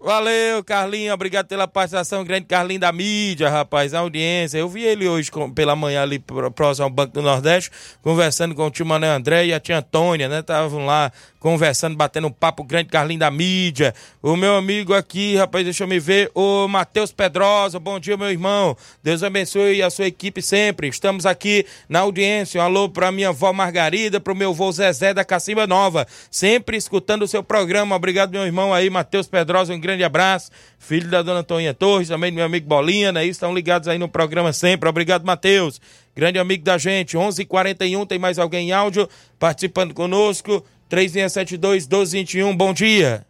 Valeu, 0.00 0.62
Carlinho. 0.62 1.12
Obrigado 1.12 1.48
pela 1.48 1.66
participação. 1.66 2.24
Grande 2.24 2.46
Carlinho 2.46 2.78
da 2.78 2.92
mídia, 2.92 3.48
rapaz, 3.48 3.92
a 3.92 3.98
audiência. 3.98 4.56
Eu 4.56 4.68
vi 4.68 4.84
ele 4.84 5.08
hoje 5.08 5.30
com, 5.30 5.52
pela 5.52 5.74
manhã 5.74 6.02
ali 6.02 6.20
próximo 6.54 6.84
ao 6.84 6.90
Banco 6.90 7.14
do 7.14 7.20
Nordeste, 7.20 7.70
conversando 8.00 8.54
com 8.54 8.66
o 8.66 8.70
tio 8.70 8.86
Mané 8.86 9.08
André 9.08 9.46
e 9.46 9.52
a 9.52 9.58
tia 9.58 9.78
Antônia, 9.78 10.28
né? 10.28 10.38
Estavam 10.38 10.86
lá 10.86 11.10
conversando, 11.38 11.96
batendo 11.96 12.26
um 12.26 12.32
papo 12.32 12.64
grande, 12.64 12.88
Carlinho 12.88 13.20
da 13.20 13.30
mídia. 13.30 13.94
O 14.22 14.36
meu 14.36 14.56
amigo 14.56 14.94
aqui, 14.94 15.36
rapaz, 15.36 15.64
deixa 15.64 15.84
eu 15.84 15.88
me 15.88 15.98
ver, 15.98 16.30
o 16.34 16.66
Matheus 16.68 17.12
Pedrosa. 17.12 17.78
Bom 17.78 17.98
dia, 18.00 18.16
meu 18.16 18.30
irmão. 18.30 18.76
Deus 19.02 19.22
abençoe 19.22 19.82
a 19.82 19.90
sua 19.90 20.06
equipe 20.06 20.42
sempre. 20.42 20.88
Estamos 20.88 21.26
aqui 21.26 21.64
na 21.88 22.00
audiência. 22.00 22.60
Um 22.60 22.64
alô 22.64 22.88
pra 22.88 23.12
minha 23.12 23.28
avó 23.28 23.52
Margarida, 23.52 24.20
pro 24.20 24.34
meu 24.34 24.50
avô 24.50 24.70
Zezé 24.72 25.14
da 25.14 25.24
Cacimba 25.24 25.66
Nova. 25.66 26.06
Sempre 26.30 26.76
escutando 26.76 27.22
o 27.22 27.28
seu 27.28 27.42
programa. 27.42 27.94
Obrigado, 27.94 28.32
meu 28.32 28.44
irmão 28.44 28.74
aí, 28.74 28.90
Matheus 28.90 29.28
Pedrosa. 29.28 29.72
Um 29.72 29.80
grande 29.80 30.04
abraço. 30.04 30.50
Filho 30.78 31.08
da 31.08 31.22
dona 31.22 31.42
Toninha 31.42 31.74
Torres, 31.74 32.08
também 32.08 32.30
do 32.30 32.36
meu 32.36 32.44
amigo 32.44 32.66
Bolinha, 32.66 33.12
né? 33.12 33.24
Estão 33.24 33.54
ligados 33.54 33.88
aí 33.88 33.98
no 33.98 34.08
programa 34.08 34.52
sempre. 34.52 34.88
Obrigado, 34.88 35.24
Matheus. 35.24 35.80
Grande 36.14 36.38
amigo 36.38 36.64
da 36.64 36.76
gente. 36.78 37.16
11:41 37.16 37.40
h 37.40 37.46
41 37.46 38.06
tem 38.06 38.18
mais 38.18 38.38
alguém 38.38 38.68
em 38.68 38.72
áudio 38.72 39.08
participando 39.38 39.94
conosco. 39.94 40.64
3672-1221, 40.90 42.56
bom 42.56 42.72
dia. 42.72 43.24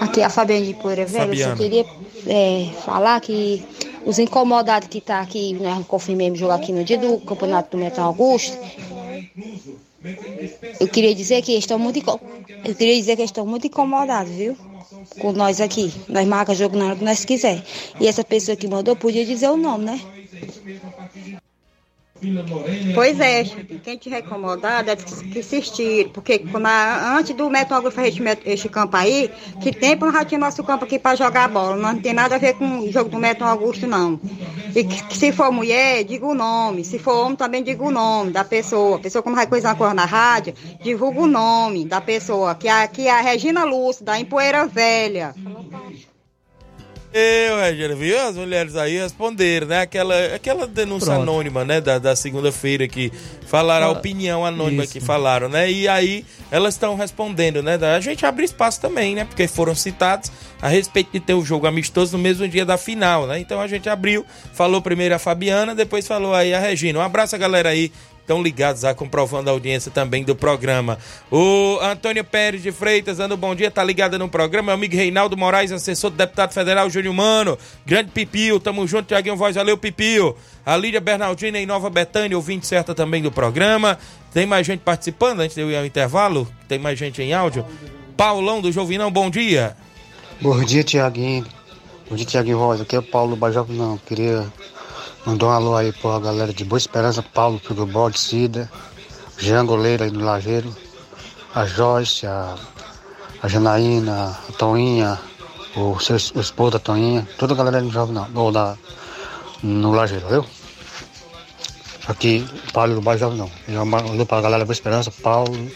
Aqui 0.00 0.20
é 0.20 0.24
a 0.24 0.30
Fabiana 0.30 0.66
de 0.66 0.74
Poeira 0.74 1.06
Velha. 1.06 1.32
Eu 1.32 1.50
só 1.50 1.56
queria 1.56 1.86
é, 2.26 2.68
falar 2.84 3.20
que 3.20 3.64
os 4.04 4.18
incomodados 4.18 4.88
que 4.88 5.00
tá 5.00 5.20
aqui, 5.20 5.54
nós 5.54 5.78
né, 5.78 5.84
confirmamos 5.86 6.38
jogar 6.38 6.56
aqui 6.56 6.72
no 6.72 6.82
dia 6.82 6.98
do 6.98 7.18
campeonato 7.20 7.76
do 7.76 7.82
Metal 7.82 8.04
Augusto. 8.04 8.58
Eu 10.80 10.88
queria 10.88 11.14
dizer 11.14 11.42
que 11.42 11.52
estão 11.56 11.78
muito 11.78 12.00
eu 12.64 12.74
queria 12.74 12.96
dizer 12.96 13.16
que 13.16 13.22
estão 13.22 13.46
muito 13.46 13.66
incomodados, 13.66 14.32
viu? 14.32 14.56
Com 15.20 15.32
nós 15.32 15.60
aqui. 15.60 15.92
Nós 16.08 16.26
marcamos 16.26 16.58
jogo 16.58 16.76
na 16.76 16.86
hora 16.86 16.96
que 16.96 17.04
nós 17.04 17.24
quiser. 17.24 17.62
E 18.00 18.06
essa 18.06 18.24
pessoa 18.24 18.56
que 18.56 18.68
mandou 18.68 18.94
podia 18.96 19.24
dizer 19.24 19.48
o 19.48 19.56
nome, 19.56 19.84
né? 19.84 20.00
Pois 22.94 23.18
é, 23.18 23.44
quem 23.82 23.96
tiver 23.96 24.20
incomodado 24.20 24.90
é 24.90 24.96
que 24.96 25.42
se 25.42 25.58
estire, 25.58 26.08
porque 26.10 26.38
quando 26.38 26.66
a, 26.66 27.16
antes 27.18 27.34
do 27.34 27.50
Metal 27.50 27.82
fazer 27.90 28.08
esse, 28.08 28.22
esse 28.44 28.68
campo 28.68 28.96
aí, 28.96 29.30
que 29.60 29.72
tempo 29.72 30.04
nós 30.04 30.14
já 30.14 30.24
tinha 30.24 30.38
nosso 30.38 30.62
campo 30.62 30.84
aqui 30.84 30.98
para 30.98 31.16
jogar 31.16 31.48
bola, 31.48 31.76
não 31.76 31.98
tem 31.98 32.12
nada 32.12 32.36
a 32.36 32.38
ver 32.38 32.54
com 32.54 32.80
o 32.80 32.92
jogo 32.92 33.10
do 33.10 33.18
Metal 33.18 33.48
Augusto, 33.48 33.86
não. 33.86 34.20
E 34.74 34.84
que, 34.84 35.04
que, 35.04 35.18
se 35.18 35.32
for 35.32 35.50
mulher, 35.50 36.04
diga 36.04 36.24
o 36.24 36.34
nome, 36.34 36.84
se 36.84 36.98
for 36.98 37.24
homem 37.24 37.36
também 37.36 37.62
diga 37.62 37.82
o 37.82 37.90
nome 37.90 38.30
da 38.30 38.44
pessoa. 38.44 38.96
A 38.96 39.00
pessoa 39.00 39.22
como 39.22 39.34
vai 39.34 39.46
coisa 39.46 39.68
uma 39.68 39.74
coisa 39.74 39.92
na 39.92 40.04
rádio, 40.04 40.54
divulga 40.82 41.20
o 41.20 41.26
nome 41.26 41.84
da 41.84 42.00
pessoa, 42.00 42.54
que 42.54 42.68
é, 42.68 42.86
que 42.86 43.08
é 43.08 43.10
a 43.10 43.20
Regina 43.20 43.64
Lúcia, 43.64 44.04
da 44.04 44.18
Empoeira 44.18 44.66
Velha. 44.66 45.34
Eu, 47.14 47.60
Regina, 47.60 47.94
viu? 47.94 48.18
As 48.18 48.36
mulheres 48.36 48.74
aí 48.74 48.96
responderam, 48.96 49.66
né? 49.66 49.80
Aquela, 49.82 50.34
aquela 50.34 50.66
denúncia 50.66 51.12
Pronto. 51.12 51.22
anônima, 51.22 51.62
né? 51.62 51.78
Da, 51.78 51.98
da 51.98 52.16
segunda-feira 52.16 52.88
que 52.88 53.12
falaram, 53.46 53.88
a 53.88 53.90
opinião 53.90 54.46
anônima 54.46 54.84
Isso. 54.84 54.94
que 54.94 55.00
falaram, 55.00 55.46
né? 55.46 55.70
E 55.70 55.86
aí 55.86 56.24
elas 56.50 56.72
estão 56.72 56.96
respondendo, 56.96 57.62
né? 57.62 57.78
A 57.94 58.00
gente 58.00 58.24
abre 58.24 58.46
espaço 58.46 58.80
também, 58.80 59.14
né? 59.14 59.26
Porque 59.26 59.46
foram 59.46 59.74
citados 59.74 60.32
a 60.62 60.68
respeito 60.68 61.10
de 61.12 61.20
ter 61.20 61.34
o 61.34 61.44
jogo 61.44 61.66
amistoso 61.66 62.16
no 62.16 62.22
mesmo 62.22 62.48
dia 62.48 62.64
da 62.64 62.78
final, 62.78 63.26
né? 63.26 63.38
Então 63.38 63.60
a 63.60 63.66
gente 63.66 63.90
abriu, 63.90 64.24
falou 64.54 64.80
primeiro 64.80 65.14
a 65.14 65.18
Fabiana, 65.18 65.74
depois 65.74 66.06
falou 66.06 66.34
aí 66.34 66.54
a 66.54 66.60
Regina. 66.60 66.98
Um 66.98 67.02
abraço 67.02 67.34
a 67.34 67.38
galera 67.38 67.68
aí 67.68 67.92
estão 68.22 68.42
ligados, 68.42 68.84
a 68.84 68.94
comprovando 68.94 69.50
a 69.50 69.52
audiência 69.52 69.90
também 69.90 70.24
do 70.24 70.34
programa. 70.34 70.98
O 71.30 71.78
Antônio 71.82 72.24
Pérez 72.24 72.62
de 72.62 72.72
Freitas, 72.72 73.18
dando 73.18 73.36
bom 73.36 73.54
dia, 73.54 73.70
tá 73.70 73.84
ligado 73.84 74.18
no 74.18 74.28
programa. 74.28 74.66
Meu 74.66 74.74
amigo 74.74 74.96
Reinaldo 74.96 75.36
Moraes, 75.36 75.70
assessor 75.70 76.10
do 76.10 76.16
deputado 76.16 76.52
federal 76.52 76.88
Júnior 76.88 77.14
Mano. 77.14 77.58
Grande 77.84 78.10
Pipio, 78.10 78.58
tamo 78.58 78.86
junto, 78.86 79.08
Tiaguinho 79.08 79.36
Voz, 79.36 79.56
valeu 79.56 79.76
Pipio. 79.76 80.34
A 80.64 80.76
Lídia 80.76 81.00
Bernardina 81.00 81.58
em 81.58 81.66
Nova 81.66 81.90
Betânia, 81.90 82.36
ouvinte 82.36 82.66
certa 82.66 82.94
também 82.94 83.20
do 83.20 83.30
programa. 83.30 83.98
Tem 84.32 84.46
mais 84.46 84.66
gente 84.66 84.80
participando 84.80 85.40
antes 85.40 85.54
de 85.54 85.60
eu 85.60 85.70
ir 85.70 85.76
ao 85.76 85.84
intervalo? 85.84 86.48
Tem 86.66 86.78
mais 86.78 86.98
gente 86.98 87.20
em 87.20 87.34
áudio? 87.34 87.66
Paulão 88.16 88.60
do 88.60 88.70
Jovinão, 88.70 89.10
bom 89.10 89.28
dia. 89.28 89.76
Bom 90.40 90.62
dia, 90.64 90.82
Tiaguinho. 90.82 91.44
Bom 92.08 92.16
dia, 92.16 92.26
Tiaguinho 92.26 92.58
Voz. 92.58 92.80
Aqui 92.80 92.94
é 92.94 92.98
o 92.98 93.02
Paulo 93.02 93.34
Bajov, 93.36 93.72
não. 93.72 93.98
Queria 93.98 94.46
Mandou 95.24 95.48
um 95.48 95.52
alô 95.52 95.76
aí 95.76 95.92
pra 95.92 96.18
galera 96.18 96.52
de 96.52 96.64
Boa 96.64 96.78
Esperança, 96.78 97.22
Paulo 97.22 97.60
Pigobol 97.60 98.10
de 98.10 98.18
Cida, 98.18 98.68
Jean 99.38 99.64
Goleiro 99.64 100.02
aí 100.02 100.10
no 100.10 100.24
Lajeiro, 100.24 100.74
a 101.54 101.64
Joyce, 101.64 102.26
a, 102.26 102.56
a 103.40 103.46
Janaína, 103.46 104.36
a 104.48 104.52
Toinha, 104.54 105.20
o, 105.76 105.96
seu, 106.00 106.16
o 106.34 106.40
esposo 106.40 106.72
da 106.72 106.80
Toinha, 106.80 107.26
toda 107.38 107.54
a 107.54 107.56
galera 107.56 107.80
do 107.80 107.88
Jovem 107.88 108.12
não, 108.12 108.28
ou 108.34 108.50
da, 108.50 108.76
no 109.62 109.92
Lajeiro, 109.92 110.26
viu? 110.26 110.46
Aqui, 112.08 112.44
Paulo 112.72 112.96
do 112.96 113.00
Bairro 113.00 113.20
Jovem 113.20 113.38
não. 113.68 113.86
Mandou 113.86 114.26
pra 114.26 114.40
galera 114.40 114.64
Boa 114.64 114.72
Esperança, 114.72 115.12
Paulo, 115.22 115.70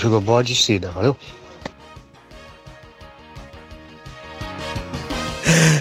Pigobol 0.00 0.42
de 0.42 0.56
Cida, 0.56 0.90
valeu? 0.90 1.16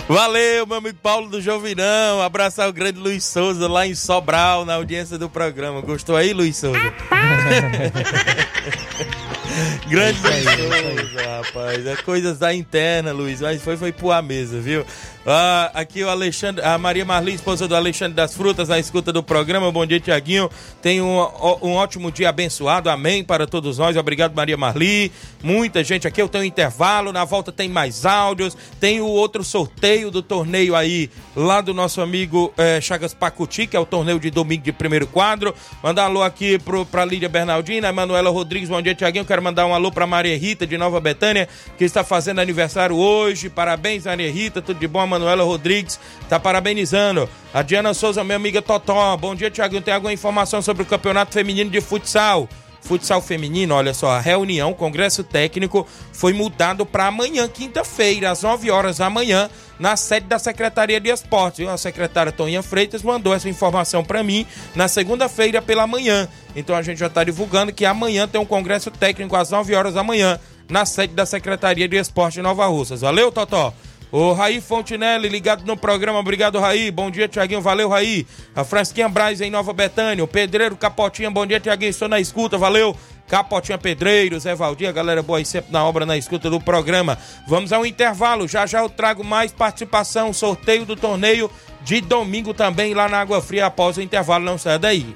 Valeu, 0.09 0.65
meu 0.65 0.77
amigo 0.77 0.97
Paulo 1.03 1.29
do 1.29 1.39
Jovinão. 1.39 2.19
Abraçar 2.19 2.67
o 2.67 2.73
grande 2.73 2.97
Luiz 2.97 3.23
Souza 3.23 3.67
lá 3.67 3.85
em 3.85 3.93
Sobral, 3.93 4.65
na 4.65 4.73
audiência 4.73 5.19
do 5.19 5.29
programa. 5.29 5.81
Gostou 5.81 6.15
aí, 6.15 6.33
Luiz 6.33 6.57
Souza? 6.57 6.79
grande 9.87 10.19
Luiz 10.21 10.43
Souza, 10.43 11.37
rapaz. 11.37 11.85
É 11.85 11.95
coisas 11.97 12.37
da 12.37 12.53
interna, 12.53 13.11
Luiz. 13.11 13.41
Mas 13.41 13.61
foi, 13.61 13.77
foi 13.77 13.91
pôr 13.91 14.11
a 14.11 14.21
mesa, 14.21 14.59
viu? 14.59 14.85
Ah, 15.25 15.71
aqui 15.73 16.03
o 16.03 16.09
Alexandre, 16.09 16.63
a 16.63 16.77
Maria 16.77 17.05
Marli, 17.05 17.33
esposa 17.33 17.67
do 17.67 17.75
Alexandre 17.75 18.15
das 18.15 18.33
Frutas, 18.33 18.69
na 18.69 18.79
escuta 18.79 19.11
do 19.11 19.21
programa. 19.21 19.71
Bom 19.71 19.85
dia, 19.85 19.99
Tiaguinho. 19.99 20.49
Tenha 20.81 21.03
um, 21.03 21.17
um 21.61 21.73
ótimo 21.73 22.11
dia 22.11 22.29
abençoado. 22.29 22.89
Amém 22.89 23.23
para 23.23 23.45
todos 23.45 23.77
nós. 23.77 23.95
Obrigado, 23.97 24.33
Maria 24.33 24.57
Marli. 24.57 25.11
Muita 25.43 25.83
gente 25.83 26.07
aqui. 26.07 26.21
Eu 26.21 26.29
tenho 26.29 26.43
um 26.43 26.47
intervalo. 26.47 27.11
Na 27.11 27.25
volta 27.25 27.51
tem 27.51 27.69
mais 27.69 28.05
áudios. 28.05 28.57
Tem 28.79 29.01
o 29.01 29.07
outro 29.07 29.43
sorteio 29.43 30.09
do 30.09 30.21
torneio 30.21 30.75
aí, 30.75 31.09
lá 31.35 31.61
do 31.61 31.73
nosso 31.73 32.01
amigo 32.01 32.53
eh, 32.57 32.79
Chagas 32.81 33.13
Pacuti, 33.13 33.67
que 33.67 33.75
é 33.75 33.79
o 33.79 33.85
torneio 33.85 34.19
de 34.19 34.29
domingo 34.31 34.63
de 34.63 34.71
primeiro 34.71 35.05
quadro. 35.05 35.53
Mandar 35.83 36.03
um 36.03 36.05
alô 36.05 36.23
aqui 36.23 36.57
pro, 36.59 36.85
pra 36.85 37.05
Lídia 37.05 37.29
Bernardina, 37.29 37.91
Manuela 37.91 38.29
Rodrigues. 38.29 38.69
Bom 38.69 38.81
dia, 38.81 38.95
Tiaguinho. 38.95 39.25
Quero 39.25 39.38
mandar 39.41 39.65
um 39.65 39.73
alô 39.73 39.91
pra 39.91 40.07
Maria 40.07 40.37
Rita, 40.37 40.65
de 40.65 40.77
Nova 40.77 40.99
Betânia, 40.99 41.47
que 41.77 41.83
está 41.83 42.03
fazendo 42.03 42.39
aniversário 42.39 42.95
hoje. 42.95 43.49
Parabéns, 43.49 44.05
Maria 44.05 44.31
Rita. 44.31 44.61
Tudo 44.61 44.79
de 44.79 44.87
bom, 44.87 45.05
Manuela 45.05 45.43
Rodrigues 45.43 45.99
tá 46.27 46.39
parabenizando. 46.39 47.29
A 47.53 47.61
Diana 47.61 47.93
Souza, 47.93 48.23
minha 48.23 48.35
amiga 48.35 48.61
Totó. 48.61 49.15
Bom 49.17 49.35
dia, 49.35 49.49
Tiaguinho. 49.49 49.81
Tem 49.81 49.93
alguma 49.93 50.13
informação 50.13 50.61
sobre 50.61 50.83
o 50.83 50.85
Campeonato 50.85 51.33
Feminino 51.33 51.69
de 51.69 51.81
Futsal? 51.81 52.47
Futsal 52.81 53.21
feminino, 53.21 53.75
olha 53.75 53.93
só, 53.93 54.11
a 54.11 54.19
reunião, 54.19 54.73
congresso 54.73 55.23
técnico 55.23 55.85
foi 56.13 56.33
mudado 56.33 56.85
para 56.85 57.07
amanhã, 57.07 57.47
quinta-feira, 57.47 58.31
às 58.31 58.41
9 58.41 58.71
horas 58.71 58.97
da 58.97 59.09
manhã, 59.09 59.49
na 59.79 59.95
sede 59.95 60.27
da 60.27 60.37
Secretaria 60.37 60.99
de 60.99 61.09
Esportes. 61.09 61.67
A 61.67 61.77
secretária 61.77 62.31
Toninha 62.31 62.61
Freitas 62.61 63.01
mandou 63.01 63.33
essa 63.33 63.49
informação 63.49 64.03
para 64.03 64.21
mim 64.21 64.45
na 64.75 64.87
segunda-feira 64.87 65.61
pela 65.61 65.87
manhã. 65.87 66.27
Então 66.55 66.75
a 66.75 66.81
gente 66.81 66.99
já 66.99 67.07
está 67.07 67.23
divulgando 67.23 67.73
que 67.73 67.85
amanhã 67.85 68.27
tem 68.27 68.39
um 68.39 68.45
congresso 68.45 68.91
técnico 68.91 69.35
às 69.35 69.49
9 69.49 69.73
horas 69.73 69.93
da 69.93 70.03
manhã, 70.03 70.39
na 70.69 70.85
sede 70.85 71.13
da 71.13 71.25
Secretaria 71.25 71.87
de 71.87 71.95
Esporte 71.95 72.35
de 72.35 72.41
Nova 72.41 72.67
Russas. 72.67 73.01
Valeu, 73.01 73.31
Totó? 73.31 73.73
O 74.11 74.33
Raí 74.33 74.59
Fontinelli 74.59 75.29
ligado 75.29 75.63
no 75.65 75.77
programa, 75.77 76.17
obrigado 76.17 76.59
Raí, 76.59 76.89
bom 76.89 77.11
dia 77.11 77.27
Tiaguinho, 77.27 77.61
valeu 77.61 77.87
Raí. 77.87 78.25
A 78.55 78.63
Fransquinha 78.63 79.07
Braz 79.07 79.39
em 79.39 79.51
Nova 79.51 79.71
Betânia, 79.71 80.23
o 80.23 80.27
Pedreiro 80.27 80.75
Capotinha, 80.75 81.29
bom 81.29 81.45
dia 81.45 81.59
Tiaguinho, 81.59 81.91
estou 81.91 82.07
na 82.07 82.19
escuta, 82.19 82.57
valeu. 82.57 82.97
Capotinha 83.29 83.77
Pedreiro, 83.77 84.39
Zé 84.39 84.55
Valdir, 84.55 84.91
galera 84.91 85.21
boa 85.21 85.37
aí 85.37 85.45
sempre 85.45 85.71
na 85.71 85.85
obra, 85.85 86.03
na 86.05 86.17
escuta 86.17 86.49
do 86.49 86.59
programa. 86.59 87.17
Vamos 87.47 87.71
ao 87.71 87.85
intervalo, 87.85 88.47
já 88.47 88.65
já 88.65 88.79
eu 88.79 88.89
trago 88.89 89.23
mais 89.23 89.51
participação, 89.51 90.33
sorteio 90.33 90.83
do 90.83 90.95
torneio 90.95 91.49
de 91.83 92.01
domingo 92.01 92.53
também 92.53 92.93
lá 92.93 93.07
na 93.07 93.21
Água 93.21 93.39
Fria 93.39 93.67
após 93.67 93.97
o 93.97 94.01
intervalo, 94.01 94.43
não 94.43 94.57
saia 94.57 94.79
daí. 94.79 95.15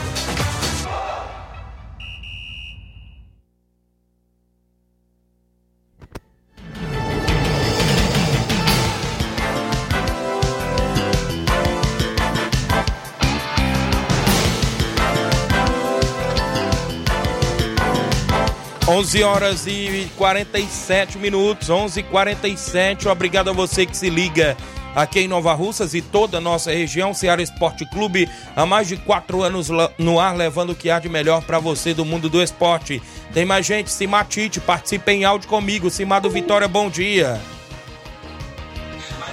11 18.89 19.23
horas 19.23 19.67
e 19.69 20.11
47 20.17 21.19
minutos, 21.19 21.71
11 21.71 22.01
e 22.01 22.03
47 22.03 23.09
Obrigado 23.09 23.51
a 23.51 23.53
você 23.53 23.85
que 23.87 23.97
se 23.97 24.09
liga 24.09 24.57
aqui 24.97 25.21
em 25.21 25.29
Nova 25.29 25.53
Russas 25.53 25.93
e 25.93 26.01
toda 26.01 26.39
a 26.39 26.41
nossa 26.41 26.73
região. 26.73 27.13
Ceará 27.13 27.43
Esporte 27.43 27.85
Clube, 27.85 28.27
há 28.57 28.65
mais 28.65 28.89
de 28.89 28.97
quatro 28.97 29.43
anos 29.43 29.69
no 29.99 30.19
ar, 30.19 30.35
levando 30.35 30.71
o 30.71 30.75
que 30.75 30.89
há 30.89 30.99
de 30.99 31.11
melhor 31.11 31.43
para 31.43 31.59
você 31.59 31.93
do 31.93 32.05
mundo 32.05 32.31
do 32.31 32.43
esporte. 32.43 33.03
Tem 33.35 33.45
mais 33.45 33.67
gente, 33.67 33.91
Simatite, 33.91 34.59
participe 34.59 35.13
em 35.13 35.25
áudio 35.25 35.49
comigo. 35.49 35.91
Simado 35.91 36.31
Vitória, 36.31 36.67
bom 36.67 36.89
dia. 36.89 37.39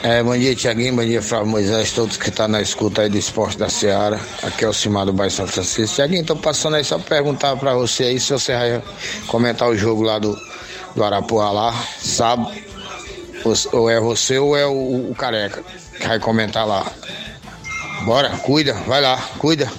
É, 0.04 0.22
bom 0.22 0.38
dia, 0.38 0.54
Tiaguinho, 0.54 0.98
bom 0.98 1.06
dia, 1.06 1.22
Flávio 1.22 1.48
Moisés, 1.48 1.94
todos 1.94 2.18
que 2.18 2.28
estão 2.28 2.48
tá 2.48 2.52
na 2.52 2.62
escuta 2.62 3.04
aí 3.04 3.10
do 3.10 3.18
esporte 3.18 3.58
da 3.58 3.70
Seara. 3.70 4.20
Aqui 4.42 4.66
é 4.66 4.68
o 4.68 4.74
Cimar 4.74 5.06
do 5.06 5.14
Bairro 5.14 5.32
São 5.32 5.48
Francisco. 5.48 5.96
Tiaguinho, 5.96 6.26
tô 6.26 6.36
passando 6.36 6.76
aí 6.76 6.84
só 6.84 7.00
pra 7.00 7.16
perguntar 7.16 7.56
pra 7.56 7.74
você 7.74 8.04
aí 8.04 8.20
se 8.20 8.34
você 8.34 8.54
vai 8.54 8.84
comentar 9.28 9.70
o 9.70 9.78
jogo 9.78 10.02
lá 10.02 10.20
do, 10.20 10.38
do 10.94 11.04
Arapuá 11.06 11.52
lá, 11.52 11.74
sábado. 12.02 12.52
Ou 13.72 13.90
é 13.90 14.00
você 14.00 14.38
ou 14.38 14.56
é 14.56 14.66
o, 14.66 15.12
o 15.12 15.16
Careca 15.16 15.64
que 16.00 16.08
vai 16.08 16.20
comentar 16.20 16.66
lá. 16.66 16.86
Bora, 18.06 18.30
cuida, 18.38 18.74
vai 18.74 19.02
lá, 19.02 19.18
cuida. 19.38 19.72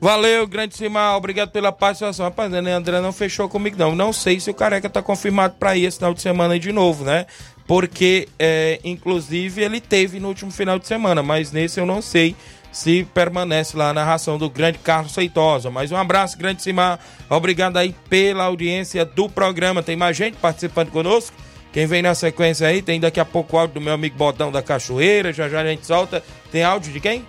Valeu, 0.00 0.46
grande 0.46 0.76
Simar, 0.76 1.16
obrigado 1.16 1.50
pela 1.50 1.72
participação. 1.72 2.24
Rapaz, 2.24 2.50
né, 2.50 2.72
André 2.72 3.00
não 3.00 3.12
fechou 3.12 3.48
comigo, 3.48 3.76
não. 3.76 3.96
Não 3.96 4.12
sei 4.12 4.38
se 4.38 4.48
o 4.48 4.54
Careca 4.54 4.88
tá 4.88 5.02
confirmado 5.02 5.56
para 5.58 5.76
ir 5.76 5.84
esse 5.84 5.98
final 5.98 6.14
de 6.14 6.22
semana 6.22 6.54
aí 6.54 6.60
de 6.60 6.70
novo, 6.70 7.04
né? 7.04 7.26
porque 7.68 8.26
é, 8.38 8.80
inclusive 8.82 9.62
ele 9.62 9.78
teve 9.78 10.18
no 10.18 10.28
último 10.28 10.50
final 10.50 10.78
de 10.78 10.86
semana, 10.86 11.22
mas 11.22 11.52
nesse 11.52 11.78
eu 11.78 11.84
não 11.84 12.00
sei 12.00 12.34
se 12.72 13.06
permanece 13.12 13.76
lá 13.76 13.88
na 13.88 14.00
narração 14.00 14.38
do 14.38 14.48
grande 14.48 14.78
Carlos 14.78 15.14
Feitosa. 15.14 15.70
Mas 15.70 15.92
um 15.92 15.96
abraço, 15.96 16.38
grande 16.38 16.62
Simar, 16.62 16.98
obrigado 17.28 17.76
aí 17.76 17.94
pela 18.08 18.44
audiência 18.44 19.04
do 19.04 19.28
programa. 19.28 19.82
Tem 19.82 19.96
mais 19.96 20.16
gente 20.16 20.38
participando 20.38 20.90
conosco. 20.90 21.36
Quem 21.78 21.86
vem 21.86 22.02
na 22.02 22.12
sequência 22.12 22.66
aí, 22.66 22.82
tem 22.82 22.98
daqui 22.98 23.20
a 23.20 23.24
pouco 23.24 23.54
o 23.54 23.58
áudio 23.60 23.74
do 23.74 23.80
meu 23.80 23.92
amigo 23.92 24.16
Bodão 24.16 24.50
da 24.50 24.60
Cachoeira, 24.60 25.32
já 25.32 25.48
já 25.48 25.60
a 25.60 25.64
gente 25.64 25.86
solta. 25.86 26.24
Tem 26.50 26.64
áudio 26.64 26.92
de 26.92 26.98
quem? 26.98 27.24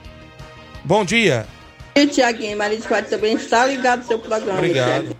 Bom 0.83 1.05
dia. 1.05 1.45
Tiaguinho, 2.11 2.57
Maria 2.57 2.79
de 2.79 2.87
Quatro 2.87 3.11
também 3.11 3.35
está 3.35 3.63
ligado 3.67 3.99
no 3.99 4.07
seu 4.07 4.17
programa. 4.17 4.57
Obrigado. 4.57 5.15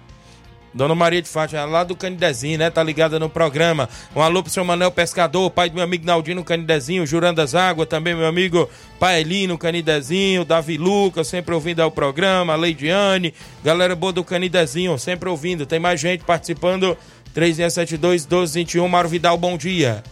Dona 0.74 0.96
Maria 0.96 1.22
de 1.22 1.28
Fátima, 1.28 1.66
lá 1.66 1.84
do 1.84 1.96
Canidezinho, 1.96 2.58
né? 2.58 2.70
Tá 2.70 2.82
ligada 2.84 3.20
no 3.20 3.30
programa. 3.30 3.88
Um 4.16 4.22
alô 4.22 4.42
pro 4.42 4.52
seu 4.52 4.64
Manel 4.64 4.92
Pescador, 4.92 5.50
pai 5.52 5.70
do 5.70 5.76
meu 5.76 5.84
amigo 5.84 6.06
Naldino 6.06 6.44
Canidezinho, 6.44 7.06
Jurandas 7.06 7.54
Água, 7.54 7.86
também 7.86 8.16
meu 8.16 8.28
amigo 8.28 8.70
Paelino 9.00 9.58
Canidezinho, 9.58 10.46
Davi 10.46 10.78
Lucas, 10.78 11.28
sempre 11.28 11.54
ouvindo 11.54 11.84
o 11.84 11.92
programa, 11.92 12.56
Leidiane, 12.56 13.34
galera 13.64 13.96
boa 13.96 14.14
do 14.14 14.24
Canidezinho, 14.24 14.98
sempre 14.98 15.30
ouvindo. 15.30 15.66
Tem 15.68 15.80
mais 15.80 16.00
gente 16.00 16.24
participando. 16.24 16.98
3672 17.34 18.26
1221, 18.26 18.88
Mário 18.88 19.10
Vidal, 19.10 19.38
bom 19.38 19.58
dia. 19.58 20.04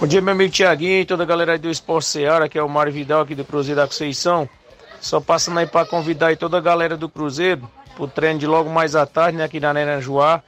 Bom 0.00 0.06
dia, 0.06 0.20
meu 0.20 0.32
amigo 0.32 0.52
Tiaguinho 0.52 1.00
e 1.00 1.04
toda 1.04 1.22
a 1.22 1.26
galera 1.26 1.52
aí 1.52 1.58
do 1.58 1.70
Esporte 1.70 2.06
Seara, 2.06 2.48
que 2.48 2.58
é 2.58 2.62
o 2.62 2.68
Mário 2.68 2.92
Vidal 2.92 3.20
aqui 3.22 3.34
do 3.34 3.44
Cruzeiro 3.44 3.80
da 3.80 3.86
Conceição. 3.86 4.48
Só 5.00 5.20
passando 5.20 5.58
aí 5.58 5.66
para 5.66 5.86
convidar 5.86 6.28
aí 6.28 6.36
toda 6.36 6.58
a 6.58 6.60
galera 6.60 6.96
do 6.96 7.08
Cruzeiro 7.08 7.68
o 7.98 8.08
treino 8.08 8.38
de 8.38 8.46
logo 8.46 8.70
mais 8.70 8.96
à 8.96 9.04
tarde, 9.06 9.36
né, 9.36 9.44
aqui 9.44 9.60
na 9.60 10.00
Joá. 10.00 10.42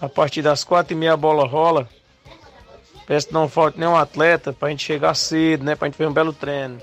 A 0.00 0.08
partir 0.08 0.40
das 0.40 0.64
quatro 0.64 0.94
e 0.94 0.96
meia 0.96 1.12
a 1.12 1.16
bola 1.16 1.46
rola. 1.46 1.86
Peço 3.06 3.28
que 3.28 3.34
não 3.34 3.48
falte 3.48 3.78
nenhum 3.78 3.96
atleta 3.96 4.52
pra 4.52 4.70
gente 4.70 4.84
chegar 4.84 5.14
cedo, 5.14 5.62
né? 5.62 5.74
Pra 5.74 5.88
gente 5.88 5.98
ver 5.98 6.08
um 6.08 6.12
belo 6.12 6.32
treino. 6.32 6.78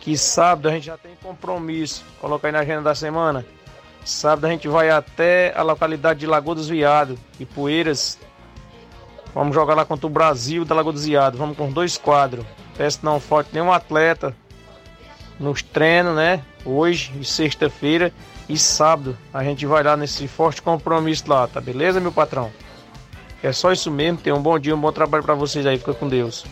Que 0.00 0.16
sábado 0.16 0.68
a 0.68 0.72
gente 0.72 0.86
já 0.86 0.96
tem 0.96 1.12
compromisso. 1.22 2.04
Coloca 2.20 2.48
aí 2.48 2.52
na 2.52 2.60
agenda 2.60 2.82
da 2.82 2.94
semana. 2.94 3.44
Sábado 4.04 4.46
a 4.46 4.50
gente 4.50 4.66
vai 4.68 4.90
até 4.90 5.52
a 5.56 5.62
localidade 5.62 6.20
de 6.20 6.26
Lagoa 6.26 6.54
dos 6.54 6.68
Viados 6.68 7.18
e 7.38 7.46
Poeiras. 7.46 8.18
Vamos 9.34 9.54
jogar 9.54 9.74
lá 9.74 9.84
contra 9.84 10.06
o 10.06 10.10
Brasil 10.10 10.64
da 10.64 10.74
Lagoa 10.74 10.92
dos 10.92 11.04
Viados. 11.04 11.38
Vamos 11.38 11.56
com 11.56 11.70
dois 11.70 11.96
quadros. 11.96 12.44
Peço 12.76 13.00
não 13.02 13.20
falte 13.20 13.50
nenhum 13.52 13.72
atleta 13.72 14.34
nos 15.38 15.62
treinos, 15.62 16.16
né? 16.16 16.42
Hoje 16.64 17.12
e 17.20 17.24
sexta-feira. 17.24 18.12
E 18.48 18.58
sábado 18.58 19.16
a 19.32 19.42
gente 19.44 19.64
vai 19.64 19.82
lá 19.82 19.96
nesse 19.96 20.26
forte 20.26 20.60
compromisso 20.60 21.24
lá, 21.28 21.46
tá 21.46 21.60
beleza, 21.60 22.00
meu 22.00 22.12
patrão? 22.12 22.50
É 23.42 23.52
só 23.52 23.72
isso 23.72 23.90
mesmo. 23.90 24.18
Tenha 24.18 24.36
um 24.36 24.42
bom 24.42 24.58
dia, 24.58 24.74
um 24.74 24.80
bom 24.80 24.92
trabalho 24.92 25.24
para 25.24 25.34
vocês 25.34 25.66
aí. 25.66 25.78
Fica 25.78 25.94
com 25.94 26.08
Deus. 26.08 26.44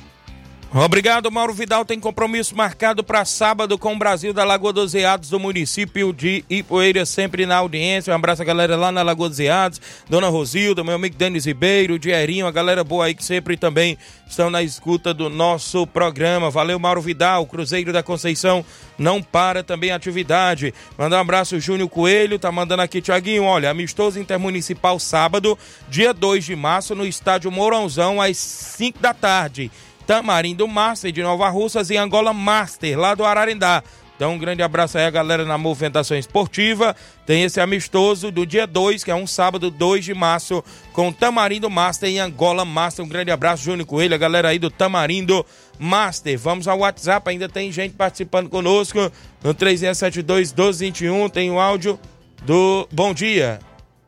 Obrigado, 0.73 1.33
Mauro 1.33 1.53
Vidal. 1.53 1.85
Tem 1.85 1.99
compromisso 1.99 2.57
marcado 2.57 3.03
para 3.03 3.25
sábado 3.25 3.77
com 3.77 3.93
o 3.93 3.99
Brasil 3.99 4.33
da 4.33 4.45
Lagoa 4.45 4.73
dos 4.73 4.95
Eados, 4.95 5.29
do 5.29 5.41
município 5.41 6.13
de 6.13 6.45
Ipoeira, 6.49 7.05
sempre 7.05 7.45
na 7.45 7.57
audiência. 7.57 8.13
Um 8.13 8.15
abraço 8.15 8.43
a 8.43 8.45
galera 8.45 8.77
lá 8.77 8.93
na 8.93 9.03
Lagoa 9.03 9.29
dos 9.29 9.41
Eados, 9.41 9.81
Dona 10.09 10.29
Rosilda, 10.29 10.85
meu 10.85 10.95
amigo 10.95 11.17
Denis 11.17 11.45
Ribeiro, 11.45 11.99
Dierinho, 11.99 12.47
a 12.47 12.53
galera 12.53 12.85
boa 12.85 13.07
aí 13.07 13.15
que 13.17 13.25
sempre 13.25 13.57
também 13.57 13.99
estão 14.29 14.49
na 14.49 14.63
escuta 14.63 15.13
do 15.13 15.29
nosso 15.29 15.89
programa. 15.89 16.51
Valeu, 16.51 16.79
Mauro 16.79 17.01
Vidal. 17.01 17.47
Cruzeiro 17.47 17.93
da 17.93 18.01
Conceição 18.01 18.65
não 18.97 19.21
para 19.21 19.65
também 19.65 19.91
a 19.91 19.97
atividade. 19.97 20.73
Mandar 20.97 21.17
um 21.17 21.21
abraço, 21.23 21.59
Júnior 21.59 21.89
Coelho, 21.89 22.39
tá 22.39 22.53
mandando 22.53 22.83
aqui, 22.83 23.01
Tiaguinho. 23.01 23.43
Olha, 23.43 23.71
amistoso 23.71 24.21
intermunicipal 24.21 25.01
sábado, 25.01 25.59
dia 25.89 26.15
2 26.15 26.45
de 26.45 26.55
março, 26.55 26.95
no 26.95 27.05
estádio 27.05 27.51
Mourãozão, 27.51 28.23
às 28.23 28.37
5 28.37 29.01
da 29.01 29.13
tarde. 29.13 29.69
Tamarindo 30.11 30.67
Master 30.67 31.13
de 31.13 31.23
Nova 31.23 31.49
Russas 31.51 31.89
e 31.89 31.97
Angola 31.97 32.33
Master, 32.33 32.99
lá 32.99 33.15
do 33.15 33.25
Ararindá. 33.25 33.81
Então, 34.17 34.33
um 34.33 34.39
grande 34.39 34.61
abraço 34.61 34.99
aí 34.99 35.05
a 35.05 35.11
galera 35.11 35.45
na 35.45 35.57
movimentação 35.57 36.19
esportiva. 36.19 36.97
Tem 37.25 37.45
esse 37.45 37.61
amistoso 37.61 38.33
do 38.33 38.45
dia 38.45 38.67
2, 38.67 39.05
que 39.05 39.13
é 39.13 39.15
um 39.15 39.25
sábado, 39.25 39.71
2 39.71 40.05
de 40.05 40.13
março, 40.13 40.65
com 40.93 41.13
Tamarindo 41.13 41.71
Master 41.71 42.11
e 42.11 42.19
Angola 42.19 42.65
Master. 42.65 43.05
Um 43.05 43.09
grande 43.09 43.31
abraço, 43.31 43.63
Júnior 43.63 43.87
Coelho, 43.87 44.13
a 44.13 44.19
galera 44.19 44.49
aí 44.49 44.59
do 44.59 44.69
Tamarindo 44.69 45.47
Master. 45.79 46.37
Vamos 46.37 46.67
ao 46.67 46.81
WhatsApp, 46.81 47.31
ainda 47.31 47.49
tem 47.49 47.71
gente 47.71 47.95
participando 47.95 48.49
conosco 48.49 48.99
no 49.45 49.55
3672 49.55 50.53
1221. 50.53 51.29
Tem 51.29 51.53
o 51.53 51.61
áudio 51.61 52.01
do 52.43 52.89
Bom 52.91 53.15
Dia. 53.15 53.61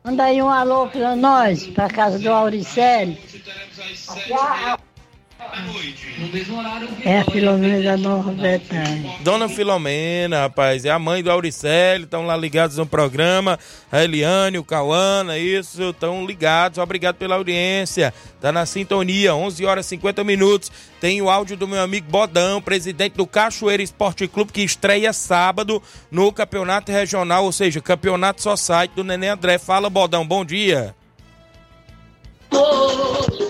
Manda 0.03 0.25
aí 0.25 0.41
um 0.41 0.49
alô 0.49 0.87
pra 0.87 1.15
nós, 1.15 1.65
pra 1.67 1.87
casa 1.87 2.19
do 2.19 2.29
Auricélio. 2.29 3.17
É 7.03 7.19
a 7.19 7.25
Filomena 7.25 7.83
da 7.83 7.97
Nova 7.97 8.31
Betânia. 8.31 9.11
Dona 9.21 9.49
Filomena, 9.49 10.41
rapaz, 10.41 10.85
é 10.85 10.89
a 10.89 10.97
mãe 10.97 11.21
do 11.21 11.29
Auricélio, 11.29 12.05
estão 12.05 12.25
lá 12.25 12.35
ligados 12.35 12.77
no 12.77 12.85
programa. 12.85 13.59
A 13.91 14.03
Eliane, 14.03 14.57
o 14.57 14.63
Cauana, 14.63 15.37
isso, 15.37 15.89
estão 15.89 16.25
ligados. 16.25 16.77
Obrigado 16.77 17.15
pela 17.15 17.35
audiência. 17.35 18.13
Tá 18.39 18.51
na 18.51 18.65
sintonia, 18.65 19.35
11 19.35 19.65
horas 19.65 19.85
e 19.85 19.89
50 19.89 20.23
minutos. 20.23 20.71
Tem 20.99 21.21
o 21.21 21.29
áudio 21.29 21.57
do 21.57 21.67
meu 21.67 21.81
amigo 21.81 22.09
Bodão, 22.09 22.61
presidente 22.61 23.15
do 23.15 23.27
Cachoeira 23.27 23.83
Esporte 23.83 24.27
Clube, 24.27 24.53
que 24.53 24.61
estreia 24.61 25.13
sábado 25.13 25.83
no 26.09 26.31
Campeonato 26.31 26.91
Regional, 26.91 27.43
ou 27.43 27.51
seja, 27.51 27.81
Campeonato 27.81 28.41
Society 28.41 28.95
do 28.95 29.03
Neném 29.03 29.29
André. 29.29 29.57
Fala, 29.57 29.89
Bodão, 29.89 30.25
bom 30.25 30.45
dia. 30.45 30.95
Oh, 32.51 33.42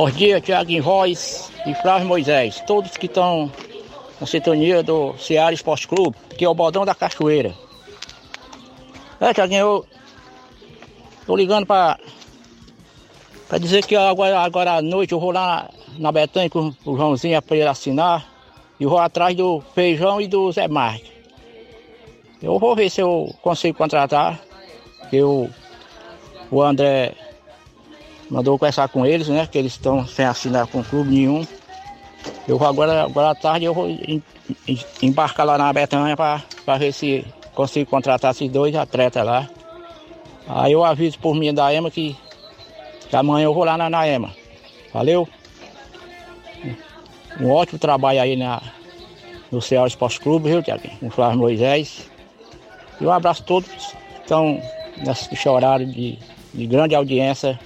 Bom 0.00 0.10
dia, 0.10 0.40
Tiaguinho 0.40 0.82
Voz 0.82 1.52
e 1.66 1.74
Flávio 1.74 2.08
Moisés, 2.08 2.58
todos 2.66 2.96
que 2.96 3.04
estão 3.04 3.52
na 4.18 4.26
sintonia 4.26 4.82
do 4.82 5.14
Ceará 5.18 5.52
Esporte 5.52 5.86
Clube, 5.86 6.16
que 6.38 6.42
é 6.42 6.48
o 6.48 6.54
Baldão 6.54 6.86
da 6.86 6.94
Cachoeira. 6.94 7.54
É, 9.20 9.34
Tiaguinho, 9.34 9.60
eu 9.60 9.86
tô 11.26 11.36
ligando 11.36 11.66
para 11.66 11.98
para 13.46 13.58
dizer 13.58 13.84
que 13.84 13.94
agora, 13.94 14.40
agora 14.40 14.72
à 14.76 14.80
noite 14.80 15.12
eu 15.12 15.20
vou 15.20 15.32
lá 15.32 15.68
na 15.98 16.10
Betânia 16.10 16.48
com 16.48 16.74
o 16.86 16.96
Joãozinho 16.96 17.42
para 17.42 17.56
ele 17.58 17.68
assinar. 17.68 18.26
E 18.80 18.86
vou 18.86 18.96
atrás 18.96 19.36
do 19.36 19.62
Feijão 19.74 20.18
e 20.18 20.26
do 20.26 20.50
Zé 20.50 20.66
Marques. 20.66 21.12
Eu 22.42 22.58
vou 22.58 22.74
ver 22.74 22.88
se 22.88 23.02
eu 23.02 23.34
consigo 23.42 23.76
contratar. 23.76 24.40
Eu, 25.12 25.50
o 26.50 26.62
André 26.62 27.14
mandou 28.30 28.58
conversar 28.58 28.88
com 28.88 29.04
eles, 29.04 29.28
né? 29.28 29.46
Que 29.50 29.58
eles 29.58 29.72
estão 29.72 30.06
sem 30.06 30.24
assinar 30.24 30.66
com 30.66 30.82
clube 30.84 31.10
nenhum. 31.10 31.46
Eu 32.46 32.58
vou 32.58 32.66
agora, 32.68 33.04
agora 33.04 33.30
à 33.30 33.34
tarde 33.34 33.64
eu 33.64 33.74
vou 33.74 33.88
em- 33.88 34.22
em- 34.66 34.84
embarcar 35.02 35.44
lá 35.46 35.58
na 35.58 35.72
Betânia 35.72 36.16
para 36.16 36.78
ver 36.78 36.92
se 36.92 37.24
consigo 37.54 37.90
contratar 37.90 38.30
esses 38.30 38.50
dois 38.50 38.74
atletas 38.74 39.24
lá. 39.24 39.48
Aí 40.48 40.72
eu 40.72 40.84
aviso 40.84 41.18
por 41.18 41.34
mim 41.34 41.52
da 41.52 41.72
EMA 41.72 41.90
que, 41.90 42.16
que 43.08 43.16
amanhã 43.16 43.44
eu 43.44 43.54
vou 43.54 43.64
lá 43.64 43.76
na, 43.76 43.90
na 43.90 44.06
EMA. 44.08 44.30
Valeu? 44.92 45.28
Um 47.40 47.50
ótimo 47.50 47.78
trabalho 47.78 48.20
aí 48.20 48.36
na, 48.36 48.60
no 49.50 49.62
Ceará 49.62 49.86
Esporte 49.86 50.20
Clube, 50.20 50.50
viu, 50.50 50.62
Tiaguinho? 50.62 51.10
Flávio 51.10 51.38
Moisés. 51.38 52.10
E 53.00 53.06
um 53.06 53.10
abraço 53.12 53.42
a 53.42 53.46
todos 53.46 53.68
que 53.68 53.94
estão 54.22 54.60
nesse 54.96 55.48
horário 55.48 55.86
de, 55.86 56.18
de 56.52 56.66
grande 56.66 56.94
audiência 56.94 57.58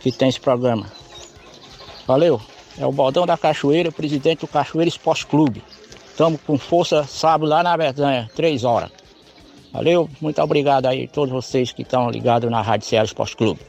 que 0.00 0.12
tem 0.12 0.28
esse 0.28 0.40
programa. 0.40 0.86
Valeu? 2.06 2.40
É 2.78 2.86
o 2.86 2.92
Baldão 2.92 3.26
da 3.26 3.36
Cachoeira, 3.36 3.90
presidente 3.90 4.40
do 4.40 4.46
Cachoeira 4.46 4.88
Esporte 4.88 5.26
Clube. 5.26 5.62
Estamos 6.10 6.40
com 6.46 6.58
força 6.58 7.04
sábado 7.04 7.48
lá 7.48 7.62
na 7.62 7.76
Berdanha, 7.76 8.30
três 8.34 8.64
horas. 8.64 8.90
Valeu? 9.72 10.08
Muito 10.20 10.40
obrigado 10.40 10.86
aí 10.86 11.04
a 11.04 11.08
todos 11.08 11.32
vocês 11.32 11.72
que 11.72 11.82
estão 11.82 12.10
ligados 12.10 12.50
na 12.50 12.62
Rádio 12.62 12.88
Ceará 12.88 13.04
Esporte 13.04 13.36
Clube. 13.36 13.60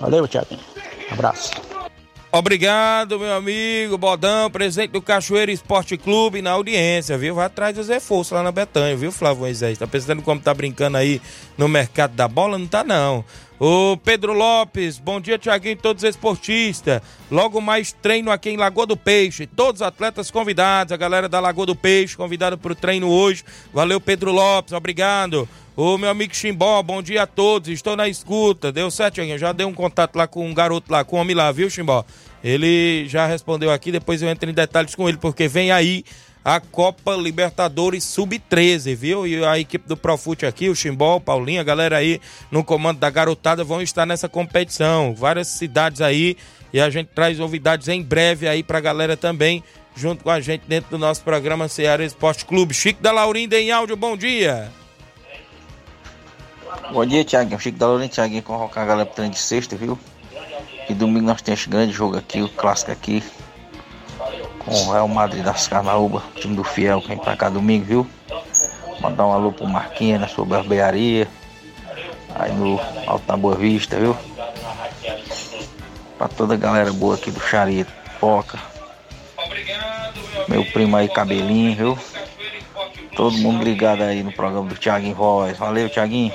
Valeu, 0.00 0.26
Tiaguinho. 0.26 0.60
Abraço. 1.10 1.73
Obrigado, 2.36 3.16
meu 3.16 3.32
amigo 3.32 3.96
Bodão, 3.96 4.50
presidente 4.50 4.90
do 4.90 5.00
Cachoeira 5.00 5.52
Esporte 5.52 5.96
Clube, 5.96 6.42
na 6.42 6.50
audiência, 6.50 7.16
viu? 7.16 7.36
Vai 7.36 7.46
atrás 7.46 7.76
dos 7.76 7.86
reforços 7.86 8.32
lá 8.32 8.42
na 8.42 8.50
Betanha, 8.50 8.96
viu, 8.96 9.12
Flávio 9.12 9.42
Moisés? 9.42 9.78
Tá 9.78 9.86
pensando 9.86 10.20
como 10.20 10.40
tá 10.40 10.52
brincando 10.52 10.96
aí 10.96 11.22
no 11.56 11.68
mercado 11.68 12.16
da 12.16 12.26
bola? 12.26 12.58
Não 12.58 12.66
tá, 12.66 12.82
não. 12.82 13.24
O 13.60 13.96
Pedro 13.98 14.32
Lopes, 14.32 14.98
bom 14.98 15.20
dia, 15.20 15.38
Tiaguinho, 15.38 15.76
todos 15.76 16.02
os 16.02 16.10
esportistas. 16.10 17.00
Logo 17.30 17.60
mais 17.60 17.92
treino 17.92 18.32
aqui 18.32 18.50
em 18.50 18.56
Lagoa 18.56 18.84
do 18.84 18.96
Peixe. 18.96 19.46
Todos 19.46 19.80
os 19.80 19.86
atletas 19.86 20.28
convidados, 20.28 20.92
a 20.92 20.96
galera 20.96 21.28
da 21.28 21.38
Lagoa 21.38 21.66
do 21.66 21.76
Peixe 21.76 22.16
convidada 22.16 22.56
para 22.56 22.72
o 22.72 22.74
treino 22.74 23.08
hoje. 23.08 23.44
Valeu, 23.72 24.00
Pedro 24.00 24.32
Lopes, 24.32 24.72
obrigado. 24.72 25.48
O 25.76 25.98
meu 25.98 26.08
amigo 26.08 26.32
Chimbó, 26.32 26.80
bom 26.84 27.02
dia 27.02 27.24
a 27.24 27.26
todos, 27.26 27.68
estou 27.68 27.96
na 27.96 28.08
escuta. 28.08 28.70
Deu 28.70 28.90
certo, 28.90 29.14
Tiaguinho? 29.14 29.38
Já 29.38 29.50
dei 29.50 29.66
um 29.66 29.74
contato 29.74 30.14
lá 30.14 30.26
com 30.26 30.48
um 30.48 30.54
garoto 30.54 30.92
lá, 30.92 31.04
com 31.04 31.16
o 31.16 31.20
homem 31.20 31.34
lá, 31.34 31.50
viu, 31.50 31.68
Chimbó? 31.68 32.04
Ele 32.44 33.08
já 33.08 33.26
respondeu 33.26 33.72
aqui, 33.72 33.90
depois 33.90 34.20
eu 34.20 34.28
entro 34.28 34.50
em 34.50 34.52
detalhes 34.52 34.94
com 34.94 35.08
ele, 35.08 35.16
porque 35.16 35.48
vem 35.48 35.72
aí 35.72 36.04
a 36.44 36.60
Copa 36.60 37.16
Libertadores 37.16 38.04
Sub-13, 38.04 38.94
viu? 38.94 39.26
E 39.26 39.42
a 39.42 39.58
equipe 39.58 39.88
do 39.88 39.96
Profute 39.96 40.44
aqui, 40.44 40.68
o 40.68 40.76
Chimbó, 40.76 41.16
o 41.16 41.20
Paulinho, 41.20 41.62
a 41.62 41.64
galera 41.64 41.96
aí 41.96 42.20
no 42.50 42.62
comando 42.62 42.98
da 42.98 43.08
garotada 43.08 43.64
vão 43.64 43.80
estar 43.80 44.04
nessa 44.04 44.28
competição. 44.28 45.14
Várias 45.14 45.48
cidades 45.48 46.02
aí 46.02 46.36
e 46.70 46.78
a 46.78 46.90
gente 46.90 47.06
traz 47.14 47.38
novidades 47.38 47.88
em 47.88 48.02
breve 48.02 48.46
aí 48.46 48.62
pra 48.62 48.78
galera 48.78 49.16
também, 49.16 49.64
junto 49.96 50.22
com 50.22 50.30
a 50.30 50.38
gente 50.38 50.64
dentro 50.68 50.90
do 50.90 50.98
nosso 50.98 51.22
programa 51.22 51.66
Ceará 51.66 52.04
Esporte 52.04 52.44
Clube. 52.44 52.74
Chico 52.74 53.02
da 53.02 53.10
Laurinda 53.10 53.58
em 53.58 53.70
áudio, 53.70 53.96
bom 53.96 54.14
dia. 54.14 54.70
Bom 56.92 57.06
dia, 57.06 57.24
Thiaguinho. 57.24 57.58
Chico 57.58 57.78
da 57.78 57.86
Lourenço, 57.86 58.14
Thiaguinho, 58.14 58.42
convocar 58.42 58.84
a 58.84 58.86
galera 58.86 59.06
pro 59.06 59.14
treino 59.14 59.32
de 59.32 59.38
sexta, 59.38 59.76
viu? 59.76 59.98
E 60.88 60.94
domingo 60.94 61.26
nós 61.26 61.40
temos 61.40 61.66
grande 61.66 61.92
jogo 61.92 62.16
aqui, 62.16 62.42
o 62.42 62.48
clássico 62.48 62.92
aqui. 62.92 63.22
Com 64.58 64.72
o 64.72 64.92
Real 64.92 65.08
Madrid 65.08 65.44
das 65.44 65.68
Carnaúba, 65.68 66.22
time 66.36 66.56
do 66.56 66.64
Fiel, 66.64 67.00
vem 67.00 67.18
pra 67.18 67.36
cá 67.36 67.48
domingo, 67.48 67.84
viu? 67.84 68.06
Mandar 69.00 69.26
um 69.26 69.32
alô 69.32 69.52
pro 69.52 69.68
Marquinhos 69.68 70.20
na 70.20 70.28
sua 70.28 70.44
barbearia. 70.44 71.28
Aí 72.34 72.52
no 72.52 72.80
Alto 73.06 73.26
da 73.26 73.36
Boa 73.36 73.54
Vista, 73.54 73.98
viu? 73.98 74.16
Pra 76.18 76.28
toda 76.28 76.54
a 76.54 76.56
galera 76.56 76.92
boa 76.92 77.14
aqui 77.14 77.30
do 77.30 77.40
Charito, 77.40 77.92
Poca. 78.18 78.58
Meu 80.48 80.64
primo 80.64 80.96
aí, 80.96 81.08
Cabelinho, 81.08 81.76
viu? 81.76 81.98
Todo 83.14 83.36
mundo 83.38 83.62
ligado 83.62 84.02
aí 84.02 84.22
no 84.22 84.32
programa 84.32 84.68
do 84.68 84.74
Thiaguinho 84.74 85.14
Voz. 85.14 85.56
Valeu, 85.56 85.88
Thiaguinho. 85.88 86.32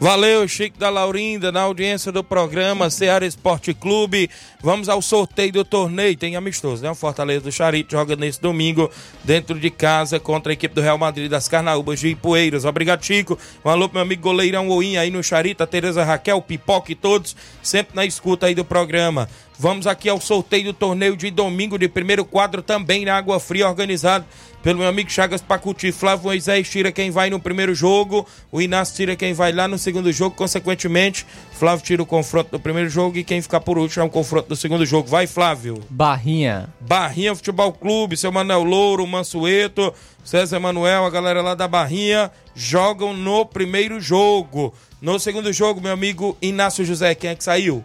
Valeu, 0.00 0.46
Chico 0.48 0.78
da 0.78 0.90
Laurinda, 0.90 1.52
na 1.52 1.62
audiência 1.62 2.10
do 2.10 2.22
programa 2.22 2.90
Ceará 2.90 3.24
Esporte 3.24 3.72
Clube. 3.72 4.28
Vamos 4.60 4.88
ao 4.88 5.00
sorteio 5.00 5.52
do 5.52 5.64
torneio. 5.64 6.16
Tem 6.16 6.36
amistoso, 6.36 6.82
né? 6.82 6.90
O 6.90 6.94
Fortaleza 6.94 7.42
do 7.42 7.52
Charito 7.52 7.92
joga 7.92 8.16
nesse 8.16 8.40
domingo 8.40 8.90
dentro 9.22 9.58
de 9.58 9.70
casa 9.70 10.18
contra 10.18 10.52
a 10.52 10.54
equipe 10.54 10.74
do 10.74 10.80
Real 10.80 10.98
Madrid 10.98 11.30
das 11.30 11.48
Carnaúbas 11.48 12.00
de 12.00 12.08
Ipueiras. 12.08 12.64
Obrigado, 12.64 13.04
Chico. 13.04 13.38
Um 13.64 13.70
alô 13.70 13.88
pro 13.88 13.94
meu 13.94 14.02
amigo 14.02 14.22
goleirão 14.22 14.68
Oinha 14.68 15.00
aí 15.00 15.10
no 15.10 15.22
Charito, 15.22 15.62
a 15.62 15.66
Tereza 15.66 16.04
Raquel, 16.04 16.42
Pipoca 16.42 16.92
e 16.92 16.94
todos, 16.94 17.34
sempre 17.62 17.94
na 17.94 18.04
escuta 18.04 18.46
aí 18.46 18.54
do 18.54 18.64
programa. 18.64 19.28
Vamos 19.56 19.86
aqui 19.86 20.08
ao 20.08 20.20
sorteio 20.20 20.64
do 20.64 20.72
torneio 20.72 21.16
de 21.16 21.30
domingo 21.30 21.78
de 21.78 21.88
primeiro 21.88 22.24
quadro 22.24 22.60
também 22.60 23.04
na 23.04 23.16
Água 23.16 23.38
Fria, 23.38 23.68
organizado 23.68 24.24
pelo 24.64 24.78
meu 24.78 24.88
amigo 24.88 25.10
Chagas 25.10 25.42
Pacuti. 25.42 25.92
Flávio 25.92 26.24
Moisés 26.24 26.66
tira 26.70 26.90
quem 26.90 27.10
vai 27.10 27.28
no 27.28 27.38
primeiro 27.38 27.74
jogo, 27.74 28.26
o 28.50 28.62
Inácio 28.62 28.96
tira 28.96 29.14
quem 29.14 29.34
vai 29.34 29.52
lá 29.52 29.68
no 29.68 29.76
segundo 29.76 30.10
jogo, 30.10 30.34
consequentemente, 30.34 31.26
Flávio 31.52 31.84
tira 31.84 32.02
o 32.02 32.06
confronto 32.06 32.50
do 32.50 32.58
primeiro 32.58 32.88
jogo 32.88 33.18
e 33.18 33.22
quem 33.22 33.42
ficar 33.42 33.60
por 33.60 33.76
último 33.76 34.02
é 34.02 34.06
o 34.06 34.10
confronto 34.10 34.48
do 34.48 34.56
segundo 34.56 34.86
jogo. 34.86 35.06
Vai, 35.06 35.26
Flávio. 35.26 35.80
Barrinha. 35.90 36.72
Barrinha 36.80 37.34
Futebol 37.34 37.74
Clube, 37.74 38.16
seu 38.16 38.32
Manuel 38.32 38.64
Louro, 38.64 39.06
Mansueto, 39.06 39.92
César 40.24 40.58
Manuel, 40.58 41.04
a 41.04 41.10
galera 41.10 41.42
lá 41.42 41.54
da 41.54 41.68
Barrinha 41.68 42.30
jogam 42.54 43.12
no 43.12 43.44
primeiro 43.44 44.00
jogo. 44.00 44.72
No 44.98 45.20
segundo 45.20 45.52
jogo, 45.52 45.82
meu 45.82 45.92
amigo 45.92 46.38
Inácio 46.40 46.86
José, 46.86 47.14
quem 47.14 47.28
é 47.28 47.34
que 47.34 47.44
saiu? 47.44 47.84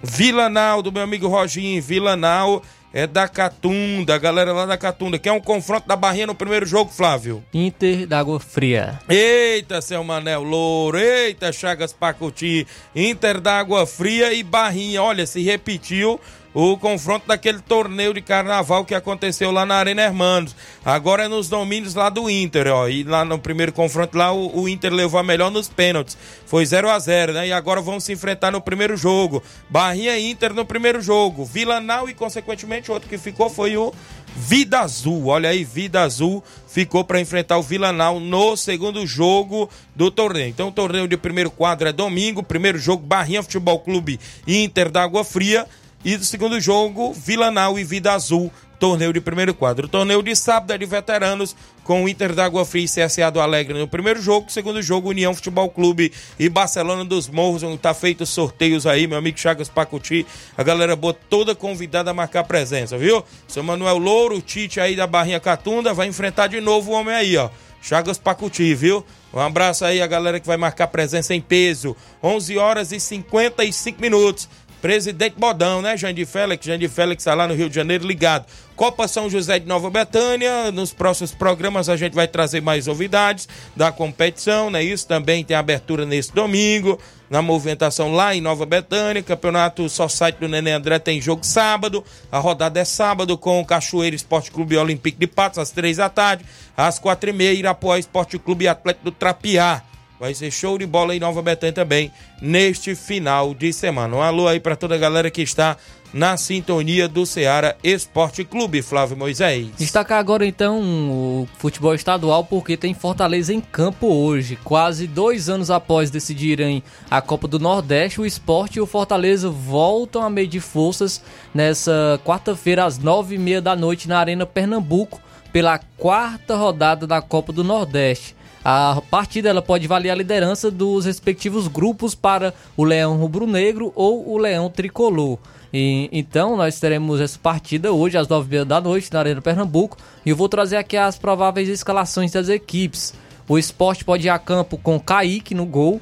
Vilanal, 0.00 0.82
do 0.82 0.92
meu 0.92 1.02
amigo 1.02 1.26
Roginho. 1.26 1.82
Vilanal 1.82 2.62
é 2.96 3.06
da 3.06 3.28
Catunda, 3.28 4.14
a 4.14 4.18
galera 4.18 4.54
lá 4.54 4.64
da 4.64 4.78
Catunda. 4.78 5.18
Quer 5.18 5.30
um 5.30 5.40
confronto 5.40 5.86
da 5.86 5.94
Barrinha 5.94 6.28
no 6.28 6.34
primeiro 6.34 6.64
jogo, 6.64 6.90
Flávio? 6.90 7.44
Inter 7.52 8.06
da 8.06 8.18
Água 8.18 8.40
Fria. 8.40 8.98
Eita, 9.06 9.82
seu 9.82 10.02
Manel 10.02 10.42
Louro, 10.42 10.96
eita, 10.96 11.52
Chagas 11.52 11.92
Pacuti, 11.92 12.66
Inter 12.94 13.38
da 13.38 13.58
Água 13.58 13.86
Fria 13.86 14.32
e 14.32 14.42
Barrinha. 14.42 15.02
Olha, 15.02 15.26
se 15.26 15.42
repetiu 15.42 16.18
o 16.58 16.74
confronto 16.78 17.26
daquele 17.26 17.60
torneio 17.60 18.14
de 18.14 18.22
carnaval 18.22 18.82
que 18.82 18.94
aconteceu 18.94 19.50
lá 19.50 19.66
na 19.66 19.74
Arena 19.74 20.00
Hermanos. 20.00 20.56
Agora 20.82 21.24
é 21.24 21.28
nos 21.28 21.50
domínios 21.50 21.94
lá 21.94 22.08
do 22.08 22.30
Inter, 22.30 22.68
ó. 22.68 22.88
E 22.88 23.04
lá 23.04 23.26
no 23.26 23.38
primeiro 23.38 23.74
confronto 23.74 24.16
lá 24.16 24.32
o, 24.32 24.62
o 24.62 24.66
Inter 24.66 24.90
levou 24.90 25.20
a 25.20 25.22
melhor 25.22 25.50
nos 25.50 25.68
pênaltis. 25.68 26.16
Foi 26.46 26.64
0 26.64 26.88
a 26.88 26.98
0 26.98 27.34
né? 27.34 27.48
E 27.48 27.52
agora 27.52 27.82
vão 27.82 28.00
se 28.00 28.10
enfrentar 28.10 28.50
no 28.50 28.62
primeiro 28.62 28.96
jogo. 28.96 29.42
Barrinha 29.68 30.16
e 30.16 30.30
Inter 30.30 30.54
no 30.54 30.64
primeiro 30.64 31.02
jogo. 31.02 31.44
Vilanal 31.44 32.08
e, 32.08 32.14
consequentemente, 32.14 32.90
outro 32.90 33.06
que 33.06 33.18
ficou 33.18 33.50
foi 33.50 33.76
o 33.76 33.92
Vida 34.34 34.80
Azul. 34.80 35.26
Olha 35.26 35.50
aí, 35.50 35.62
Vida 35.62 36.00
Azul 36.00 36.42
ficou 36.66 37.04
para 37.04 37.20
enfrentar 37.20 37.58
o 37.58 37.62
Vilanal 37.62 38.18
no 38.18 38.56
segundo 38.56 39.06
jogo 39.06 39.68
do 39.94 40.10
torneio. 40.10 40.48
Então, 40.48 40.68
o 40.68 40.72
torneio 40.72 41.06
de 41.06 41.18
primeiro 41.18 41.50
quadro 41.50 41.86
é 41.86 41.92
domingo. 41.92 42.42
Primeiro 42.42 42.78
jogo, 42.78 43.06
Barrinha 43.06 43.42
Futebol 43.42 43.78
Clube 43.80 44.18
Inter 44.46 44.90
da 44.90 45.02
Água 45.02 45.22
Fria. 45.22 45.66
E 46.06 46.16
do 46.16 46.24
segundo 46.24 46.60
jogo, 46.60 47.12
Vilanal 47.12 47.76
e 47.76 47.82
Vida 47.82 48.12
Azul, 48.12 48.48
torneio 48.78 49.12
de 49.12 49.20
primeiro 49.20 49.52
quadro. 49.52 49.88
Torneio 49.88 50.22
de 50.22 50.36
sábado 50.36 50.72
é 50.72 50.78
de 50.78 50.86
veteranos, 50.86 51.56
com 51.82 52.04
o 52.04 52.08
Inter 52.08 52.32
da 52.32 52.44
Água 52.44 52.64
Fria 52.64 52.84
e 52.84 52.88
CSA 52.88 53.28
do 53.28 53.40
Alegre 53.40 53.76
no 53.76 53.88
primeiro 53.88 54.22
jogo. 54.22 54.48
Segundo 54.48 54.80
jogo, 54.80 55.08
União 55.08 55.34
Futebol 55.34 55.68
Clube 55.68 56.12
e 56.38 56.48
Barcelona 56.48 57.04
dos 57.04 57.28
Morros, 57.28 57.64
onde 57.64 57.78
tá 57.78 57.92
feito 57.92 58.20
os 58.20 58.30
sorteios 58.30 58.86
aí, 58.86 59.08
meu 59.08 59.18
amigo 59.18 59.36
Chagas 59.36 59.68
Pacuti. 59.68 60.24
A 60.56 60.62
galera 60.62 60.94
boa 60.94 61.12
toda 61.12 61.56
convidada 61.56 62.12
a 62.12 62.14
marcar 62.14 62.44
presença, 62.44 62.96
viu? 62.96 63.24
Seu 63.48 63.64
Manuel 63.64 63.98
Louro, 63.98 64.36
o 64.36 64.40
Tite 64.40 64.78
aí 64.78 64.94
da 64.94 65.08
Barrinha 65.08 65.40
Catunda, 65.40 65.92
vai 65.92 66.06
enfrentar 66.06 66.46
de 66.46 66.60
novo 66.60 66.92
o 66.92 66.94
homem 66.94 67.16
aí, 67.16 67.36
ó. 67.36 67.50
Chagas 67.82 68.18
Pacuti, 68.18 68.74
viu? 68.74 69.04
Um 69.34 69.40
abraço 69.40 69.84
aí 69.84 70.00
a 70.00 70.06
galera 70.06 70.40
que 70.40 70.46
vai 70.46 70.56
marcar 70.56 70.86
presença 70.86 71.34
em 71.34 71.40
peso. 71.40 71.96
11 72.22 72.56
horas 72.58 72.90
e 72.90 72.98
55 72.98 74.00
minutos. 74.00 74.48
Presidente 74.86 75.34
Bodão, 75.36 75.82
né, 75.82 75.96
Jandir 75.96 76.28
Félix? 76.28 76.64
Jandir 76.64 76.88
Félix 76.88 77.20
está 77.20 77.34
lá 77.34 77.48
no 77.48 77.54
Rio 77.54 77.68
de 77.68 77.74
Janeiro 77.74 78.06
ligado. 78.06 78.46
Copa 78.76 79.08
São 79.08 79.28
José 79.28 79.58
de 79.58 79.66
Nova 79.66 79.90
Betânia. 79.90 80.70
Nos 80.70 80.92
próximos 80.92 81.34
programas 81.34 81.88
a 81.88 81.96
gente 81.96 82.14
vai 82.14 82.28
trazer 82.28 82.62
mais 82.62 82.86
novidades 82.86 83.48
da 83.74 83.90
competição, 83.90 84.70
né? 84.70 84.84
Isso 84.84 85.04
também 85.08 85.42
tem 85.42 85.56
abertura 85.56 86.06
nesse 86.06 86.32
domingo, 86.32 87.00
na 87.28 87.42
movimentação 87.42 88.12
lá 88.12 88.32
em 88.32 88.40
Nova 88.40 88.64
Betânia. 88.64 89.24
Campeonato 89.24 89.88
Só 89.88 90.06
Site 90.06 90.36
do 90.36 90.46
Nenê 90.46 90.70
André 90.70 91.00
tem 91.00 91.20
jogo 91.20 91.44
sábado. 91.44 92.04
A 92.30 92.38
rodada 92.38 92.78
é 92.78 92.84
sábado 92.84 93.36
com 93.36 93.60
o 93.60 93.66
Cachoeira 93.66 94.14
Esporte 94.14 94.52
Clube 94.52 94.76
Olympique 94.76 95.18
de 95.18 95.26
Patos, 95.26 95.58
às 95.58 95.72
três 95.72 95.96
da 95.96 96.08
tarde. 96.08 96.44
Às 96.76 96.96
quatro 97.00 97.28
e 97.28 97.32
meia, 97.32 97.52
Irapuá 97.52 97.98
Esporte 97.98 98.38
Clube 98.38 98.68
Atlético 98.68 99.06
do 99.06 99.10
Trapiá. 99.10 99.82
Vai 100.18 100.34
ser 100.34 100.50
show 100.50 100.78
de 100.78 100.86
bola 100.86 101.14
em 101.14 101.20
Nova 101.20 101.42
Betânia 101.42 101.72
também 101.74 102.10
neste 102.40 102.94
final 102.94 103.52
de 103.52 103.72
semana. 103.72 104.16
Um 104.16 104.22
alô 104.22 104.48
aí 104.48 104.58
para 104.58 104.74
toda 104.74 104.94
a 104.94 104.98
galera 104.98 105.30
que 105.30 105.42
está 105.42 105.76
na 106.12 106.36
sintonia 106.38 107.06
do 107.06 107.26
Ceará 107.26 107.76
Esporte 107.84 108.42
Clube, 108.42 108.80
Flávio 108.80 109.16
Moisés. 109.16 109.68
Destacar 109.76 110.18
agora 110.18 110.46
então 110.46 110.80
o 110.80 111.48
futebol 111.58 111.94
estadual 111.94 112.44
porque 112.44 112.76
tem 112.76 112.94
Fortaleza 112.94 113.52
em 113.52 113.60
campo 113.60 114.06
hoje. 114.06 114.56
Quase 114.64 115.06
dois 115.06 115.50
anos 115.50 115.70
após 115.70 116.10
decidirem 116.10 116.82
a 117.10 117.20
Copa 117.20 117.46
do 117.46 117.58
Nordeste, 117.58 118.20
o 118.20 118.24
esporte 118.24 118.76
e 118.76 118.80
o 118.80 118.86
Fortaleza 118.86 119.50
voltam 119.50 120.22
a 120.22 120.30
medir 120.30 120.60
forças 120.60 121.20
nessa 121.52 122.18
quarta-feira 122.24 122.86
às 122.86 122.98
nove 122.98 123.34
e 123.34 123.38
meia 123.38 123.60
da 123.60 123.76
noite 123.76 124.08
na 124.08 124.18
Arena 124.18 124.46
Pernambuco 124.46 125.20
pela 125.52 125.78
quarta 125.98 126.56
rodada 126.56 127.06
da 127.06 127.20
Copa 127.20 127.52
do 127.52 127.62
Nordeste. 127.62 128.34
A 128.68 129.00
partida 129.00 129.48
ela 129.48 129.62
pode 129.62 129.86
valer 129.86 130.10
a 130.10 130.14
liderança 130.16 130.72
dos 130.72 131.04
respectivos 131.04 131.68
grupos 131.68 132.16
para 132.16 132.52
o 132.76 132.82
Leão 132.82 133.16
Rubro-Negro 133.16 133.92
ou 133.94 134.28
o 134.28 134.36
Leão 134.36 134.68
Tricolor. 134.68 135.38
E, 135.72 136.08
então 136.10 136.56
nós 136.56 136.80
teremos 136.80 137.20
essa 137.20 137.38
partida 137.38 137.92
hoje 137.92 138.18
às 138.18 138.26
9h30 138.26 138.64
da 138.64 138.80
noite 138.80 139.12
na 139.12 139.20
Arena 139.20 139.40
Pernambuco 139.40 139.96
e 140.24 140.30
eu 140.30 140.36
vou 140.36 140.48
trazer 140.48 140.78
aqui 140.78 140.96
as 140.96 141.16
prováveis 141.16 141.68
escalações 141.68 142.32
das 142.32 142.48
equipes. 142.48 143.14
O 143.48 143.56
esporte 143.56 144.04
pode 144.04 144.26
ir 144.26 144.30
a 144.30 144.38
campo 144.38 144.76
com 144.76 144.98
Kaique 144.98 145.54
no 145.54 145.64
gol, 145.64 146.00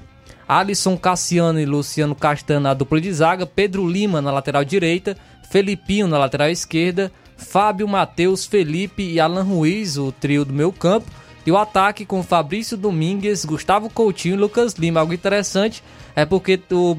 Alisson 0.49 0.97
Cassiano 0.97 1.61
e 1.61 1.67
Luciano 1.67 2.15
Castanho 2.15 2.61
na 2.61 2.73
dupla 2.73 2.99
de 2.99 3.13
zaga, 3.13 3.45
Pedro 3.45 3.87
Lima 3.87 4.23
na 4.23 4.33
lateral 4.33 4.65
direita, 4.65 5.19
Felipinho 5.51 6.07
na 6.07 6.17
lateral 6.17 6.49
esquerda, 6.49 7.13
Fábio 7.37 7.87
Matheus, 7.87 8.47
Felipe 8.47 9.03
e 9.03 9.21
Alan 9.21 9.43
Ruiz, 9.43 9.99
o 9.99 10.11
trio 10.11 10.47
do 10.47 10.55
meu 10.55 10.73
campo. 10.73 11.24
E 11.47 11.53
o 11.53 11.59
ataque 11.59 12.07
com 12.07 12.23
Fabrício 12.23 12.77
Domingues, 12.77 13.45
Gustavo 13.45 13.91
Coutinho 13.91 14.35
e 14.35 14.39
Lucas 14.39 14.75
Lima. 14.75 15.01
Algo 15.01 15.13
interessante 15.13 15.83
é 16.17 16.25
porque 16.25 16.59
o, 16.71 16.97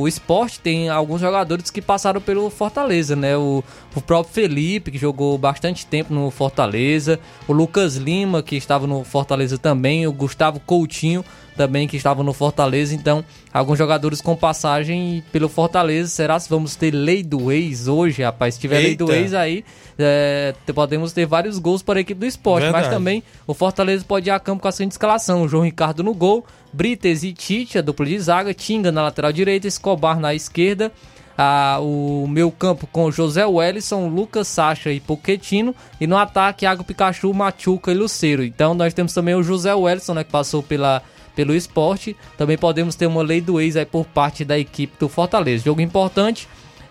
o 0.00 0.08
esporte 0.08 0.60
tem 0.60 0.88
alguns 0.88 1.20
jogadores 1.20 1.70
que 1.70 1.82
passaram 1.82 2.20
pelo 2.20 2.48
Fortaleza, 2.48 3.14
né? 3.14 3.36
O, 3.36 3.62
o 3.94 4.00
próprio 4.00 4.32
Felipe, 4.32 4.90
que 4.90 4.98
jogou 4.98 5.36
bastante 5.36 5.84
tempo 5.84 6.14
no 6.14 6.30
Fortaleza, 6.30 7.20
o 7.46 7.52
Lucas 7.52 7.96
Lima, 7.96 8.42
que 8.42 8.56
estava 8.56 8.86
no 8.86 9.04
Fortaleza 9.04 9.58
também, 9.58 10.06
o 10.06 10.12
Gustavo 10.12 10.58
Coutinho 10.60 11.24
também 11.56 11.88
que 11.88 11.96
estava 11.96 12.22
no 12.22 12.32
Fortaleza. 12.32 12.94
Então, 12.94 13.24
alguns 13.52 13.78
jogadores 13.78 14.20
com 14.20 14.36
passagem 14.36 15.24
pelo 15.32 15.48
Fortaleza. 15.48 16.08
Será 16.08 16.38
se 16.38 16.48
vamos 16.48 16.76
ter 16.76 16.92
lei 16.92 17.22
do 17.22 17.50
ex 17.50 17.88
hoje, 17.88 18.22
rapaz? 18.22 18.54
Se 18.54 18.60
tiver 18.60 18.76
Eita. 18.76 18.86
lei 18.86 18.96
do 18.96 19.12
ex 19.12 19.34
aí, 19.34 19.64
é, 19.98 20.54
podemos 20.74 21.12
ter 21.12 21.26
vários 21.26 21.58
gols 21.58 21.82
para 21.82 21.98
a 21.98 22.02
equipe 22.02 22.20
do 22.20 22.26
esporte. 22.26 22.64
Verdade. 22.64 22.84
Mas 22.84 22.94
também 22.94 23.22
o 23.46 23.54
Fortaleza 23.54 24.04
pode 24.06 24.28
ir 24.28 24.32
a 24.32 24.38
campo 24.38 24.62
com 24.62 24.68
a 24.68 24.72
seguinte 24.72 24.92
escalação: 24.92 25.42
o 25.42 25.48
João 25.48 25.64
Ricardo 25.64 26.02
no 26.02 26.14
gol, 26.14 26.44
Brites 26.72 27.22
e 27.22 27.32
Tite, 27.32 27.78
a 27.78 27.82
dupla 27.82 28.06
de 28.06 28.18
zaga, 28.18 28.52
Tinga 28.54 28.92
na 28.92 29.02
lateral 29.02 29.32
direita, 29.32 29.66
Escobar 29.66 30.20
na 30.20 30.34
esquerda. 30.34 30.92
Ah, 31.38 31.78
o 31.82 32.26
meu 32.26 32.50
campo 32.50 32.86
com 32.86 33.10
José 33.10 33.44
Wellison, 33.44 34.08
Lucas 34.08 34.48
Sacha 34.48 34.90
e 34.90 35.00
Poquetino. 35.00 35.74
E 36.00 36.06
no 36.06 36.16
ataque, 36.16 36.64
Iago 36.64 36.82
Pikachu, 36.82 37.32
Machuca 37.34 37.92
e 37.92 37.94
Luceiro. 37.94 38.42
Então 38.42 38.72
nós 38.72 38.94
temos 38.94 39.12
também 39.12 39.34
o 39.34 39.42
José 39.42 39.74
Wellison, 39.74 40.14
né, 40.14 40.24
que 40.24 40.30
passou 40.30 40.62
pela 40.62 41.02
pelo 41.36 41.54
esporte. 41.54 42.16
Também 42.36 42.58
podemos 42.58 42.96
ter 42.96 43.06
uma 43.06 43.22
lei 43.22 43.40
do 43.40 43.60
ex 43.60 43.76
aí 43.76 43.84
por 43.84 44.06
parte 44.06 44.44
da 44.44 44.58
equipe 44.58 44.94
do 44.98 45.08
Fortaleza. 45.08 45.64
Jogo 45.64 45.80
importante, 45.82 46.48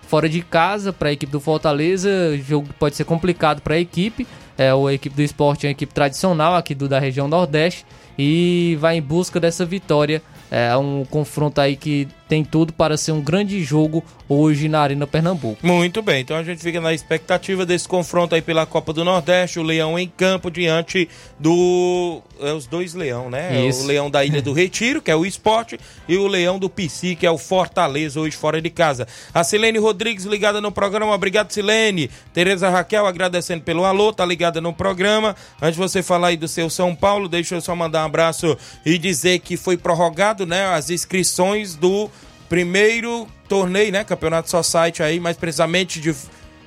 fora 0.07 0.29
de 0.29 0.41
casa 0.41 0.93
para 0.93 1.09
a 1.09 1.11
equipe 1.11 1.31
do 1.31 1.41
Fortaleza. 1.41 2.37
Jogo 2.37 2.69
pode 2.79 2.95
ser 2.95 3.03
complicado 3.03 3.61
para 3.61 3.73
a 3.73 3.79
equipe. 3.79 4.25
É, 4.57 4.69
a 4.69 4.93
equipe 4.93 5.13
do 5.13 5.21
esporte 5.21 5.65
é 5.65 5.69
uma 5.69 5.71
equipe 5.71 5.93
tradicional 5.93 6.55
aqui 6.55 6.73
do, 6.73 6.87
da 6.87 6.99
região 6.99 7.27
Nordeste 7.27 7.85
e 8.17 8.77
vai 8.79 8.95
em 8.95 9.01
busca 9.01 9.39
dessa 9.39 9.65
vitória. 9.65 10.21
É 10.49 10.77
um 10.77 11.03
confronto 11.03 11.59
aí 11.59 11.75
que 11.75 12.07
tem 12.27 12.43
tudo 12.43 12.73
para 12.73 12.97
ser 12.97 13.11
um 13.11 13.21
grande 13.21 13.63
jogo 13.63 14.03
hoje 14.27 14.67
na 14.67 14.79
Arena 14.79 15.05
Pernambuco. 15.05 15.65
Muito 15.65 16.01
bem, 16.01 16.21
então 16.21 16.35
a 16.35 16.43
gente 16.43 16.61
fica 16.61 16.81
na 16.81 16.93
expectativa 16.93 17.65
desse 17.65 17.87
confronto 17.87 18.33
aí 18.33 18.41
pela 18.41 18.65
Copa 18.65 18.91
do 18.91 19.03
Nordeste, 19.03 19.59
o 19.59 19.63
Leão 19.63 19.97
em 19.99 20.07
campo 20.07 20.49
diante 20.49 21.07
do 21.39 22.21
é, 22.39 22.51
os 22.51 22.65
dois 22.65 22.93
Leão, 22.93 23.29
né? 23.29 23.65
Isso. 23.67 23.83
O 23.83 23.85
Leão 23.85 24.09
da 24.09 24.25
Ilha 24.25 24.41
do 24.41 24.51
Retiro, 24.53 25.01
que 25.01 25.11
é 25.11 25.15
o 25.15 25.25
Esporte, 25.25 25.79
e 26.07 26.17
o 26.17 26.27
Leão 26.27 26.57
do 26.57 26.69
Pici, 26.69 27.15
que 27.15 27.25
é 27.25 27.31
o 27.31 27.37
Fortaleza, 27.37 28.19
hoje 28.19 28.35
fora 28.35 28.61
de 28.61 28.69
casa. 28.69 29.07
A 29.33 29.43
Silene 29.43 29.77
Rodrigues 29.77 30.25
ligada 30.25 30.59
no 30.59 30.71
programa, 30.71 31.13
obrigado 31.13 31.51
Silene. 31.51 32.09
Tereza 32.33 32.69
Raquel 32.69 33.05
agradecendo 33.05 33.63
pelo 33.63 33.85
alô, 33.85 34.11
tá 34.11 34.25
ligada 34.25 34.59
no 34.59 34.73
programa. 34.73 35.35
Antes 35.61 35.75
de 35.75 35.81
você 35.81 36.01
falar 36.01 36.27
aí 36.27 36.37
do 36.37 36.47
seu 36.47 36.69
São 36.69 36.95
Paulo, 36.95 37.29
deixa 37.29 37.55
eu 37.55 37.61
só 37.61 37.75
mandar 37.75 38.03
um 38.03 38.05
abraço 38.05 38.57
e 38.85 38.97
dizer 38.97 39.39
que 39.39 39.55
foi 39.55 39.77
prorrogado, 39.77 40.45
né, 40.45 40.65
as 40.65 40.89
inscrições 40.89 41.75
do 41.75 42.09
primeiro 42.49 43.27
torneio, 43.47 43.91
né? 43.91 44.03
Campeonato 44.03 44.49
Society 44.49 45.03
aí, 45.03 45.19
mais 45.19 45.37
precisamente 45.37 45.99
de. 45.99 46.15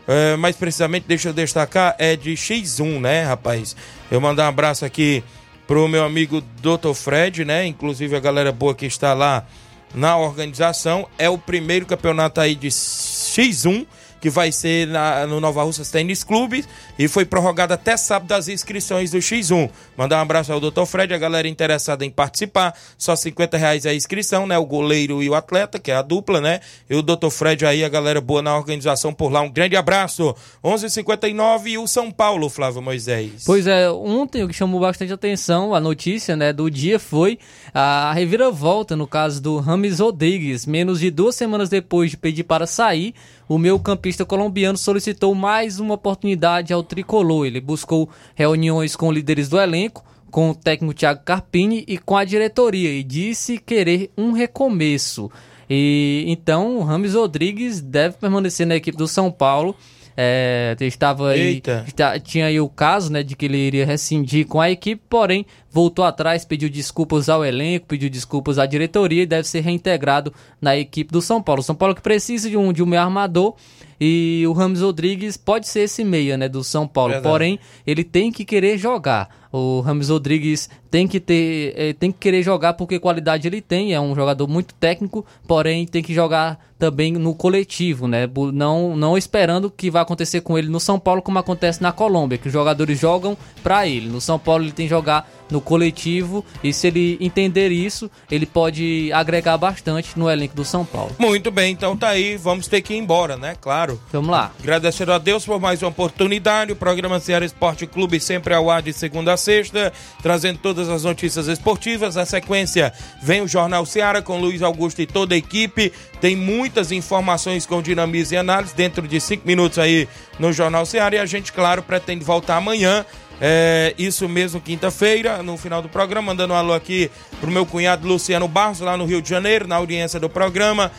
É, 0.07 0.37
mais 0.37 0.57
precisamente, 0.57 1.05
deixa 1.07 1.29
eu 1.29 1.33
destacar, 1.35 1.95
é 1.99 2.17
de 2.17 2.33
X1, 2.33 2.99
né, 2.99 3.25
rapaz? 3.25 3.77
Eu 4.11 4.21
mandar 4.21 4.47
um 4.47 4.49
abraço 4.49 4.85
aqui 4.85 5.23
pro 5.67 5.87
meu 5.87 6.03
amigo 6.03 6.41
Dr. 6.63 6.95
Fred, 6.95 7.45
né? 7.45 7.67
Inclusive 7.67 8.17
a 8.17 8.21
galera 8.21 8.51
boa 8.51 8.75
que 8.75 8.87
está 8.87 9.13
lá 9.13 9.47
na 9.95 10.17
organização. 10.17 11.07
É 11.19 11.29
o 11.29 11.37
primeiro 11.37 11.85
campeonato 11.85 12.41
aí 12.41 12.55
de 12.55 12.69
X1 12.69 13.87
que 14.21 14.31
vai 14.31 14.51
ser 14.53 14.87
na, 14.87 15.27
no 15.27 15.41
Nova 15.41 15.63
Russas 15.63 15.91
Tênis 15.91 16.25
Clube 16.25 16.65
e 16.99 17.09
foi 17.09 17.25
prorrogada 17.25 17.75
até 17.75 17.97
sábado 17.97 18.33
as 18.33 18.49
inscrições 18.49 19.11
do 19.11 19.19
X1. 19.19 19.71
Mandar 19.97 20.19
um 20.19 20.23
abraço 20.23 20.53
ao 20.53 20.61
Dr. 20.61 20.85
Fred, 20.85 21.15
a 21.15 21.19
galera 21.19 21.49
interessada 21.49 22.05
em 22.05 22.11
participar, 22.11 22.75
só 22.97 23.15
50 23.15 23.57
reais 23.57 23.87
a 23.87 23.95
inscrição, 23.95 24.47
né? 24.47 24.59
O 24.59 24.67
goleiro 24.67 25.23
e 25.23 25.29
o 25.29 25.35
atleta, 25.35 25.79
que 25.79 25.91
é 25.91 25.95
a 25.95 26.03
dupla, 26.03 26.41
né? 26.41 26.61
E 26.89 26.95
o 26.95 27.03
Dr. 27.03 27.31
Fred 27.31 27.65
aí, 27.65 27.85
a 27.85 27.89
galera 27.89 28.21
boa 28.21 28.43
na 28.43 28.57
organização 28.57 29.13
por 29.13 29.31
lá. 29.31 29.41
Um 29.41 29.51
grande 29.51 29.77
abraço. 29.77 30.35
11:59 30.63 31.67
e 31.67 31.79
o 31.79 31.87
São 31.87 32.11
Paulo, 32.11 32.49
Flávio 32.49 32.83
Moisés. 32.83 33.45
Pois 33.45 33.67
é, 33.67 33.91
ontem 33.91 34.43
o 34.43 34.49
que 34.49 34.55
chamou 34.55 34.81
bastante 34.81 35.13
atenção, 35.13 35.75
a 35.75 35.81
notícia, 35.81 36.37
né, 36.37 36.53
do 36.53 36.71
dia 36.71 36.99
foi 36.99 37.39
a 37.73 38.13
reviravolta 38.13 38.97
no 38.97 39.07
caso 39.07 39.41
do 39.41 39.59
Rames 39.59 40.01
Rodrigues, 40.01 40.67
menos 40.67 41.01
de 41.01 41.11
duas 41.11 41.35
semanas 41.35 41.69
depois 41.69 42.11
de 42.11 42.17
pedir 42.17 42.45
para 42.45 42.67
sair, 42.67 43.15
o 43.49 43.57
meu 43.57 43.79
campista 43.79 44.25
colombiano 44.27 44.77
solicitou 44.77 45.35
mais 45.35 45.81
uma 45.81 45.95
oportunidade 45.95 46.73
ao 46.73 46.83
tricolor. 46.83 47.47
Ele 47.47 47.61
buscou 47.61 48.09
reuniões 48.35 48.95
com 48.95 49.11
líderes 49.11 49.49
do 49.49 49.59
elenco, 49.59 50.05
com 50.31 50.51
o 50.51 50.55
técnico 50.55 50.93
Thiago 50.93 51.23
Carpini 51.25 51.83
e 51.89 51.97
com 51.97 52.17
a 52.17 52.25
diretoria 52.25 52.93
e 52.93 53.03
disse 53.03 53.57
querer 53.57 54.11
um 54.19 54.33
recomeço. 54.33 55.31
E 55.69 56.25
então 56.27 56.79
o 56.79 56.83
Rames 56.83 57.15
Rodrigues 57.15 57.81
deve 57.81 58.17
permanecer 58.17 58.67
na 58.67 58.77
equipe 58.77 58.97
do 58.97 59.09
São 59.09 59.31
Paulo 59.31 59.77
é, 60.21 60.77
estava 60.81 61.29
aí, 61.29 61.63
está, 61.87 62.19
tinha 62.19 62.47
aí 62.47 62.61
o 62.61 62.69
caso 62.69 63.13
né, 63.13 63.23
de 63.23 63.37
que 63.37 63.45
ele 63.45 63.57
iria 63.57 63.87
rescindir 63.87 64.49
com 64.49 64.61
a 64.61 64.69
equipe, 64.69 65.01
porém 65.09 65.47
voltou 65.71 66.05
atrás, 66.05 66.45
pediu 66.45 66.69
desculpas 66.69 67.29
ao 67.29 67.45
elenco, 67.45 67.87
pediu 67.87 68.11
desculpas 68.11 68.59
à 68.59 68.67
diretoria 68.67 69.23
e 69.23 69.27
deve 69.27 69.47
ser 69.47 69.61
reintegrado 69.61 70.35
na 70.61 70.77
equipe 70.77 71.13
do 71.13 71.23
São 71.23 71.41
Paulo. 71.41 71.63
São 71.63 71.77
Paulo 71.77 71.95
que 71.95 72.03
precisa 72.03 72.51
de 72.51 72.57
um, 72.57 72.73
de 72.73 72.83
um 72.83 72.87
meio 72.87 73.01
armador 73.01 73.55
e 74.01 74.43
o 74.49 74.53
Ramos 74.53 74.81
Rodrigues 74.81 75.37
pode 75.37 75.69
ser 75.69 75.83
esse 75.83 76.03
meia 76.03 76.37
né, 76.37 76.49
do 76.49 76.65
São 76.65 76.89
Paulo, 76.89 77.13
Verdade. 77.13 77.33
porém 77.33 77.61
ele 77.87 78.03
tem 78.03 78.33
que 78.33 78.45
querer 78.45 78.77
jogar. 78.77 79.38
O 79.51 79.81
Ramos 79.81 80.11
Rodrigues 80.11 80.69
tem 80.91 81.09
que 81.09 81.19
ter, 81.19 81.75
é, 81.77 81.93
tem 81.93 82.13
que 82.13 82.19
querer 82.19 82.43
jogar 82.43 82.75
porque 82.75 82.99
qualidade 82.99 83.49
ele 83.49 83.61
tem, 83.61 83.95
é 83.95 84.01
um 84.01 84.15
jogador 84.15 84.47
muito 84.47 84.75
técnico, 84.75 85.25
porém 85.47 85.87
tem 85.87 86.03
que 86.03 86.13
jogar 86.13 86.68
também 86.79 87.13
no 87.13 87.35
coletivo, 87.35 88.07
né? 88.07 88.29
Não, 88.53 88.97
não 88.97 89.19
esperando 89.19 89.71
que 89.71 89.91
vai 89.91 90.03
acontecer 90.03 90.41
com 90.41 90.57
ele 90.57 90.69
no 90.69 90.79
São 90.79 90.99
Paulo 90.99 91.21
como 91.21 91.39
acontece 91.39 91.83
na 91.83 91.93
Colômbia, 91.93 92.39
que 92.39 92.47
os 92.47 92.53
jogadores 92.53 92.99
jogam 92.99 93.37
para 93.63 93.87
ele. 93.87 94.09
No 94.09 94.21
São 94.21 94.39
Paulo 94.39 94.65
ele 94.65 94.73
tem 94.73 94.87
que 94.87 94.91
jogar 94.91 95.29
no 95.51 95.61
coletivo 95.61 96.45
e 96.63 96.73
se 96.73 96.87
ele 96.87 97.17
entender 97.21 97.73
isso, 97.73 98.11
ele 98.31 98.47
pode 98.47 99.11
agregar 99.13 99.57
bastante 99.57 100.19
no 100.19 100.31
elenco 100.31 100.55
do 100.55 100.65
São 100.65 100.85
Paulo. 100.85 101.15
Muito 101.19 101.51
bem, 101.51 101.73
então 101.73 101.97
tá 101.97 102.09
aí, 102.09 102.37
vamos 102.37 102.69
ter 102.69 102.83
que 102.83 102.95
ir 102.95 102.99
embora, 102.99 103.37
né? 103.37 103.57
Claro. 103.61 104.01
Vamos 104.13 104.31
lá. 104.31 104.53
Agradecendo 104.63 105.13
a 105.13 105.19
Deus 105.19 105.45
por 105.45 105.59
mais 105.59 105.83
uma 105.83 105.89
oportunidade. 105.89 106.73
O 106.73 106.77
programa 106.77 107.19
Ceará 107.19 107.45
Esporte 107.45 107.87
Clube 107.87 108.21
sempre 108.21 108.55
ao 108.55 108.71
ar 108.71 108.83
de 108.83 108.93
segunda 108.93 109.33
a 109.33 109.37
sexta, 109.37 109.93
trazendo 110.23 110.59
todas 110.59 110.89
as 110.89 111.05
notícias 111.05 111.49
esportivas. 111.49 112.17
A 112.17 112.25
sequência 112.25 112.93
vem 113.23 113.41
o 113.41 113.49
Jornal 113.49 113.85
Ceará 113.87 114.21
com 114.23 114.41
Luiz 114.41 114.63
Augusto 114.63 115.01
e 115.01 115.07
toda 115.07 115.35
a 115.35 115.39
equipe. 115.39 115.93
Tem 116.21 116.35
muitas 116.35 116.91
informações 116.93 117.65
com 117.65 117.81
dinamismo 117.81 118.35
e 118.35 118.39
análise 118.39 118.75
dentro 118.75 119.07
de 119.07 119.21
cinco 119.21 119.47
minutos 119.47 119.79
aí 119.79 120.09
no 120.39 120.53
Jornal 120.53 120.85
Ceará. 120.85 121.17
E 121.17 121.19
a 121.19 121.27
gente, 121.27 121.53
claro, 121.53 121.83
pretende 121.83 122.25
voltar 122.25 122.57
amanhã. 122.57 123.05
É, 123.41 123.95
isso 123.97 124.29
mesmo, 124.29 124.61
quinta-feira, 124.61 125.43
no 125.43 125.57
final 125.57 125.81
do 125.81 125.89
programa, 125.89 126.33
mandando 126.33 126.55
um 126.55 126.57
alô 126.57 126.73
aqui 126.73 127.11
pro 127.41 127.51
meu 127.51 127.65
cunhado 127.65 128.07
Luciano 128.07 128.49
Barros, 128.49 128.81
lá 128.81 128.97
no 128.97 129.05
Rio 129.05 129.23
de 129.23 129.29
Janeiro, 129.29 129.69
na 129.69 129.77
audiência 129.77 130.19
do 130.19 130.29
programa. 130.29 130.91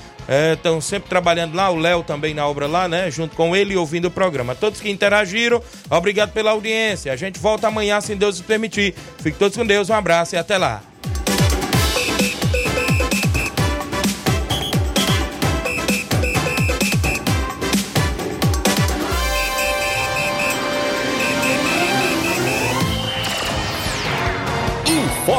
Estão 0.53 0.77
é, 0.77 0.81
sempre 0.81 1.09
trabalhando 1.09 1.55
lá, 1.55 1.69
o 1.69 1.75
Léo 1.75 2.03
também 2.03 2.33
na 2.33 2.47
obra 2.47 2.67
lá, 2.67 2.87
né? 2.87 3.09
Junto 3.09 3.35
com 3.35 3.55
ele 3.55 3.73
e 3.73 3.77
ouvindo 3.77 4.05
o 4.05 4.11
programa. 4.11 4.55
Todos 4.55 4.79
que 4.79 4.89
interagiram, 4.89 5.61
obrigado 5.89 6.31
pela 6.31 6.51
audiência. 6.51 7.11
A 7.11 7.15
gente 7.15 7.39
volta 7.39 7.67
amanhã, 7.67 7.99
se 7.99 8.15
Deus 8.15 8.37
nos 8.37 8.45
permitir. 8.45 8.93
Fique 9.17 9.37
todos 9.37 9.57
com 9.57 9.65
Deus, 9.65 9.89
um 9.89 9.93
abraço 9.93 10.35
e 10.35 10.37
até 10.37 10.57
lá. 10.57 10.88